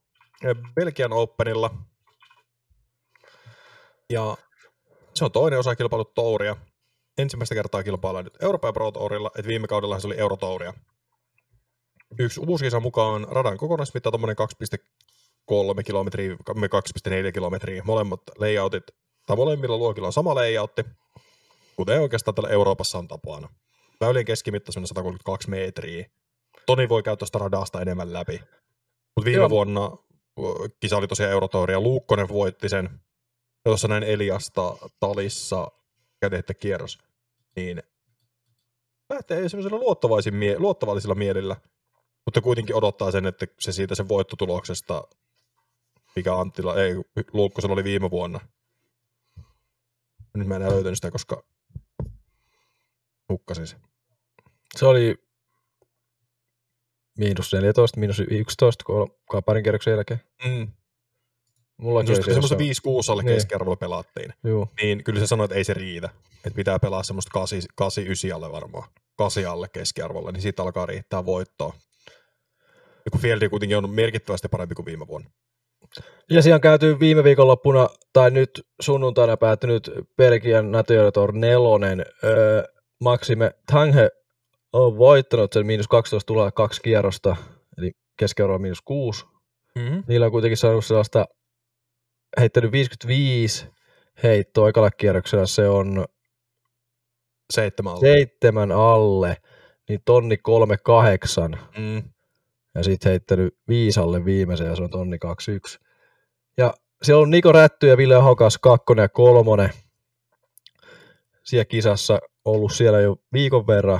eh, 0.43 0.55
Belgian 0.75 1.13
Openilla. 1.13 1.69
Ja 4.09 4.37
se 5.13 5.25
on 5.25 5.31
toinen 5.31 5.59
osa 5.59 5.75
kilpailu 5.75 6.05
Touria. 6.05 6.55
Ensimmäistä 7.17 7.55
kertaa 7.55 7.83
kilpaillaan 7.83 8.23
nyt 8.23 8.43
Euroopan 8.43 8.73
Pro 8.73 8.91
Tourilla, 8.91 9.31
että 9.35 9.47
viime 9.47 9.67
kaudella 9.67 9.99
se 9.99 10.07
oli 10.07 10.17
Eurotouria. 10.17 10.73
Yksi 12.19 12.39
uusi 12.47 12.65
kisa 12.65 12.79
mukaan 12.79 13.27
radan 13.31 13.57
kokonaismitta 13.57 14.11
tuommoinen 14.11 14.35
2,3 15.77 15.83
kilometriä, 15.83 16.33
2,4 16.33 17.31
kilometriä. 17.33 17.83
Molemmat 17.85 18.21
layoutit, 18.37 18.83
tai 19.25 19.35
molemmilla 19.35 19.77
luokilla 19.77 20.07
on 20.07 20.13
sama 20.13 20.35
layoutti, 20.35 20.85
kuten 21.75 22.01
oikeastaan 22.01 22.35
täällä 22.35 22.49
Euroopassa 22.49 22.97
on 22.97 23.07
tapana. 23.07 23.49
Väylien 24.01 24.25
keskimitta 24.25 24.71
on 24.77 24.87
132 24.87 25.49
metriä. 25.49 26.09
Toni 26.65 26.89
voi 26.89 27.03
käyttää 27.03 27.25
sitä 27.25 27.39
radasta 27.39 27.81
enemmän 27.81 28.13
läpi. 28.13 28.41
Mutta 29.15 29.25
viime 29.25 29.41
Joo. 29.41 29.49
Vuonna 29.49 29.91
kisa 30.79 30.97
oli 30.97 31.07
tosiaan 31.07 31.31
Eurotouri 31.31 31.73
ja 31.73 31.81
Luukkonen 31.81 32.29
voitti 32.29 32.69
sen. 32.69 32.89
Ja 33.65 33.69
tuossa 33.69 33.87
näin 33.87 34.03
Eliasta 34.03 34.77
Talissa 34.99 35.71
kätehtä 36.19 36.53
kierros. 36.53 36.97
Niin 37.55 37.83
lähtee 39.09 39.49
semmoisella 39.49 39.79
luottavaisin 39.79 40.35
mie- 40.35 40.59
luottavaisilla 40.59 41.15
mielillä. 41.15 41.55
Mutta 42.27 42.41
kuitenkin 42.41 42.75
odottaa 42.75 43.11
sen, 43.11 43.25
että 43.25 43.47
se 43.59 43.71
siitä 43.71 43.95
sen 43.95 44.09
voittotuloksesta, 44.09 45.07
mikä 46.15 46.35
Anttila, 46.35 46.75
ei, 46.83 46.93
Luukkosella 47.33 47.73
oli 47.73 47.83
viime 47.83 48.11
vuonna. 48.11 48.39
Nyt 50.33 50.47
mä 50.47 50.55
en 50.55 50.61
enää 50.61 50.73
löytänyt 50.73 50.97
sitä, 50.97 51.11
koska 51.11 51.43
hukkasin 53.29 53.67
sen. 53.67 53.79
Se 54.75 54.85
oli 54.85 55.15
miinus 57.17 57.53
14, 57.53 57.99
miinus 57.99 58.19
11, 58.19 58.83
kun 58.83 58.95
ollaan 58.95 59.43
parin 59.45 59.63
kierroksen 59.63 59.91
jälkeen. 59.91 60.21
Mm. 60.45 60.71
Mullakin 61.77 62.11
Just 62.11 62.25
se 62.25 62.33
semmoisen 62.33 62.67
jossain- 62.67 63.03
5-6 63.05 63.11
alle 63.11 63.23
Niin. 63.23 63.35
keskiarvolla 63.35 63.75
pelattiin. 63.75 64.33
Juu, 64.43 64.67
Niin 64.81 65.03
kyllä 65.03 65.19
se 65.19 65.27
sanoi, 65.27 65.45
että 65.45 65.55
ei 65.55 65.63
se 65.63 65.73
riitä. 65.73 66.09
Että 66.45 66.55
pitää 66.55 66.79
pelaa 66.79 67.03
semmoista 67.03 67.31
8-9 67.75 68.31
alle 68.35 68.51
varmaan. 68.51 68.89
8 69.15 69.45
alle 69.51 69.67
keskiarvolla, 69.69 70.31
niin 70.31 70.41
siitä 70.41 70.63
alkaa 70.63 70.85
riittää 70.85 71.25
voittoa. 71.25 71.73
Ja 73.07 73.11
kun 73.11 73.21
Fieldi 73.21 73.49
kuitenkin 73.49 73.77
on 73.77 73.89
merkittävästi 73.89 74.47
parempi 74.47 74.75
kuin 74.75 74.85
viime 74.85 75.07
vuonna. 75.07 75.29
Ja 76.29 76.41
siellä 76.41 76.55
on 76.55 76.61
käyty 76.61 76.99
viime 76.99 77.23
viikonloppuna, 77.23 77.89
tai 78.13 78.31
nyt 78.31 78.67
sunnuntaina 78.81 79.37
päättynyt 79.37 79.91
Belgian 80.17 80.71
Nationator 80.71 81.31
4. 81.31 82.05
Öö, 82.23 82.63
Maxime 83.01 83.51
Tange 83.71 84.09
on 84.73 84.97
voittanut 84.97 85.53
sen 85.53 85.65
miinus 85.65 85.87
12 85.87 86.27
tulee 86.27 86.51
kaksi 86.51 86.81
kierrosta, 86.81 87.35
eli 87.77 87.91
keskiarvo 88.19 88.57
miinus 88.57 88.81
6. 88.81 89.25
Mm-hmm. 89.75 90.03
Niillä 90.07 90.25
on 90.25 90.31
kuitenkin 90.31 90.57
saanut 90.57 90.85
sellaista 90.85 91.25
heittänyt 92.39 92.71
55 92.71 93.67
heittoa 94.23 94.69
ekalla 94.69 94.91
kierroksella, 94.91 95.45
se 95.45 95.67
on 95.69 96.05
Seitsemän 97.53 97.93
alle. 97.93 98.01
seitsemän 98.01 98.71
alle, 98.71 99.37
niin 99.89 99.99
tonni 100.05 100.37
38, 100.37 101.59
Mm. 101.77 102.03
Ja 102.77 102.83
sitten 102.83 103.09
heittänyt 103.09 103.57
viisi 103.67 103.99
alle 103.99 104.25
viimeisen, 104.25 104.67
ja 104.67 104.75
se 104.75 104.83
on 104.83 104.89
tonni 104.89 105.19
21. 105.19 105.79
Ja 106.57 106.73
siellä 107.03 107.21
on 107.21 107.29
Niko 107.29 107.51
Rätty 107.51 107.87
ja 107.87 107.97
Ville 107.97 108.15
Hokas 108.15 108.57
kakkonen 108.57 109.03
ja 109.03 109.09
kolmonen 109.09 109.69
siellä 111.43 111.65
kisassa 111.65 112.19
ollut 112.45 112.73
siellä 112.73 113.01
jo 113.01 113.15
viikon 113.33 113.67
verran, 113.67 113.99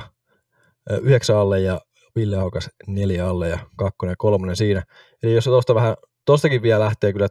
yhdeksän 1.02 1.36
alle 1.36 1.60
ja 1.60 1.80
Ville 2.16 2.36
Hokas 2.36 2.70
neljä 2.86 3.28
alle 3.28 3.48
ja 3.48 3.58
kakkonen 3.76 4.12
ja 4.12 4.16
kolmonen 4.18 4.56
siinä. 4.56 4.82
Eli 5.22 5.34
jos 5.34 5.44
se 5.44 5.50
tosta 5.50 5.74
vähän, 5.74 5.96
tostakin 6.24 6.62
vielä 6.62 6.84
lähtee 6.84 7.12
kyllä 7.12 7.28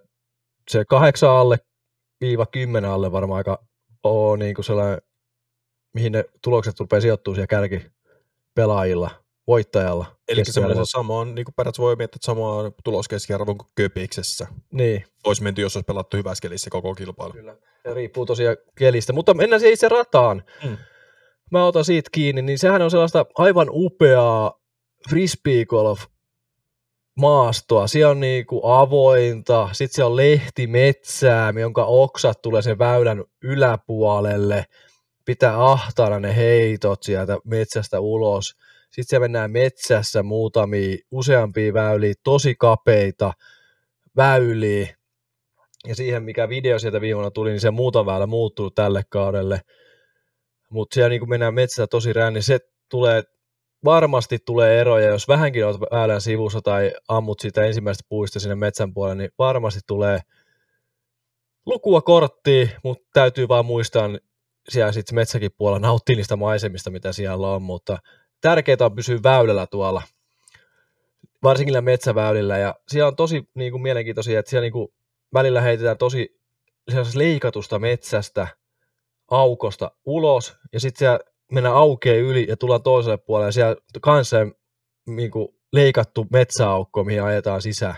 se 0.69 0.85
kahdeksan 0.85 1.29
alle 1.29 1.57
viiva 2.21 2.45
kymmenen 2.45 2.91
alle 2.91 3.11
varmaan 3.11 3.37
aika 3.37 3.67
on 4.03 4.39
niin 4.39 4.55
kuin 4.55 4.65
sellainen, 4.65 5.01
mihin 5.93 6.11
ne 6.11 6.25
tulokset 6.43 6.79
rupeaa 6.79 7.01
sijoittua 7.01 7.35
siellä 7.35 7.47
kärki 7.47 7.85
pelaajilla, 8.55 9.09
voittajalla. 9.47 10.16
Eli 10.27 10.43
sama 10.83 11.19
on, 11.19 11.35
niin 11.35 11.45
kuin 11.45 11.55
periaatteessa 11.55 11.83
voi 11.83 11.95
miettiä, 11.95 12.17
että 12.17 12.25
sama 12.25 12.55
on 12.55 12.71
tuloskeskiarvo 12.83 13.55
kuin 13.55 13.69
Köpiksessä. 13.75 14.47
Niin, 14.71 15.05
Olisi 15.23 15.43
menty, 15.43 15.61
jos 15.61 15.75
olisi 15.75 15.85
pelattu 15.85 16.17
hyvässä 16.17 16.41
kelissä 16.41 16.69
koko 16.69 16.95
kilpailu. 16.95 17.33
Kyllä. 17.33 17.55
Ja 17.83 17.93
riippuu 17.93 18.25
tosiaan 18.25 18.57
kelistä. 18.75 19.13
Mutta 19.13 19.33
mennään 19.33 19.59
siihen 19.59 19.73
itse 19.73 19.89
rataan. 19.89 20.43
Mm. 20.63 20.77
Mä 21.51 21.65
otan 21.65 21.85
siitä 21.85 22.09
kiinni, 22.11 22.41
niin 22.41 22.59
sehän 22.59 22.81
on 22.81 22.91
sellaista 22.91 23.25
aivan 23.37 23.67
upeaa 23.71 24.59
frisbee 25.09 25.65
golf 25.65 26.05
maastoa. 27.17 27.87
Siellä 27.87 28.11
on 28.11 28.19
niinku 28.19 28.67
avointa, 28.67 29.69
sitten 29.71 29.95
siellä 29.95 30.09
on 30.09 30.15
lehtimetsää, 30.15 31.53
jonka 31.59 31.85
oksat 31.85 32.41
tulee 32.41 32.61
sen 32.61 32.79
väylän 32.79 33.23
yläpuolelle. 33.43 34.65
Pitää 35.25 35.65
ahtaana 35.65 36.19
ne 36.19 36.35
heitot 36.35 37.03
sieltä 37.03 37.37
metsästä 37.45 37.99
ulos. 37.99 38.55
Sitten 38.89 39.05
siellä 39.09 39.23
mennään 39.23 39.51
metsässä 39.51 40.23
muutamia, 40.23 40.97
useampia 41.11 41.73
väyliä, 41.73 42.13
tosi 42.23 42.55
kapeita 42.55 43.33
väyliä 44.15 44.97
ja 45.87 45.95
siihen, 45.95 46.23
mikä 46.23 46.49
video 46.49 46.79
sieltä 46.79 47.01
viime 47.01 47.31
tuli, 47.31 47.49
niin 47.49 47.59
se 47.59 47.71
muutama 47.71 48.11
väylä 48.11 48.27
muuttunut 48.27 48.75
tälle 48.75 49.03
kaudelle. 49.09 49.61
Mutta 50.69 50.93
siellä 50.93 51.09
niin 51.09 51.19
kun 51.19 51.29
mennään 51.29 51.53
metsässä 51.53 51.87
tosi 51.87 52.13
rään, 52.13 52.33
niin 52.33 52.43
se 52.43 52.59
tulee, 52.89 53.23
varmasti 53.83 54.39
tulee 54.45 54.81
eroja, 54.81 55.07
jos 55.07 55.27
vähänkin 55.27 55.65
olet 55.65 55.81
väylän 55.81 56.21
sivussa 56.21 56.61
tai 56.61 56.91
ammut 57.07 57.39
sitä 57.39 57.65
ensimmäistä 57.65 58.03
puista 58.09 58.39
sinne 58.39 58.55
metsän 58.55 58.93
puolelle, 58.93 59.15
niin 59.15 59.31
varmasti 59.39 59.79
tulee 59.87 60.19
lukua 61.65 62.01
korttiin, 62.01 62.71
mutta 62.83 63.07
täytyy 63.13 63.47
vaan 63.47 63.65
muistaa 63.65 64.09
siellä 64.69 64.91
sitten 64.91 65.15
metsäkin 65.15 65.51
puolella 65.57 65.79
nauttia 65.79 66.15
niistä 66.15 66.35
maisemista, 66.35 66.89
mitä 66.89 67.11
siellä 67.11 67.47
on, 67.47 67.61
mutta 67.61 67.97
tärkeää 68.41 68.77
on 68.81 68.95
pysyä 68.95 69.19
väylällä 69.23 69.67
tuolla, 69.67 70.01
varsinkin 71.43 71.83
metsäväylillä, 71.83 72.57
ja 72.57 72.75
siellä 72.87 73.07
on 73.07 73.15
tosi 73.15 73.49
niin 73.53 73.71
kuin, 73.71 73.81
mielenkiintoisia, 73.81 74.39
että 74.39 74.49
siellä 74.49 74.65
niin 74.65 74.73
kuin, 74.73 74.87
välillä 75.33 75.61
heitetään 75.61 75.97
tosi 75.97 76.41
leikatusta 77.15 77.79
metsästä 77.79 78.47
aukosta 79.31 79.91
ulos, 80.05 80.57
ja 80.73 80.79
sitten 80.79 80.99
siellä 80.99 81.19
mennään 81.51 81.75
aukeen 81.75 82.19
yli 82.19 82.45
ja 82.49 82.57
tullaan 82.57 82.83
toiselle 82.83 83.17
puolelle, 83.17 83.47
ja 83.47 83.51
siellä 83.51 83.75
kanssa 84.01 84.37
niin 85.07 85.31
kuin, 85.31 85.47
leikattu 85.73 86.25
metsäaukko, 86.31 87.03
mihin 87.03 87.23
ajetaan 87.23 87.61
sisään. 87.61 87.95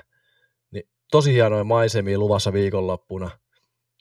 Niin, 0.71 0.89
tosi 1.11 1.33
hienoja 1.33 1.63
maisemia 1.63 2.19
luvassa 2.19 2.53
viikonloppuna. 2.53 3.29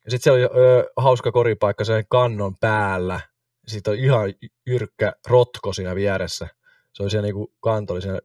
Ja 0.05 0.11
sitten 0.11 0.25
siellä 0.25 0.49
oli 0.49 0.63
ö, 0.63 0.91
hauska 0.97 1.33
koripaikka 1.33 1.85
sen 1.85 2.05
kannon 2.09 2.57
päällä. 2.57 3.21
Sitten 3.69 3.93
on 3.93 3.99
ihan 3.99 4.35
jyrkkä 4.67 5.13
rotko 5.29 5.73
siinä 5.73 5.95
vieressä. 5.95 6.49
Se 6.93 7.03
oli 7.03 7.11
siellä 7.11 7.27
niinku 7.27 7.53
kanto 7.61 7.93
oli 7.93 8.03
siinä 8.03 8.19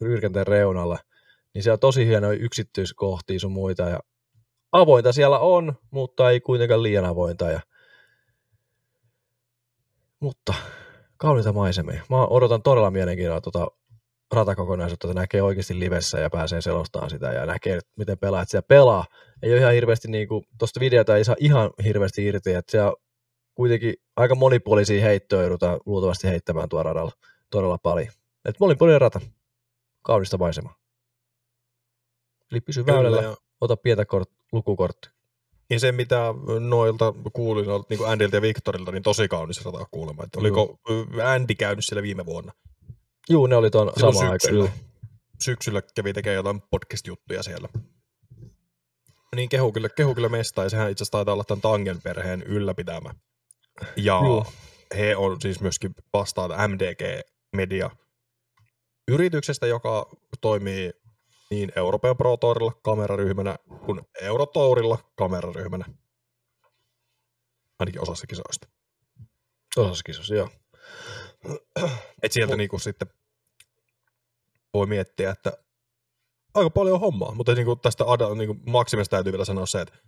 jyrkänteen 0.00 0.46
reunalla. 0.46 0.98
Niin 1.54 1.62
siellä 1.62 1.74
on 1.74 1.80
tosi 1.80 2.06
hienoja 2.06 2.38
yksityiskohtia 2.38 3.40
sun 3.40 3.52
muita. 3.52 3.82
Ja 3.82 4.00
avointa 4.72 5.12
siellä 5.12 5.38
on, 5.38 5.74
mutta 5.90 6.30
ei 6.30 6.40
kuitenkaan 6.40 6.82
liian 6.82 7.04
avointa. 7.04 7.50
Ja 7.50 7.60
Mutta 10.20 10.54
kauniita 11.16 11.52
maisemia. 11.52 12.04
Mä 12.10 12.26
odotan 12.26 12.62
todella 12.62 12.90
mielenkiinnolla 12.90 13.40
tuota 13.40 13.68
ratakokonaisuutta, 14.32 15.08
että 15.08 15.20
näkee 15.20 15.42
oikeasti 15.42 15.78
livessä 15.78 16.20
ja 16.20 16.30
pääsee 16.30 16.60
selostamaan 16.60 17.10
sitä 17.10 17.32
ja 17.32 17.46
näkee, 17.46 17.80
miten 17.96 18.18
pelaat 18.18 18.48
siellä 18.48 18.66
pelaa. 18.68 19.04
Ei 19.42 19.52
ole 19.52 19.60
ihan 19.60 19.74
hirveästi, 19.74 20.08
niin 20.08 20.28
kuin, 20.28 20.44
tuosta 20.58 20.80
videota 20.80 21.16
ei 21.16 21.24
saa 21.24 21.36
ihan 21.38 21.70
hirveästi 21.84 22.26
irti, 22.26 22.54
että 22.54 22.70
siellä 22.70 22.92
kuitenkin 23.60 23.94
aika 24.16 24.34
monipuolisia 24.34 25.02
heittoja 25.02 25.42
joudutaan 25.42 25.80
luultavasti 25.86 26.28
heittämään 26.28 26.68
tuolla 26.68 26.82
radalla 26.82 27.12
todella 27.50 27.78
paljon. 27.78 28.08
Et 28.44 28.60
monipuolinen 28.60 29.00
rata, 29.00 29.20
kaunista 30.02 30.38
maisemaa. 30.38 30.74
Eli 32.52 32.60
pysy 32.60 32.84
Kyllä, 32.84 32.96
väylällä, 32.96 33.22
ja, 33.22 33.36
ota 33.60 33.76
pientä 33.76 34.04
kort, 34.04 34.30
lukukortti. 34.52 35.08
ja 35.70 35.80
se, 35.80 35.92
mitä 35.92 36.34
noilta 36.60 37.14
kuulin, 37.32 37.66
noilta 37.66 37.86
niin 37.90 37.98
kuin 37.98 38.10
Andilta 38.10 38.36
ja 38.36 38.42
Victorilta, 38.42 38.92
niin 38.92 39.02
tosi 39.02 39.28
kaunis 39.28 39.64
rata 39.64 39.86
kuulemma. 39.90 40.24
Että 40.24 40.40
oliko 40.40 40.78
Andy 41.24 41.54
käynyt 41.54 41.84
siellä 41.84 42.02
viime 42.02 42.26
vuonna? 42.26 42.52
Juu, 43.30 43.46
ne 43.46 43.56
oli 43.56 43.70
tuon 43.70 43.92
Silloin 43.94 44.14
sama 44.14 44.30
aika. 44.30 44.42
syksyllä. 44.42 44.64
Juu. 44.64 44.70
Syksyllä 45.40 45.82
kävi 45.94 46.12
tekemään 46.12 46.36
jotain 46.36 46.62
podcast-juttuja 46.70 47.42
siellä. 47.42 47.68
Niin 49.36 49.48
kehu 49.48 49.72
kyllä, 49.72 49.88
kehu 49.88 50.14
kyllä 50.14 50.28
mestaa, 50.28 50.64
ja 50.64 50.70
sehän 50.70 50.90
itse 50.90 51.02
asiassa 51.02 51.18
taitaa 51.18 51.34
olla 51.34 51.44
tämän 51.44 51.62
Tangen 51.62 52.02
perheen 52.02 52.42
ylläpitämä. 52.42 53.10
Ja 53.96 54.20
Juu. 54.24 54.46
he 54.98 55.16
on 55.16 55.40
siis 55.40 55.60
myöskin 55.60 55.94
vastaan 56.12 56.70
MDG 56.70 57.28
Media 57.56 57.90
yrityksestä, 59.08 59.66
joka 59.66 60.10
toimii 60.40 60.92
niin 61.50 61.72
Euroopan 61.76 62.16
Pro 62.16 62.36
Tourilla 62.36 62.72
kameraryhmänä 62.82 63.56
kuin 63.86 64.00
Eurotourilla 64.20 64.98
kameraryhmänä. 65.16 65.84
Ainakin 67.78 68.02
osassa 68.02 68.26
kisoista. 68.26 68.68
Osassa 69.76 70.02
kisossa, 70.02 70.34
joo. 70.34 70.48
Et 72.22 72.32
sieltä 72.32 72.56
niinku 72.56 72.78
sitten 72.78 73.08
voi 74.74 74.86
miettiä, 74.86 75.30
että 75.30 75.52
aika 76.54 76.70
paljon 76.70 76.94
on 76.94 77.00
hommaa, 77.00 77.34
mutta 77.34 77.54
niinku 77.54 77.76
tästä 77.76 78.04
Ada, 78.06 78.34
niinku 78.34 78.56
Maksimesta 78.66 79.16
täytyy 79.16 79.32
vielä 79.32 79.44
sanoa 79.44 79.66
se, 79.66 79.80
että 79.80 79.98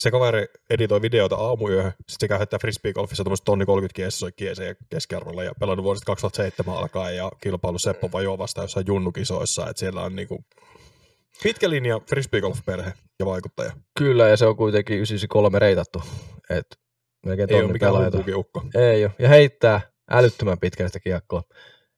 se 0.00 0.10
kaveri 0.10 0.46
editoi 0.70 1.02
videoita 1.02 1.36
aamuyöhön, 1.36 1.92
sitten 1.92 2.16
se 2.20 2.28
käy 2.28 2.38
heittää 2.38 2.58
frisbeegolfissa 2.58 3.24
tuommoista 3.24 3.44
tonni 3.44 3.66
30 3.66 3.96
kiesoi 3.96 4.32
kieseen 4.32 4.76
keskiarvolla 4.90 5.44
ja 5.44 5.52
pelannut 5.60 5.84
vuodesta 5.84 6.06
2007 6.06 6.76
alkaen 6.76 7.16
ja 7.16 7.32
kilpailu 7.42 7.78
Seppo 7.78 8.10
Vajoa 8.12 8.38
vastaan 8.38 8.64
jossain 8.64 8.86
junnukisoissa, 8.86 9.70
että 9.70 9.80
siellä 9.80 10.02
on 10.02 10.16
niinku 10.16 10.44
pitkä 11.42 11.70
linja 11.70 12.00
frisbeegolf-perhe 12.08 12.92
ja 13.18 13.26
vaikuttaja. 13.26 13.72
Kyllä, 13.98 14.28
ja 14.28 14.36
se 14.36 14.46
on 14.46 14.56
kuitenkin 14.56 14.96
93 14.96 15.58
reitattu. 15.58 16.02
Et 16.50 16.66
melkein 17.26 17.50
Ei 17.50 17.54
ole 17.54 17.62
tonni 17.62 17.72
mikään 17.72 17.94
humpukiukko. 17.94 18.62
Ei 18.74 19.04
ole. 19.04 19.12
Ja 19.18 19.28
heittää 19.28 19.80
älyttömän 20.10 20.58
pitkään 20.58 20.88
sitä 20.88 21.00
kiekkoa. 21.00 21.42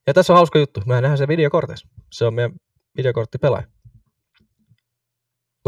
Ja 0.07 0.15
tässä 0.15 0.33
on 0.33 0.37
hauska 0.37 0.59
juttu. 0.59 0.81
Mehän 0.87 1.03
nähdään 1.03 1.19
se 1.19 1.29
videokorteissa. 1.29 1.89
Se 2.13 2.25
on 2.25 2.35
meidän 2.35 2.53
videokorttipelaaja. 2.97 3.67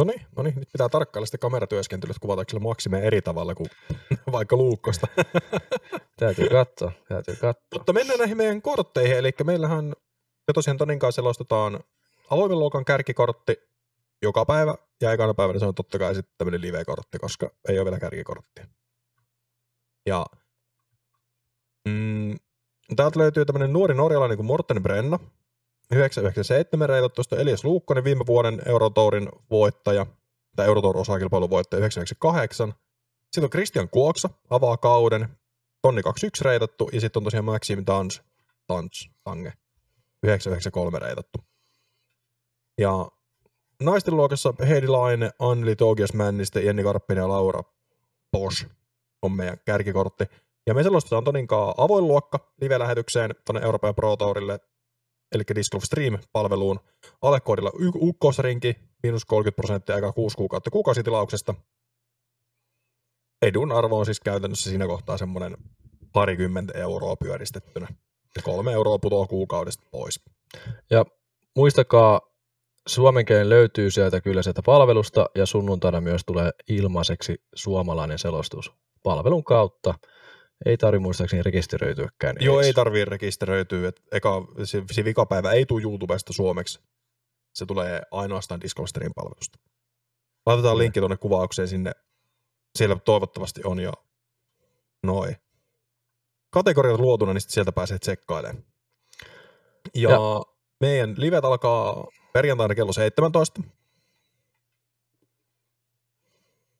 No 0.00 0.04
niin, 0.04 0.26
no 0.36 0.42
niin, 0.42 0.54
nyt 0.54 0.68
pitää 0.72 0.88
tarkkailla 0.88 1.26
sitten 1.26 1.40
kameratyöskentelyä, 1.40 2.10
että 2.10 2.20
kuvataanko 2.20 2.50
sillä 2.50 2.62
Maksimea 2.62 3.00
eri 3.00 3.22
tavalla 3.22 3.54
kuin 3.54 3.70
vaikka 4.32 4.56
Luukkosta. 4.56 5.06
Täytyy 6.20 6.48
katsoa. 6.48 6.92
Täytyy 7.08 7.34
katsoa. 7.34 7.68
Mutta 7.74 7.92
mennään 7.92 8.18
näihin 8.18 8.36
meidän 8.36 8.62
kortteihin, 8.62 9.16
eli 9.16 9.30
meillähän 9.44 9.84
me 10.48 10.52
tosiaan 10.54 10.76
Tonin 10.76 10.98
kanssa 10.98 11.22
selostetaan 11.22 11.80
avoimen 12.30 12.58
luokan 12.58 12.84
kärkikortti 12.84 13.56
joka 14.22 14.44
päivä, 14.44 14.74
ja 15.00 15.12
ekana 15.12 15.34
päivänä 15.34 15.58
se 15.58 15.66
on 15.66 15.74
totta 15.74 15.98
kai 15.98 16.14
sitten 16.14 16.34
tämmöinen 16.38 16.62
live-kortti, 16.62 17.18
koska 17.18 17.50
ei 17.68 17.78
ole 17.78 17.84
vielä 17.84 17.98
kärkikorttia. 17.98 18.66
Ja 20.06 20.26
mm, 21.88 22.36
täältä 22.96 23.18
löytyy 23.18 23.44
tämmöinen 23.44 23.72
nuori 23.72 23.94
norjalainen 23.94 24.36
kuin 24.36 24.46
Morten 24.46 24.82
Brenna, 24.82 25.18
997 25.90 26.88
reitot 26.88 27.14
tuosta 27.14 27.36
Elias 27.36 27.64
Luukkonen, 27.64 28.04
viime 28.04 28.26
vuoden 28.26 28.62
Eurotourin 28.66 29.28
voittaja, 29.50 30.06
tai 30.56 30.66
Eurotour 30.66 30.96
osakilpailun 30.96 31.50
voittaja 31.50 31.78
998. 31.78 32.74
Sitten 33.22 33.44
on 33.44 33.50
Christian 33.50 33.88
Kuoksa, 33.88 34.30
avaa 34.50 34.76
kauden, 34.76 35.28
tonni 35.82 36.02
21 36.02 36.44
reitattu, 36.44 36.90
ja 36.92 37.00
sitten 37.00 37.20
on 37.20 37.24
tosiaan 37.24 37.44
Maxim 37.44 37.84
Tans, 37.84 38.22
Tans, 38.66 39.10
Tange, 39.24 39.52
993 40.22 40.98
reitattu. 40.98 41.38
Ja 42.78 43.10
naisten 43.82 44.16
luokassa 44.16 44.54
Heidi 44.68 44.86
Laine, 44.86 45.30
Anneli 45.38 45.76
Togias 45.76 46.12
Männistä, 46.12 46.60
Jenni 46.60 46.82
Karppinen 46.82 47.22
ja 47.22 47.28
Laura 47.28 47.62
Bosch 48.32 48.66
on 49.22 49.32
meidän 49.32 49.58
kärkikortti. 49.64 50.24
Ja 50.66 50.74
me 50.74 50.82
selostetaan 50.82 51.24
Toninkaan 51.24 51.74
avoin 51.76 52.08
luokka 52.08 52.52
live-lähetykseen 52.60 53.34
tuonne 53.46 53.60
Euroopan 53.66 53.94
Pro 53.94 54.16
Tourille, 54.16 54.60
eli 55.32 55.42
Disc 55.54 55.70
Golf 55.72 55.84
Stream-palveluun, 55.84 56.80
alekoodilla 57.22 57.72
ukkosrinki, 57.94 58.76
miinus 59.02 59.24
30 59.24 59.56
prosenttia 59.56 59.94
aika 59.94 60.12
6 60.12 60.36
kuukautta 60.36 60.70
kuukausitilauksesta. 60.70 61.54
Edun 63.42 63.72
arvo 63.72 63.98
on 63.98 64.04
siis 64.04 64.20
käytännössä 64.20 64.70
siinä 64.70 64.86
kohtaa 64.86 65.18
semmoinen 65.18 65.56
parikymmentä 66.12 66.78
euroa 66.78 67.16
pyöristettynä. 67.16 67.88
Ja 68.36 68.42
kolme 68.42 68.72
euroa 68.72 68.98
putoaa 68.98 69.26
kuukaudesta 69.26 69.86
pois. 69.90 70.20
Ja 70.90 71.04
muistakaa, 71.56 72.20
suomen 72.88 73.24
löytyy 73.42 73.90
sieltä 73.90 74.20
kyllä 74.20 74.42
sieltä 74.42 74.62
palvelusta 74.66 75.26
ja 75.34 75.46
sunnuntaina 75.46 76.00
myös 76.00 76.22
tulee 76.26 76.50
ilmaiseksi 76.68 77.42
suomalainen 77.54 78.18
selostus 78.18 78.72
palvelun 79.02 79.44
kautta. 79.44 79.94
Ei 80.66 80.76
tarvitse 80.76 81.02
muistaakseni 81.02 81.42
rekisteröityäkään. 81.42 82.36
Joo, 82.40 82.56
edes. 82.58 82.66
ei 82.66 82.72
tarvii 82.74 83.04
rekisteröityä. 83.04 83.88
Et 83.88 84.02
eka, 84.12 84.46
se, 84.64 84.82
se 84.92 85.04
vikapäivä 85.04 85.52
ei 85.52 85.66
tule 85.66 85.82
YouTubesta 85.82 86.32
suomeksi. 86.32 86.80
Se 87.54 87.66
tulee 87.66 88.02
ainoastaan 88.10 88.60
Discoverin 88.60 89.14
palvelusta. 89.14 89.58
Laitetaan 90.46 90.72
Kyllä. 90.72 90.82
linkki 90.82 91.00
tuonne 91.00 91.16
kuvaukseen 91.16 91.68
sinne. 91.68 91.92
Siellä 92.78 92.96
toivottavasti 92.96 93.60
on 93.64 93.80
jo 93.80 93.92
noin. 95.02 95.36
Kategoriat 96.50 97.00
luotuna, 97.00 97.32
niin 97.34 97.40
sieltä 97.40 97.72
pääsee 97.72 97.98
tsekkailemaan. 97.98 98.64
Ja, 99.94 100.10
Ja- 100.10 100.16
ja 100.16 100.40
meidän 100.80 101.14
livet 101.18 101.44
alkaa 101.44 102.06
perjantaina 102.32 102.74
kello 102.74 102.92
17. 102.92 103.62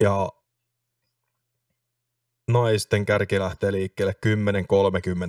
Ja 0.01 0.29
naisten 2.53 3.07
kärki 3.07 3.39
lähtee 3.39 3.73
liikkeelle 3.73 4.15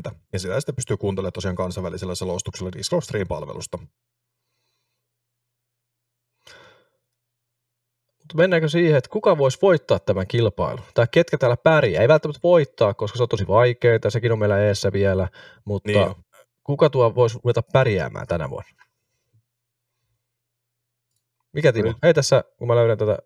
10.30. 0.08 0.16
Ja 0.34 0.40
sitä 0.40 0.60
sitten 0.60 0.76
pystyy 0.76 0.98
kuuntelemaan 0.98 1.34
tosiaan 1.34 1.56
kansainvälisellä 1.56 2.16
selostuksella 2.16 2.72
Discord 2.72 3.02
Stream-palvelusta. 3.02 3.78
Mutta 8.20 8.36
mennäänkö 8.36 8.70
siihen, 8.70 8.98
että 8.98 9.10
kuka 9.10 9.38
voisi 9.38 9.58
voittaa 9.62 10.00
tämän 10.00 10.28
kilpailun? 10.28 10.86
Tai 10.94 11.08
ketkä 11.12 11.38
täällä 11.38 11.58
pärjää? 11.58 12.02
Ei 12.02 12.08
välttämättä 12.08 12.40
voittaa, 12.44 12.94
koska 12.94 13.18
se 13.18 13.24
on 13.24 13.30
tosi 13.30 13.48
vaikeaa, 13.48 14.10
sekin 14.10 14.32
on 14.32 14.40
meillä 14.40 14.60
eessä 14.60 14.92
vielä, 14.92 15.28
mutta 15.66 15.90
Niin 15.90 16.16
kuka 16.64 16.90
tuo 16.90 17.16
voisi 17.16 17.40
ruveta 17.44 17.62
pärjäämään 17.74 18.28
tänä 18.28 18.50
vuonna? 18.50 18.84
Mikä 21.54 21.74
Timo? 21.74 21.88
Nyt- 21.88 21.98
Hei 22.04 22.14
tässä, 22.14 22.44
kun 22.58 22.68
mä 22.68 22.76
löydän 22.76 22.98
tätä 22.98 23.18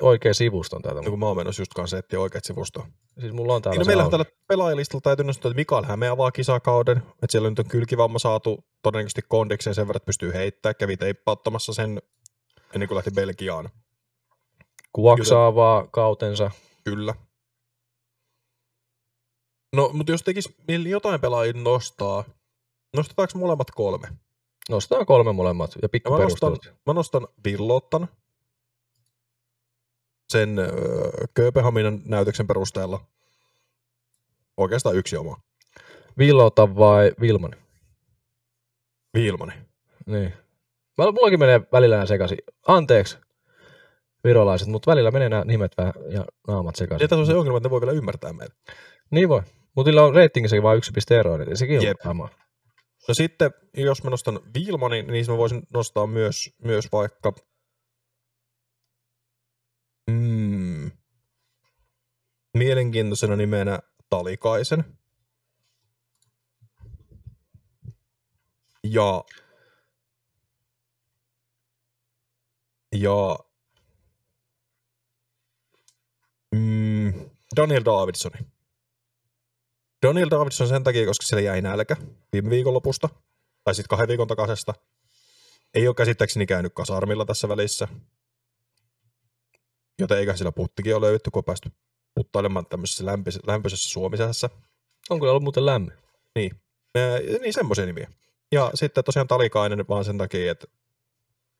oikean 0.00 0.34
sivuston 0.34 0.82
täältä. 0.82 1.02
No 1.02 1.10
kun 1.10 1.18
mä 1.18 1.26
oon 1.26 1.36
menossa 1.36 1.62
just 1.62 1.74
kanssa 1.74 1.98
etsiä 1.98 2.20
oikeat 2.20 2.44
sivustoa. 2.44 2.86
Siis 3.20 3.32
mulla 3.32 3.54
on 3.54 3.62
täällä 3.62 3.78
No 3.78 3.84
se 3.84 3.88
meillä 3.88 4.04
on 4.04 4.10
tällä 4.10 4.24
pelaajalistalla 4.48 5.00
täytyy 5.00 5.24
nostaa, 5.24 5.50
että 5.50 5.56
Mikael 5.60 5.84
Häme 5.84 6.08
avaa 6.08 6.30
kisakauden. 6.32 6.96
Että 6.96 7.26
siellä 7.28 7.50
nyt 7.50 7.58
on 7.58 7.68
kylkivamma 7.68 8.18
saatu 8.18 8.64
todennäköisesti 8.82 9.22
kondikseen 9.28 9.74
sen 9.74 9.86
verran, 9.88 9.96
että 9.96 10.06
pystyy 10.06 10.32
heittämään. 10.34 10.74
Kävi 10.76 10.96
teippauttamassa 10.96 11.72
sen 11.72 12.02
ennen 12.74 12.88
kuin 12.88 12.96
lähti 12.96 13.10
Belgiaan. 13.10 13.70
Kuoksaavaa 14.92 15.86
kautensa. 15.86 16.50
Kyllä. 16.84 17.14
No, 19.76 19.90
mutta 19.92 20.12
jos 20.12 20.22
tekisi 20.22 20.54
mieli 20.68 20.90
jotain 20.90 21.20
pelaajia 21.20 21.52
nostaa, 21.52 22.24
nostetaanko 22.96 23.38
molemmat 23.38 23.70
kolme? 23.70 24.08
Nostetaan 24.68 25.06
kolme 25.06 25.32
molemmat 25.32 25.74
ja 25.74 25.78
Ja 25.82 25.88
pikku 25.88 26.12
mä 26.12 26.18
nostan, 26.18 26.56
mä 26.86 26.92
nostan 26.92 27.28
Villottan 27.44 28.08
sen 30.28 30.58
öö, 30.58 31.10
Kööpenhaminan 31.34 32.00
näytöksen 32.04 32.46
perusteella. 32.46 33.00
Oikeastaan 34.56 34.96
yksi 34.96 35.16
oma. 35.16 35.40
Villota 36.18 36.76
vai 36.76 37.12
Vilman? 37.20 37.54
Viilmani. 39.14 39.52
Niin. 40.06 40.32
Mullakin 40.98 41.38
menee 41.38 41.60
välillä 41.72 41.96
nämä 41.96 42.06
sekaisin. 42.06 42.38
Anteeksi, 42.66 43.18
virolaiset, 44.24 44.68
mutta 44.68 44.90
välillä 44.90 45.10
menee 45.10 45.28
nämä 45.28 45.44
nimet 45.44 45.72
vähän 45.78 45.94
ja 46.08 46.24
naamat 46.48 46.76
sekaisin. 46.76 47.04
Ja 47.04 47.08
tässä 47.08 47.20
on 47.20 47.26
se 47.26 47.34
ongelma, 47.34 47.56
että 47.56 47.68
ne 47.68 47.70
voi 47.70 47.80
vielä 47.80 47.92
ymmärtää 47.92 48.32
meitä. 48.32 48.54
Niin 49.10 49.28
voi. 49.28 49.42
Mutta 49.74 49.88
niillä 49.88 50.04
on 50.04 50.14
ratingissä 50.14 50.62
vaan 50.62 50.76
yksi 50.76 50.92
piste 50.92 51.18
eroa, 51.18 51.38
niin 51.38 51.56
sekin 51.56 51.78
on 51.78 51.84
Jep. 51.84 51.96
sama. 52.04 52.28
No 53.08 53.14
sitten, 53.14 53.50
jos 53.76 54.04
mä 54.04 54.10
nostan 54.10 54.40
Vilmanin, 54.54 55.06
niin 55.06 55.24
mä 55.28 55.36
voisin 55.36 55.62
nostaa 55.74 56.06
myös, 56.06 56.50
myös 56.64 56.88
vaikka... 56.92 57.32
Mm, 60.10 60.90
mielenkiintoisena 62.54 63.36
nimenä 63.36 63.78
Talikaisen. 64.10 64.84
Ja, 68.84 69.24
ja 72.92 73.38
mm, 76.54 77.30
Daniel 77.56 77.84
Davidsoni. 77.84 78.57
Daniel 80.06 80.30
Davidson 80.30 80.68
sen 80.68 80.84
takia, 80.84 81.06
koska 81.06 81.26
siellä 81.26 81.42
jäi 81.42 81.62
nälkä 81.62 81.96
viime 82.32 82.50
viikonlopusta, 82.50 83.08
tai 83.64 83.74
sitten 83.74 83.88
kahden 83.88 84.08
viikon 84.08 84.28
takaisesta. 84.28 84.74
Ei 85.74 85.88
ole 85.88 85.94
käsittääkseni 85.94 86.46
käynyt 86.46 86.72
kasarmilla 86.74 87.24
tässä 87.24 87.48
välissä. 87.48 87.88
Joten 89.98 90.18
eikä 90.18 90.36
sillä 90.36 90.52
puttikin 90.52 90.96
ole 90.96 91.06
löydetty, 91.06 91.30
kun 91.30 91.40
on 91.40 91.44
päästy 91.44 91.70
puttailemaan 92.14 92.66
tämmöisessä 92.66 93.06
lämpöisessä, 93.06 93.52
lämpöisessä 93.52 93.90
suomisessa. 93.90 94.50
On 95.10 95.20
kyllä 95.20 95.30
ollut 95.30 95.42
muuten 95.42 95.66
lämmin. 95.66 95.92
Niin, 96.34 96.60
Ää, 96.94 97.18
niin 97.40 97.52
semmoisia 97.52 97.86
nimiä. 97.86 98.10
Ja 98.52 98.70
sitten 98.74 99.04
tosiaan 99.04 99.28
Talikainen 99.28 99.84
vaan 99.88 100.04
sen 100.04 100.18
takia, 100.18 100.52
että 100.52 100.66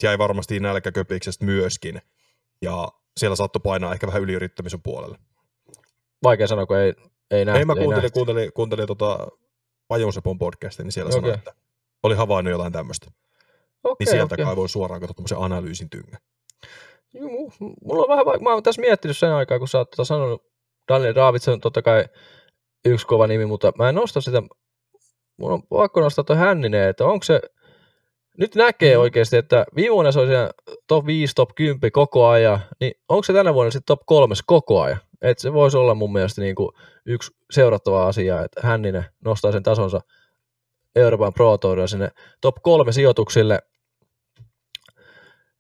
jäi 0.02 0.18
varmasti 0.18 0.60
nälkäköpiksestä 0.60 1.44
myöskin. 1.44 2.02
Ja 2.62 2.92
siellä 3.16 3.36
saattoi 3.36 3.60
painaa 3.64 3.92
ehkä 3.92 4.06
vähän 4.06 4.22
yliyrittämisen 4.22 4.82
puolelle. 4.82 5.18
Vaikea 6.22 6.46
sanoa, 6.46 6.66
kun 6.66 6.76
ei, 6.76 6.94
ei 7.30 7.44
nähty. 7.44 7.58
Ei, 7.58 7.64
mä 7.64 7.74
kuuntelin, 7.74 8.02
nähty. 8.02 8.10
kuuntelin, 8.10 8.52
kuuntelin 8.52 8.86
tota 8.86 9.28
podcastin, 10.38 10.84
niin 10.84 10.92
siellä 10.92 11.08
Okei. 11.08 11.20
sanoi, 11.20 11.34
että 11.34 11.54
oli 12.02 12.14
havainnut 12.14 12.52
jotain 12.52 12.72
tämmöistä. 12.72 13.10
Okei, 13.84 14.04
Niin 14.04 14.10
sieltä 14.10 14.34
okei. 14.34 14.44
kai 14.44 14.56
voi 14.56 14.68
suoraan 14.68 15.00
katsoa 15.00 15.14
tämmöisen 15.14 15.38
analyysin 15.38 15.90
tyngän. 15.90 16.20
Juu, 17.14 17.52
mulla 17.84 18.02
on 18.02 18.08
vähän, 18.08 18.26
vaik- 18.26 18.40
mä 18.42 18.52
oon 18.52 18.62
tässä 18.62 18.80
miettinyt 18.80 19.16
sen 19.18 19.32
aikaa, 19.32 19.58
kun 19.58 19.68
sä 19.68 19.78
oot 19.78 19.90
tota 19.90 20.04
sanonut, 20.04 20.42
Daniel 20.88 21.14
Davidson 21.14 21.54
on 21.54 21.60
totta 21.60 21.82
kai 21.82 22.04
yksi 22.84 23.06
kova 23.06 23.26
nimi, 23.26 23.46
mutta 23.46 23.72
mä 23.78 23.88
en 23.88 23.94
nosta 23.94 24.20
sitä, 24.20 24.42
mun 25.36 25.52
on 25.52 25.62
pakko 25.62 26.00
nostaa 26.00 26.24
toi 26.24 26.36
Hänninen, 26.36 26.88
että 26.88 27.04
onko 27.06 27.22
se, 27.24 27.40
nyt 28.38 28.54
näkee 28.54 28.96
Mm. 28.96 29.00
oikeasti, 29.00 29.36
että 29.36 29.66
viime 29.76 29.94
vuonna 29.94 30.12
se 30.12 30.18
oli 30.18 30.28
siinä 30.28 30.50
top 30.86 31.06
5, 31.06 31.34
top 31.34 31.50
10 31.54 31.92
koko 31.92 32.26
ajan, 32.28 32.60
niin 32.80 32.92
onko 33.08 33.22
se 33.22 33.32
tänä 33.32 33.54
vuonna 33.54 33.70
sitten 33.70 33.86
top 33.86 34.00
3 34.06 34.34
koko 34.46 34.82
ajan? 34.82 34.98
Että 35.22 35.42
se 35.42 35.52
voisi 35.52 35.76
olla 35.76 35.94
mun 35.94 36.12
mielestä 36.12 36.40
niin 36.40 36.54
kuin 36.54 36.70
yksi 37.06 37.32
seurattava 37.50 38.06
asia, 38.06 38.44
että 38.44 38.60
Hänninen 38.64 39.04
nostaa 39.24 39.52
sen 39.52 39.62
tasonsa 39.62 40.00
Euroopan 40.96 41.32
Pro 41.32 41.58
Tourilla 41.58 41.86
sinne 41.86 42.10
top 42.40 42.56
3 42.62 42.92
sijoituksille. 42.92 43.58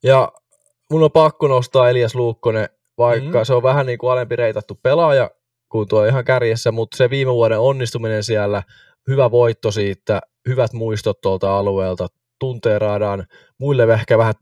Ja 0.02 0.32
mun 0.90 1.02
on 1.02 1.12
pakko 1.12 1.48
nostaa 1.48 1.90
Elias 1.90 2.14
Luukkonen, 2.14 2.68
vaikka 2.98 3.38
mm. 3.38 3.44
se 3.44 3.54
on 3.54 3.62
vähän 3.62 3.86
niin 3.86 3.98
kuin 3.98 4.12
alempi 4.12 4.36
reitattu 4.36 4.78
pelaaja 4.82 5.30
kuin 5.68 5.88
tuo 5.88 6.04
ihan 6.04 6.24
kärjessä, 6.24 6.72
mutta 6.72 6.96
se 6.96 7.10
viime 7.10 7.32
vuoden 7.32 7.60
onnistuminen 7.60 8.24
siellä, 8.24 8.62
hyvä 9.08 9.30
voitto 9.30 9.70
siitä, 9.70 10.20
hyvät 10.48 10.72
muistot 10.72 11.20
tuolta 11.20 11.58
alueelta, 11.58 12.06
tuntee 12.38 12.78
raadaan 12.78 13.26
muille 13.58 13.92
ehkä 13.94 14.18
vähän 14.18 14.34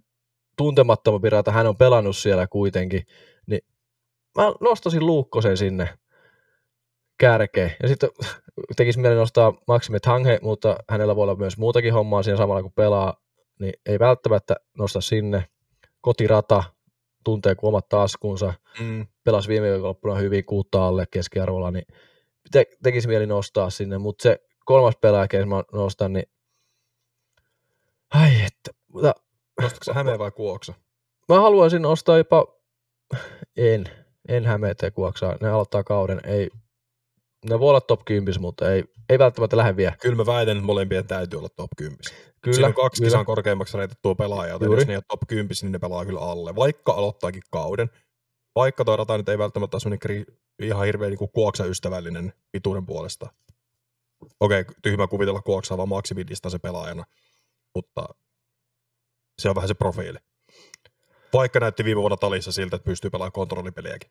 tuntemattomampi 0.57 1.31
rata, 1.31 1.53
hän 1.53 1.67
on 1.67 1.77
pelannut 1.77 2.17
siellä 2.17 2.47
kuitenkin, 2.47 3.03
niin 3.47 3.61
mä 4.39 4.53
nostasin 4.61 5.07
Luukkosen 5.07 5.57
sinne 5.57 5.89
kärkeen. 7.19 7.73
Ja 7.83 7.89
sitten 7.89 8.11
tekisi 8.77 8.99
mieli 8.99 9.15
nostaa 9.15 9.53
Maxime 9.67 10.01
Tange, 10.01 10.39
mutta 10.43 10.77
hänellä 10.89 11.17
voi 11.17 11.23
olla 11.23 11.35
myös 11.37 11.59
muutakin 11.59 11.93
hommaa 11.93 12.23
siinä 12.23 12.37
samalla 12.37 12.63
kun 12.63 12.73
pelaa, 12.73 13.15
niin 13.61 13.73
ei 13.87 13.99
välttämättä 13.99 14.57
nosta 14.79 15.01
sinne. 15.01 15.45
Kotirata 16.01 16.65
tuntee 17.25 17.55
kuin 17.55 17.69
omat 17.69 17.89
taskunsa, 17.89 18.55
Mm. 18.81 19.07
pelasi 19.25 19.49
viime 19.49 19.71
viikonloppuna 19.71 20.15
hyvin 20.15 20.45
kuutta 20.45 20.87
alle 20.87 21.05
keskiarvolla, 21.11 21.71
niin 21.71 21.87
te, 22.53 22.67
tekisi 22.83 23.09
mieli 23.09 23.27
nostaa 23.27 23.71
sinne, 23.71 23.99
mutta 23.99 24.23
se 24.23 24.39
kolmas 24.65 24.95
pelaaja, 25.01 25.47
mä 25.47 25.63
nostan, 25.73 26.13
niin 26.13 26.25
ai 28.15 28.41
että, 28.41 28.71
mutta 28.93 29.15
Nostatko 29.63 29.85
sä 29.85 29.95
Hämeen 29.95 30.19
vai 30.19 30.31
Kuoksa? 30.31 30.75
mä 31.29 31.41
haluaisin 31.41 31.83
nostaa 31.83 32.19
jopa, 32.19 32.47
en, 33.57 33.85
en 34.29 34.45
hämeetä 34.47 34.91
kuoksaa, 34.91 35.37
ne 35.41 35.49
aloittaa 35.49 35.85
kauden, 35.85 36.21
ei, 36.25 36.51
ne 37.49 37.61
voi 37.61 37.69
olla 37.69 37.81
top 37.81 38.05
10, 38.05 38.41
mutta 38.41 38.73
ei, 38.73 38.85
ei 39.09 39.19
välttämättä 39.19 39.57
lähde 39.57 39.77
vielä. 39.77 39.97
Kyllä 40.01 40.17
mä 40.17 40.27
väitän, 40.27 40.57
että 40.57 40.67
molempien 40.67 41.07
täytyy 41.07 41.39
olla 41.39 41.49
top 41.49 41.71
10. 41.77 41.99
Kyllä, 42.41 42.55
Siinä 42.55 42.69
on 42.69 42.75
kaksi 42.75 43.01
kyllä. 43.03 43.11
kisan 43.11 43.27
korkeimmaksi 43.27 43.79
reitettua 43.79 44.15
pelaajaa, 44.15 44.55
joten 44.55 44.67
Juuri. 44.67 44.81
jos 44.81 44.87
ne 44.87 44.93
ei 44.93 44.97
ole 44.97 45.05
top 45.09 45.21
10, 45.29 45.49
niin 45.63 45.73
ne 45.73 45.79
pelaa 45.79 46.05
kyllä 46.05 46.21
alle, 46.21 46.57
vaikka 46.57 46.93
aloittaakin 46.93 47.43
kauden. 47.51 47.91
Vaikka 48.57 48.85
toi 48.85 48.97
rata 48.97 49.17
nyt 49.17 49.29
ei 49.29 49.39
välttämättä 49.39 49.77
ole 49.87 49.99
kri- 50.07 50.35
ihan 50.63 50.87
hirveän 50.87 51.11
niin 51.11 51.31
kuoksa 51.33 51.65
ystävällinen 51.65 52.33
pituuden 52.53 52.87
puolesta. 52.87 53.31
Okei, 54.41 54.65
tyhmä 54.83 55.07
kuvitella 55.07 55.43
kuoksaa 55.43 55.77
vaan 55.77 55.89
maksimidista 55.89 56.51
se 56.51 56.59
pelaajana, 56.59 57.05
mutta 57.77 58.09
se 59.39 59.49
on 59.49 59.55
vähän 59.55 59.69
se 59.69 59.75
profiili. 59.75 60.19
Vaikka 61.33 61.61
näytti 61.61 61.85
viime 61.85 62.01
vuonna 62.01 62.17
talissa 62.17 62.53
siltä, 62.53 62.77
että 62.77 62.85
pystyy 62.87 63.11
pelaamaan 63.11 63.33
kontrollipeliäkin. 63.33 64.11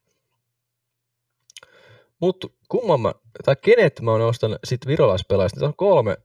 Mutta 2.22 2.47
kumman 2.68 3.01
mä, 3.01 3.13
tai 3.45 3.55
kenet 3.55 4.01
mä 4.01 4.18
nostan 4.18 4.59
sit 4.63 4.88
virolaispelaajista, 4.88 5.59
niitä 5.59 5.68
on 5.68 5.76
kolme. 5.76 6.18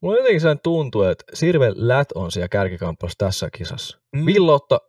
Mulla 0.00 0.16
jotenkin 0.16 0.40
sellainen 0.40 0.62
tuntuu, 0.62 1.02
että 1.02 1.24
Sirve 1.34 1.72
Lät 1.74 2.12
on 2.14 2.32
siellä 2.32 2.48
kärkikamppailussa 2.48 3.18
tässä 3.18 3.48
kisassa. 3.50 3.98
Mm. 4.16 4.26
Villotta, 4.26 4.80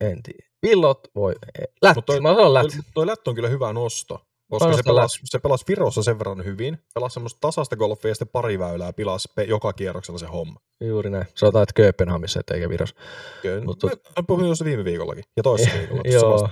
en 0.00 0.22
tiedä. 0.22 0.48
Villot 0.62 1.08
voi, 1.14 1.34
Lät, 1.82 1.96
toi- 2.06 2.20
mä 2.20 2.28
sanon 2.28 2.54
Lät. 2.54 2.62
Toi, 2.62 2.82
toi 2.94 3.06
Lätt 3.06 3.28
on 3.28 3.34
kyllä 3.34 3.48
hyvä 3.48 3.72
nosto, 3.72 4.26
koska 4.58 4.76
se 4.76 4.82
pelasi, 4.82 5.20
se 5.24 5.38
pelasi 5.38 5.64
Virossa 5.68 6.02
sen 6.02 6.18
verran 6.18 6.44
hyvin. 6.44 6.78
Pelasi 6.94 7.14
semmoista 7.14 7.38
tasasta 7.40 7.76
golfia 7.76 8.10
ja 8.10 8.14
sitten 8.14 8.28
pari 8.32 8.58
väylää 8.58 8.92
pilasi 8.92 9.28
pe- 9.34 9.44
joka 9.44 9.72
kierroksella 9.72 10.18
se 10.18 10.26
homma. 10.26 10.60
Juuri 10.80 11.10
näin. 11.10 11.26
Sanotaan, 11.34 11.62
että 11.62 11.72
Kööpenhamissa, 11.72 12.40
et 12.40 12.50
eikä 12.50 12.68
Virossa. 12.68 12.96
Kyllä, 13.42 13.64
Mut 13.64 13.82
mä 13.84 14.22
puhuin 14.26 14.46
tuossa 14.46 14.64
viime 14.64 14.84
viikollakin 14.84 15.24
ja 15.36 15.42
toisessa 15.42 15.74
viikolla. 15.78 16.02
Joo. 16.04 16.48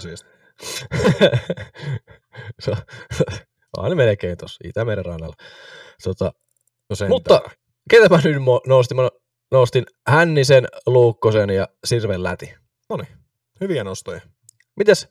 Se 2.61 2.71
on 2.71 2.77
aina 3.85 3.95
melkein 3.97 4.39
tuossa 4.39 4.69
Itämeren 4.69 5.05
rannalla. 5.05 5.35
Tota, 6.05 6.33
No 6.91 6.97
sentään. 6.97 7.11
mutta 7.11 7.41
ketä 7.91 8.09
mä 8.09 8.21
nyt 8.25 8.37
nostin? 8.67 8.97
Mä 8.97 9.09
nostin 9.53 9.87
Hännisen, 10.09 10.69
Luukkosen 10.87 11.51
ja 11.51 11.69
Sirven 11.85 12.23
Läti. 12.23 12.55
Noniin, 12.91 13.09
hyviä 13.61 13.85
nostoja. 13.85 14.21
Mites, 14.77 15.09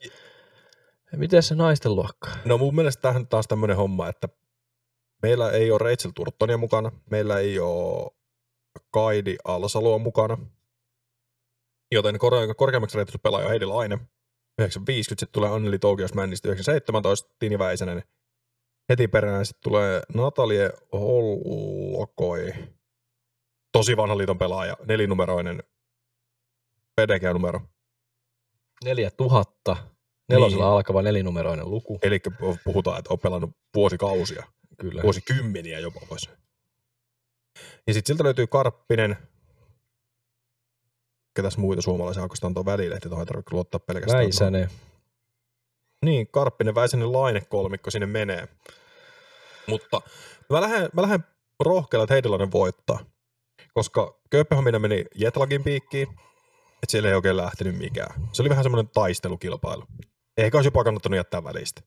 mites 1.16 1.48
se 1.48 1.54
naisten 1.54 1.94
luokka? 1.94 2.30
No 2.44 2.58
mun 2.58 2.74
mielestä 2.74 3.00
tämähän 3.00 3.26
taas 3.26 3.46
tämmöinen 3.46 3.76
homma, 3.76 4.08
että 4.08 4.28
meillä 5.22 5.50
ei 5.50 5.70
ole 5.70 5.78
Rachel 5.78 6.10
Turtonia 6.14 6.58
mukana, 6.58 6.92
meillä 7.10 7.38
ei 7.38 7.58
ole 7.58 8.10
Kaidi 8.90 9.36
Alsaloa 9.44 9.98
mukana, 9.98 10.38
joten 11.92 12.18
kor- 12.18 12.54
korkeammaksi 12.56 12.96
reitetty 12.96 13.18
pelaaja 13.18 13.44
on 13.44 13.50
Heidi 13.50 13.64
Laine. 13.64 13.98
950 14.58 15.20
sitten 15.20 15.32
tulee 15.32 15.50
Anneli 15.50 15.78
Toukios 15.78 16.14
Männistä 16.14 16.48
917, 16.48 17.34
Tini 17.38 17.58
Väisänen. 17.58 18.02
Heti 18.88 19.08
perään 19.08 19.46
sitten 19.46 19.62
tulee 19.62 20.02
Natalie 20.14 20.70
Hollokoi, 20.92 22.52
tosi 23.72 23.96
vanhan 23.96 24.18
liiton 24.18 24.38
pelaaja, 24.38 24.76
nelinumeroinen 24.88 25.62
PDG-numero. 26.96 27.60
4000. 28.84 29.76
Nelosella 30.30 30.64
Niin. 30.64 30.72
alkava 30.72 31.02
nelinumeroinen 31.02 31.70
luku. 31.70 31.98
Eli 32.02 32.20
puhutaan, 32.64 32.98
että 32.98 33.12
on 33.12 33.18
pelannut 33.18 33.50
vuosikausia. 33.74 34.44
Kyllä. 34.80 35.02
vuosikymmeniä 35.02 35.78
jopa 35.78 36.00
pois. 36.08 36.30
Ja 37.86 37.94
sitten 37.94 38.14
siltä 38.14 38.24
löytyy 38.24 38.46
Karppinen. 38.46 39.16
Ketäs 41.36 41.56
muita 41.58 41.82
suomalaisia 41.82 42.22
oikeastaan 42.22 42.54
tuo 42.54 42.64
välilehti, 42.64 43.08
tuohon 43.08 43.22
ei 43.22 43.26
tarvitse 43.26 43.54
luottaa 43.54 43.78
pelkästään. 43.80 44.22
Väisänen. 44.24 44.68
tuohon. 44.68 44.86
Niin, 46.04 46.28
Karppinen, 46.28 46.74
Väisänen, 46.74 47.12
Laine 47.12 47.40
kolmikko 47.40 47.90
sinne 47.90 48.06
menee. 48.06 48.48
Mutta 49.66 50.00
mä 50.50 50.60
lähden, 50.60 50.90
mä 50.92 51.02
lähden 51.02 51.24
rohkealla, 51.60 52.04
että 52.04 52.14
Heidilainen 52.14 52.52
voittaa. 52.52 52.98
Koska 53.74 54.20
Kööpenhamina 54.30 54.78
meni 54.78 55.04
Jetlagin 55.14 55.64
piikkiin, 55.64 56.08
että 56.82 56.86
siellä 56.88 57.08
ei 57.08 57.14
oikein 57.14 57.36
lähtenyt 57.36 57.78
mikään. 57.78 58.28
Se 58.32 58.42
oli 58.42 58.48
vähän 58.50 58.64
semmoinen 58.64 58.90
taistelukilpailu. 58.94 59.84
Eikä 60.40 60.58
olisi 60.58 60.66
jopa 60.66 60.84
kannattanut 60.84 61.16
jättää 61.16 61.44
välistä. 61.44 61.82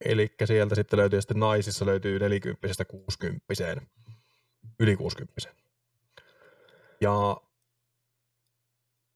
eli 0.04 0.34
sieltä 0.44 0.74
sitten 0.74 0.98
löytyy 0.98 1.20
sitten 1.20 1.40
naisissa 1.40 1.86
löytyy 1.86 2.18
40 2.18 2.84
60 2.84 3.44
yli 4.80 4.96
60. 4.96 5.48
Ja 7.00 7.36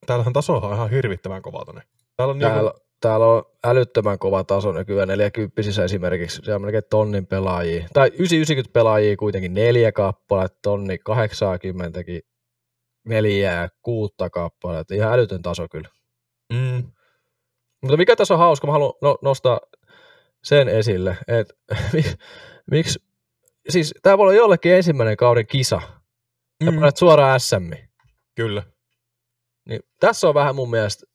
täällähän 0.08 0.32
taso 0.32 0.56
on 0.56 0.74
ihan 0.74 0.90
hirvittävän 0.90 1.42
kova 1.42 1.64
tonne. 1.64 1.82
Täällä 2.16 2.32
on 2.32 2.38
Täällä, 2.38 2.70
niinku, 2.70 2.80
täällä 3.00 3.26
on 3.26 3.42
älyttömän 3.64 4.18
kova 4.18 4.44
taso 4.44 4.72
nykyään 4.72 5.08
40 5.08 5.60
esimerkiksi. 5.84 6.40
Se 6.44 6.54
on 6.54 6.62
melkein 6.62 6.82
tonnin 6.90 7.26
pelaajia. 7.26 7.88
Tai 7.92 8.08
990 8.08 8.72
pelaajia 8.72 9.16
kuitenkin 9.16 9.54
neljä 9.54 9.92
kappaletta, 9.92 10.58
tonni 10.62 10.98
80 10.98 12.00
neljää, 13.08 13.68
kuutta 13.82 14.30
kappaletta. 14.30 14.94
Ihan 14.94 15.12
älytön 15.12 15.42
taso 15.42 15.66
kyllä. 15.68 15.88
mm, 16.52 16.92
Mutta 17.82 17.96
mikä 17.96 18.16
tässä 18.16 18.34
on 18.34 18.40
hauska, 18.40 18.66
mä 18.66 18.72
haluan 18.72 18.94
no, 19.02 19.18
nostaa 19.22 19.60
sen 20.44 20.68
esille, 20.68 21.16
että 21.28 21.54
mi- 21.92 22.14
miksi, 22.70 22.98
siis 23.68 23.94
tämä 24.02 24.18
voi 24.18 24.24
olla 24.24 24.34
jollekin 24.34 24.74
ensimmäinen 24.74 25.16
kauden 25.16 25.46
kisa, 25.46 25.80
ja 26.64 26.70
mm, 26.72 26.78
suoraan 26.98 27.40
SM. 27.40 27.70
kyllä. 28.34 28.62
Niin 29.68 29.80
tässä 30.00 30.28
on 30.28 30.34
vähän 30.34 30.56
mun 30.56 30.70
mielestä 30.70 31.06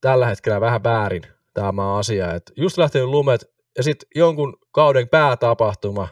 tällä 0.00 0.26
hetkellä 0.26 0.60
vähän 0.60 0.84
väärin 0.84 1.22
tämä 1.54 1.96
asia, 1.96 2.34
että 2.34 2.52
just 2.56 2.78
lähtenyt 2.78 3.08
lumet, 3.08 3.44
ja 3.76 3.82
sitten 3.82 4.08
jonkun 4.14 4.56
kauden 4.72 5.08
päätapahtuma 5.08 6.08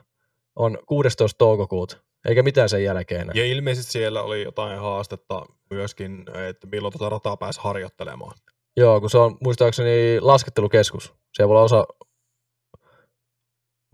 on 0.56 0.78
16. 0.86 1.38
toukokuuta, 1.38 1.96
eikä 2.28 2.42
mitään 2.42 2.68
sen 2.68 2.84
jälkeen. 2.84 3.30
Ja 3.34 3.44
ilmeisesti 3.44 3.92
siellä 3.92 4.22
oli 4.22 4.42
jotain 4.42 4.80
haastetta 4.80 5.46
myöskin, 5.70 6.24
että 6.48 6.66
milloin 6.66 6.92
tuota 6.92 7.08
rataa 7.08 7.36
pääsi 7.36 7.60
harjoittelemaan. 7.62 8.38
Joo, 8.76 9.00
kun 9.00 9.10
se 9.10 9.18
on 9.18 9.36
muistaakseni 9.40 10.20
laskettelukeskus. 10.20 11.14
Siellä 11.36 11.48
voi 11.48 11.56
olla 11.56 11.64
osa 11.64 11.86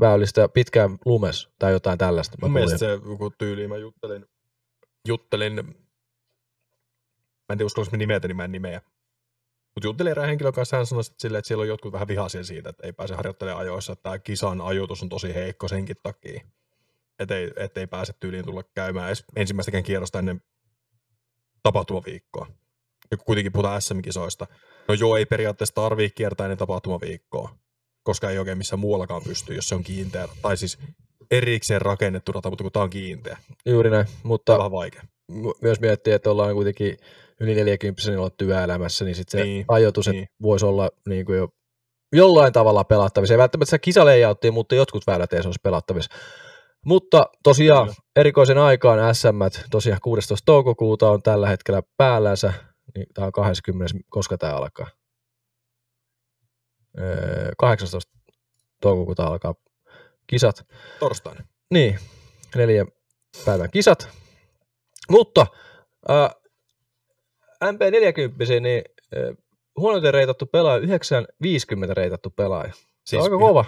väylistä 0.01 0.49
pitkään 0.49 0.99
lumes 1.05 1.49
tai 1.59 1.73
jotain 1.73 1.99
tällaista. 1.99 2.37
Mä 2.43 2.47
Mun 2.47 2.53
mielestä 2.53 2.79
kuulin. 2.79 3.03
se 3.03 3.09
joku 3.11 3.31
tyyli, 3.39 3.69
mä 3.69 3.77
juttelin, 3.77 4.27
juttelin 5.09 5.75
mä 7.51 7.53
en 7.53 7.59
tiedä 7.59 7.67
uskallanko 7.67 7.97
mä 7.97 7.99
nimetä, 7.99 8.29
niin 8.29 8.37
mä 8.37 8.45
en 8.45 8.53
nimeä. 8.53 8.81
Mutta 9.75 9.87
juttelin 9.87 10.11
erään 10.11 10.29
henkilön 10.29 10.53
kanssa, 10.53 10.77
hän 10.77 10.87
sanoi 10.87 11.05
silleen, 11.05 11.39
että 11.39 11.47
siellä 11.49 11.63
on 11.63 11.69
jotkut 11.69 11.93
vähän 11.93 12.09
vihaisia 12.09 12.45
siitä, 12.45 12.71
että 12.71 12.87
ei 12.87 12.93
pääse 12.93 13.15
harjoittelemaan 13.15 13.61
ajoissa, 13.61 13.93
että 13.93 14.03
tämä 14.03 14.19
kisan 14.19 14.61
ajoitus 14.61 15.03
on 15.03 15.09
tosi 15.09 15.35
heikko 15.35 15.69
senkin 15.69 15.97
takia. 16.03 16.41
Että 17.19 17.37
ei, 17.37 17.51
et 17.57 17.77
ei 17.77 17.87
pääse 17.87 18.13
tyyliin 18.21 18.45
tulla 18.45 18.63
käymään 18.75 19.07
edes 19.07 19.25
ensimmäistäkään 19.37 19.85
kierrosta 19.85 20.19
ennen 20.19 20.43
tapahtumaviikkoa. 21.63 22.47
Ja 23.11 23.17
kun 23.17 23.27
kuitenkin 23.27 23.53
puhutaan 23.53 23.83
SM-kisoista. 23.83 24.47
No 24.89 24.95
joo, 24.95 25.17
ei 25.17 25.27
periaatteessa 25.27 25.75
tarvii 25.75 26.11
kiertää 26.11 26.47
ennen 26.47 26.59
tapahtumaviikkoa, 26.59 27.55
koska 28.03 28.31
ei 28.31 28.39
oikein 28.39 28.59
missään 28.59 28.81
muuallakaan 28.81 29.23
pysty, 29.23 29.55
jos 29.55 29.69
se 29.69 29.75
on 29.75 29.85
kiinteä. 29.85 30.29
Tai 30.43 30.57
siis 30.57 30.79
erikseen 31.31 31.83
rakennettu 31.83 32.33
rata, 32.33 32.51
mutta 32.51 32.65
kun 32.65 32.73
tämä 32.73 32.83
on 32.83 32.91
kiinteä, 32.91 33.39
Juuri 33.67 33.91
näin, 33.91 34.07
tämä 34.07 34.19
on 34.19 34.29
mutta 34.29 34.59
vähän 34.59 34.71
vaikea. 34.71 35.03
myös 35.63 35.81
miettiä, 35.81 36.17
että 36.17 36.31
ollaan 36.31 36.55
kuitenkin 36.55 36.97
yli 37.41 37.55
40 37.55 38.03
niin 38.07 38.19
olla 38.19 38.31
työelämässä, 38.31 39.05
niin 39.05 39.15
sitten 39.15 39.41
se 39.41 39.45
Niin, 39.45 39.65
ajoitus 39.69 40.09
niin. 40.09 40.29
voisi 40.43 40.67
olla 40.67 40.91
niin 41.09 41.27
kuin 41.27 41.39
jo 41.39 41.49
jollain 42.13 42.53
tavalla 42.53 42.85
pelattavissa. 42.85 43.35
Ei 43.35 43.39
välttämättä 43.39 43.71
se 43.71 43.79
kisaleijauttiin, 43.79 44.55
mutta 44.55 44.75
jotkut 44.75 45.07
väylät 45.07 45.33
edes 45.33 45.47
olisi 45.47 45.61
pelattavissa. 45.63 46.11
Mutta 46.87 47.27
tosiaan 47.43 47.87
Kyllä. 47.87 47.97
erikoisen 48.17 48.59
aikaan 48.59 49.15
SM, 49.15 49.69
tosiaan 49.71 50.01
16. 50.03 50.45
toukokuuta 50.47 51.11
on 51.11 51.23
tällä 51.23 51.49
hetkellä 51.49 51.83
päällänsä, 51.97 52.53
niin 52.95 53.07
tämä 53.15 53.27
on 53.27 53.33
20. 53.33 53.95
koska 54.11 54.39
tämä 54.39 54.53
alkaa? 54.57 54.87
Öö, 56.99 57.51
18. 57.59 58.13
toukokuuta 58.81 59.25
alkaa 59.27 59.55
kisat. 60.27 60.67
Torstaina. 61.01 61.45
Niin, 61.71 61.99
neljän 62.57 62.87
päivän 63.45 63.71
kisat. 63.71 64.09
Mutta 65.11 65.47
äh, 66.11 66.40
MP40, 67.65 68.61
niin 68.61 68.83
äh, 69.17 69.37
huonoiten 69.77 70.15
reitattu 70.15 70.47
pelaaja, 70.47 70.79
950 70.79 71.95
reitattu 71.95 72.31
pelaaja. 72.31 72.73
Se 72.73 72.79
Siis 73.07 73.21
on 73.21 73.25
aika 73.33 73.39
kova. 73.39 73.65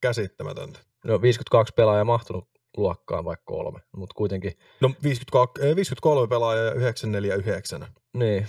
Käsittämätöntä. 0.00 0.78
No 1.04 1.22
52 1.22 1.74
pelaajaa 1.76 2.04
mahtunut 2.04 2.48
luokkaan 2.76 3.24
vaikka 3.24 3.44
kolme, 3.44 3.80
mutta 3.96 4.14
kuitenkin, 4.14 4.52
No 4.80 4.90
52, 5.02 5.62
eh, 5.62 5.76
53 5.76 6.26
pelaajaa 6.28 6.64
ja 6.64 6.72
949. 6.72 7.86
niin, 8.16 8.46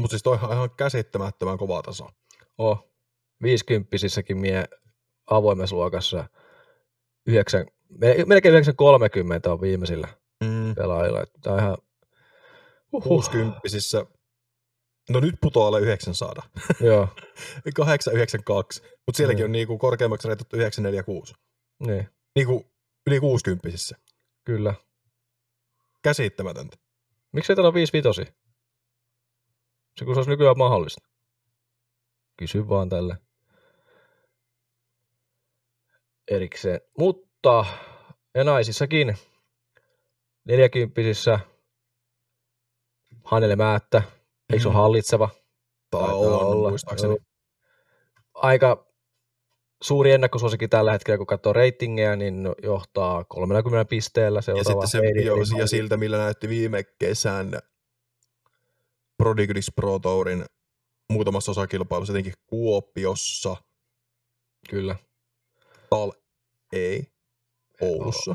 Mutta 0.00 0.10
siis 0.14 0.22
toi 0.22 0.38
on 0.42 0.52
ihan 0.52 0.70
käsittämättömän 0.76 1.58
kova 1.58 1.82
taso. 1.82 2.08
oh, 2.58 2.90
50 3.42 3.90
mie 4.34 4.64
avoimessa 5.30 5.76
luokassa 5.76 6.24
9, 7.26 7.66
melkein 8.26 8.52
930 8.52 9.52
on 9.52 9.60
viimeisillä 9.60 10.08
Mm. 10.44 10.74
pelaajilla. 10.74 11.24
Tämä 11.42 11.54
on 11.56 11.62
ihan, 11.62 11.76
60 12.90 13.60
No 15.10 15.20
nyt 15.20 15.34
putoaa 15.40 15.68
alle 15.68 15.80
900. 15.80 16.42
joo, 16.80 17.08
892. 17.76 18.82
Mutta 18.82 19.16
sielläkin 19.16 19.42
Mm. 19.42 19.44
on 19.44 19.52
niinku 19.52 19.78
korkeammaksi 19.78 20.28
reitattu 20.28 20.56
946. 20.56 21.34
niin, 21.86 22.08
Niinku 22.36 22.72
yli 23.06 23.20
60 23.20 23.68
kyllä. 24.44 24.74
Käsittämätöntä. 26.02 26.76
Miksi 27.32 27.52
ei 27.52 27.56
täällä 27.56 27.68
ole 27.68 27.74
55? 27.74 28.32
Se 29.98 30.04
kun 30.04 30.14
se 30.14 30.18
olisi 30.18 30.30
nykyään 30.30 30.58
mahdollista. 30.58 31.08
Kysy 32.36 32.68
vaan 32.68 32.88
tälle. 32.88 33.16
Erikseen. 36.30 36.80
Mutta 36.98 37.64
ja 38.34 38.44
naisissakin 38.44 39.16
40 40.44 41.40
Hannele 43.24 43.56
Määttä. 43.56 44.02
Eikö 44.52 44.62
se 44.62 44.68
ole 44.68 44.74
Mm. 44.74 44.78
hallitseva? 44.80 45.28
Taitaa 45.90 46.14
olla. 46.14 46.68
muistaakseni. 46.70 47.10
Joo. 47.12 47.18
Aika 48.34 48.86
suuri 49.82 50.12
ennakkosuosikki 50.12 50.68
tällä 50.68 50.92
hetkellä, 50.92 51.18
kun 51.18 51.26
katsoo 51.26 51.52
reitingejä, 51.52 52.16
niin 52.16 52.48
johtaa 52.62 53.24
30 53.24 53.84
pisteellä 53.88 54.38
Ja 54.38 54.42
seuraava 54.42 54.86
sitten 54.86 54.88
se, 54.88 55.00
Heidi 55.06 55.24
jo, 55.24 55.34
Elimaldi. 55.36 55.60
ja 55.62 55.66
siltä, 55.66 55.96
millä 55.96 56.18
näytti 56.18 56.48
viime 56.48 56.82
kesän 56.98 57.50
Prodigris 59.16 59.72
Pro 59.76 59.98
Tourin 59.98 60.44
muutamassa 61.12 61.50
osakilpailussa, 61.50 62.12
etenkin 62.12 62.32
Kuopiossa, 62.46 63.56
Kyllä. 64.70 64.96
Tal 65.90 66.12
ei, 66.72 67.06
Oulussa. 67.80 68.34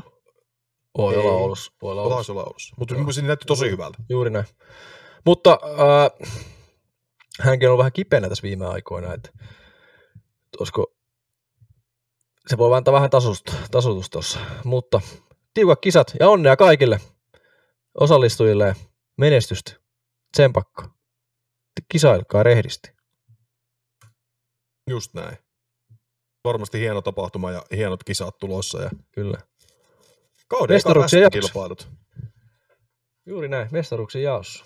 Voi 0.98 1.16
olla 1.16 1.32
Oulussa. 1.32 1.72
Voi 1.82 1.92
olla 1.92 2.02
Oulussa. 2.02 2.32
Olla 2.32 2.44
Oulussa. 2.44 2.74
Mutta 2.78 2.94
se 3.12 3.22
näytti 3.22 3.46
tosi 3.46 3.70
hyvältä. 3.70 3.98
Juuri 4.08 4.30
näin. 4.30 4.46
Mutta 5.26 5.58
äh, 5.64 6.28
hänkin 7.40 7.68
on 7.68 7.70
ollut 7.70 7.78
vähän 7.78 7.92
kipeänä 7.92 8.28
tässä 8.28 8.42
viime 8.42 8.66
aikoina, 8.66 9.14
että 9.14 9.30
olisiko, 10.60 10.96
se 12.46 12.58
voi 12.58 12.76
antaa 12.76 12.94
vähän 12.94 13.10
tasotusta, 13.10 13.52
tasotusta 13.70 14.12
tuossa. 14.12 14.38
Mutta 14.64 15.00
tiukat 15.54 15.80
kisat 15.80 16.12
ja 16.20 16.28
onnea 16.28 16.56
kaikille. 16.56 17.00
osallistujille 18.00 18.76
menestystä. 19.18 19.72
Tsempakka. 20.32 20.90
Kisailkaa 21.88 22.42
rehdisti. 22.42 22.90
Just 24.90 25.14
näin. 25.14 25.36
Varmasti 26.44 26.80
hieno 26.80 27.02
tapahtuma 27.02 27.50
ja 27.50 27.62
hienot 27.76 28.04
kisat 28.04 28.38
tulossa. 28.38 28.82
Ja 28.82 28.90
Kyllä. 29.12 29.38
Kauden 30.48 30.74
jakso. 30.74 31.30
kilpailut. 31.30 31.88
Juuri 33.26 33.48
näin, 33.48 33.68
mestaruksen 33.72 34.22
jaossa. 34.22 34.64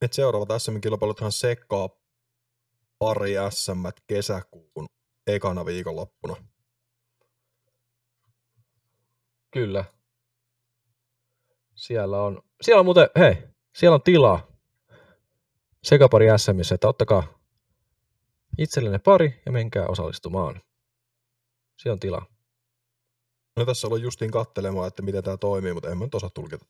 Nyt 0.00 0.12
seuraavat 0.12 0.48
SM-kilpailuthan 0.58 1.32
sekkaa 1.32 1.88
pari 2.98 3.34
SM 3.50 3.86
kesäkuun 4.06 4.86
ekana 5.26 5.66
viikonloppuna. 5.66 6.36
Kyllä. 9.50 9.84
Siellä 11.74 12.22
on, 12.22 12.42
siellä 12.62 12.80
on 12.80 12.84
muuten, 12.84 13.08
hei, 13.18 13.36
siellä 13.74 13.94
on 13.94 14.02
tilaa 14.02 14.46
sekapari 15.82 16.26
SMissä, 16.36 16.74
että 16.74 16.88
ottakaa 16.88 17.38
itsellenne 18.58 18.98
pari 18.98 19.42
ja 19.46 19.52
menkää 19.52 19.86
osallistumaan. 19.86 20.62
Siellä 21.76 21.92
on 21.92 22.00
tilaa. 22.00 22.31
No 23.56 23.64
tässä 23.64 23.86
ollaan 23.86 24.02
justiin 24.02 24.30
kattelemaan, 24.30 24.88
että 24.88 25.02
miten 25.02 25.24
tämä 25.24 25.36
toimii, 25.36 25.72
mutta 25.72 25.90
en 25.90 25.98
mä 25.98 26.04
nyt 26.04 26.14
osaa 26.14 26.30
tulkita. 26.30 26.64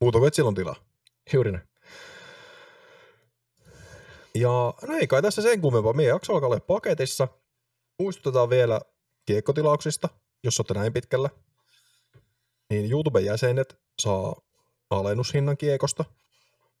Muuta 0.00 0.18
kuin, 0.18 0.28
että 0.28 0.36
sillä 0.36 0.48
on 0.48 0.54
tilaa. 0.54 0.76
Juuri 1.32 1.52
näin. 1.52 1.68
Ja 4.34 4.74
no 4.88 4.94
ei 5.00 5.06
kai 5.06 5.22
tässä 5.22 5.42
sen 5.42 5.60
kummempaa. 5.60 5.92
Meidän 5.92 6.14
jakso 6.14 6.32
alkaa 6.32 6.46
olla 6.46 6.60
paketissa. 6.60 7.28
Muistutetaan 7.98 8.50
vielä 8.50 8.80
kiekkotilauksista, 9.26 10.08
jos 10.44 10.60
olette 10.60 10.74
näin 10.74 10.92
pitkällä. 10.92 11.30
Niin 12.70 12.90
YouTuben 12.90 13.24
jäsenet 13.24 13.80
saa 14.02 14.36
alennushinnan 14.90 15.56
kiekosta. 15.56 16.04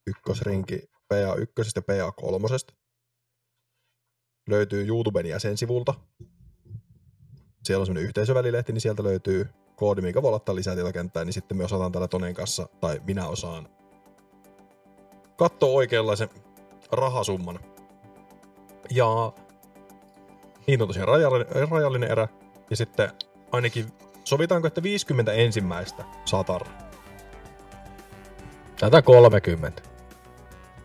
Ykkösrinki 0.06 0.78
PA1 1.14 1.72
ja 1.76 1.82
PA3. 1.82 2.74
Löytyy 4.48 4.86
YouTuben 4.86 5.26
jäsensivulta. 5.26 5.94
Siellä 7.68 7.82
on 7.82 7.86
semmoinen 7.86 8.08
yhteisövälilehti, 8.08 8.72
niin 8.72 8.80
sieltä 8.80 9.02
löytyy 9.02 9.48
koodi, 9.76 10.00
mikä 10.02 10.22
voi 10.22 10.30
laittaa 10.30 10.54
lisää 10.54 10.74
tietokenttää, 10.74 11.24
niin 11.24 11.32
sitten 11.32 11.56
me 11.56 11.64
osataan 11.64 11.92
tällä 11.92 12.08
Tonen 12.08 12.34
kanssa, 12.34 12.68
tai 12.80 13.00
minä 13.06 13.26
osaan, 13.26 13.68
katsoa 15.36 15.72
oikeanlaisen 15.72 16.28
rahasumman. 16.92 17.60
Ja 18.90 19.32
niin 20.66 20.82
on 20.82 20.88
tosiaan 20.88 21.08
rajallinen, 21.08 21.68
rajallinen 21.70 22.10
erä. 22.10 22.28
Ja 22.70 22.76
sitten 22.76 23.10
ainakin 23.52 23.86
sovitaanko, 24.24 24.68
että 24.68 24.82
50 24.82 25.32
ensimmäistä 25.32 26.04
saa 26.24 26.44
tarra. 26.44 26.72
Tätä 28.80 29.02
30. 29.02 29.82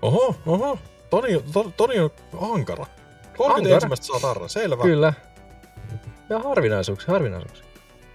Oho, 0.01 0.35
oho. 0.45 0.79
Toni, 1.09 1.43
to, 1.53 1.71
Toni 1.77 1.99
on 1.99 2.11
ankara. 2.53 2.85
30 3.37 3.43
Ankara? 3.43 3.75
ensimmäistä 3.75 4.05
saa 4.05 4.19
tarra, 4.19 4.47
selvä. 4.47 4.83
Kyllä. 4.83 5.13
Ja 6.29 6.39
harvinaisuuksia, 6.39 7.11
harvinaisuuksia. 7.11 7.65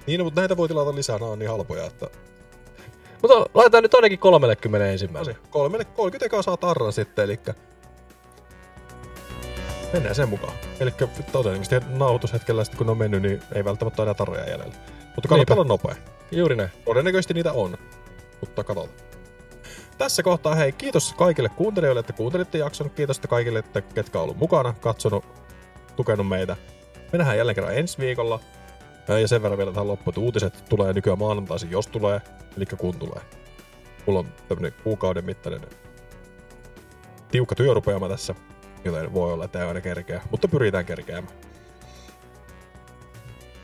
Niin, 0.07 0.25
mutta 0.25 0.41
näitä 0.41 0.57
voi 0.57 0.69
tilata 0.69 0.95
lisää, 0.95 1.19
nämä 1.19 1.31
on 1.31 1.39
niin 1.39 1.51
halpoja, 1.51 1.85
että 1.85 2.07
Mutta 3.23 3.47
laitetaan 3.55 3.83
nyt 3.83 3.95
ainakin 3.95 4.19
30 4.19 4.85
no 4.85 4.91
ensimmäisen. 4.93 5.35
niin, 5.35 5.51
kolme, 5.51 5.85
30 5.85 6.27
ekaa 6.27 6.43
saa 6.43 6.57
tarran 6.57 6.93
sitten, 6.93 7.25
eli 7.25 7.41
mennään 9.93 10.15
sen 10.15 10.29
mukaan. 10.29 10.53
Eli 10.81 10.91
todennäköisesti 11.33 11.89
nauhoitushetkellä 11.91 12.65
sitten 12.65 12.79
kun 12.79 12.87
ne 12.87 12.91
on 12.91 12.99
mennyt, 12.99 13.23
niin 13.23 13.43
ei 13.55 13.65
välttämättä 13.65 14.03
enää 14.03 14.15
tarroja 14.15 14.51
jäljellä. 14.51 14.75
Mutta 15.15 15.29
kannattaa 15.29 15.55
olla 15.55 15.65
nopea. 15.65 15.95
Juuri 16.31 16.57
näin. 16.57 16.71
Todennäköisesti 16.85 17.35
niitä 17.35 17.53
on, 17.53 17.79
mutta 18.41 18.65
katsotaan. 18.65 19.09
Tässä 19.99 20.23
kohtaa 20.23 20.55
hei, 20.55 20.73
kiitos 20.73 21.15
kaikille 21.15 21.49
kuuntelijoille, 21.49 22.01
että 22.01 22.13
kuuntelitte 22.13 22.59
jakson. 22.59 22.91
Kiitos 22.91 23.21
kaikille, 23.21 23.59
että 23.59 23.81
ketkä 23.81 24.19
on 24.19 24.25
ollut 24.25 24.37
mukana, 24.37 24.75
katsonut, 24.81 25.25
tukenut 25.97 26.29
meitä. 26.29 26.57
Me 27.13 27.19
nähdään 27.19 27.39
jälleen 27.39 27.55
kerran 27.55 27.77
ensi 27.77 27.99
viikolla. 27.99 28.41
Ja 29.21 29.29
sen 29.29 29.43
verran 29.43 29.59
vielä 29.59 29.73
tähän 29.73 29.89
loppuun, 29.89 30.13
että 30.13 30.21
uutiset 30.21 30.65
tulee 30.69 30.93
nykyään 30.93 31.19
maanantaisin, 31.19 31.71
jos 31.71 31.87
tulee, 31.87 32.21
eli 32.57 32.67
kun 32.67 32.99
tulee. 32.99 33.23
Mulla 34.07 34.19
on 34.19 34.29
tämmönen 34.49 34.75
kuukauden 34.85 35.25
mittainen 35.25 35.61
tiukka 37.31 37.55
työrupeama 37.55 38.09
tässä, 38.09 38.35
joten 38.85 39.15
voi 39.15 39.33
olla, 39.33 39.45
että 39.45 39.59
ei 39.59 39.69
aina 39.69 39.81
kerkeä, 39.81 40.23
mutta 40.31 40.49
pyritään 40.49 40.87
kerkeämään. 40.87 41.35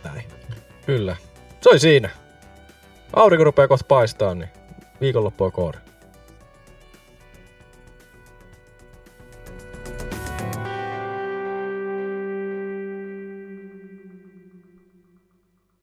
Näin. 0.04 0.24
Kyllä. 0.86 1.16
Se 1.60 1.70
oli 1.70 1.78
siinä. 1.78 2.10
Aurinko 3.12 3.44
rupeaa 3.44 3.68
kohta 3.68 3.84
paistaa, 3.88 4.34
niin 4.34 4.48
viikonloppu 5.00 5.44
on 5.44 5.52
koori. 5.52 5.78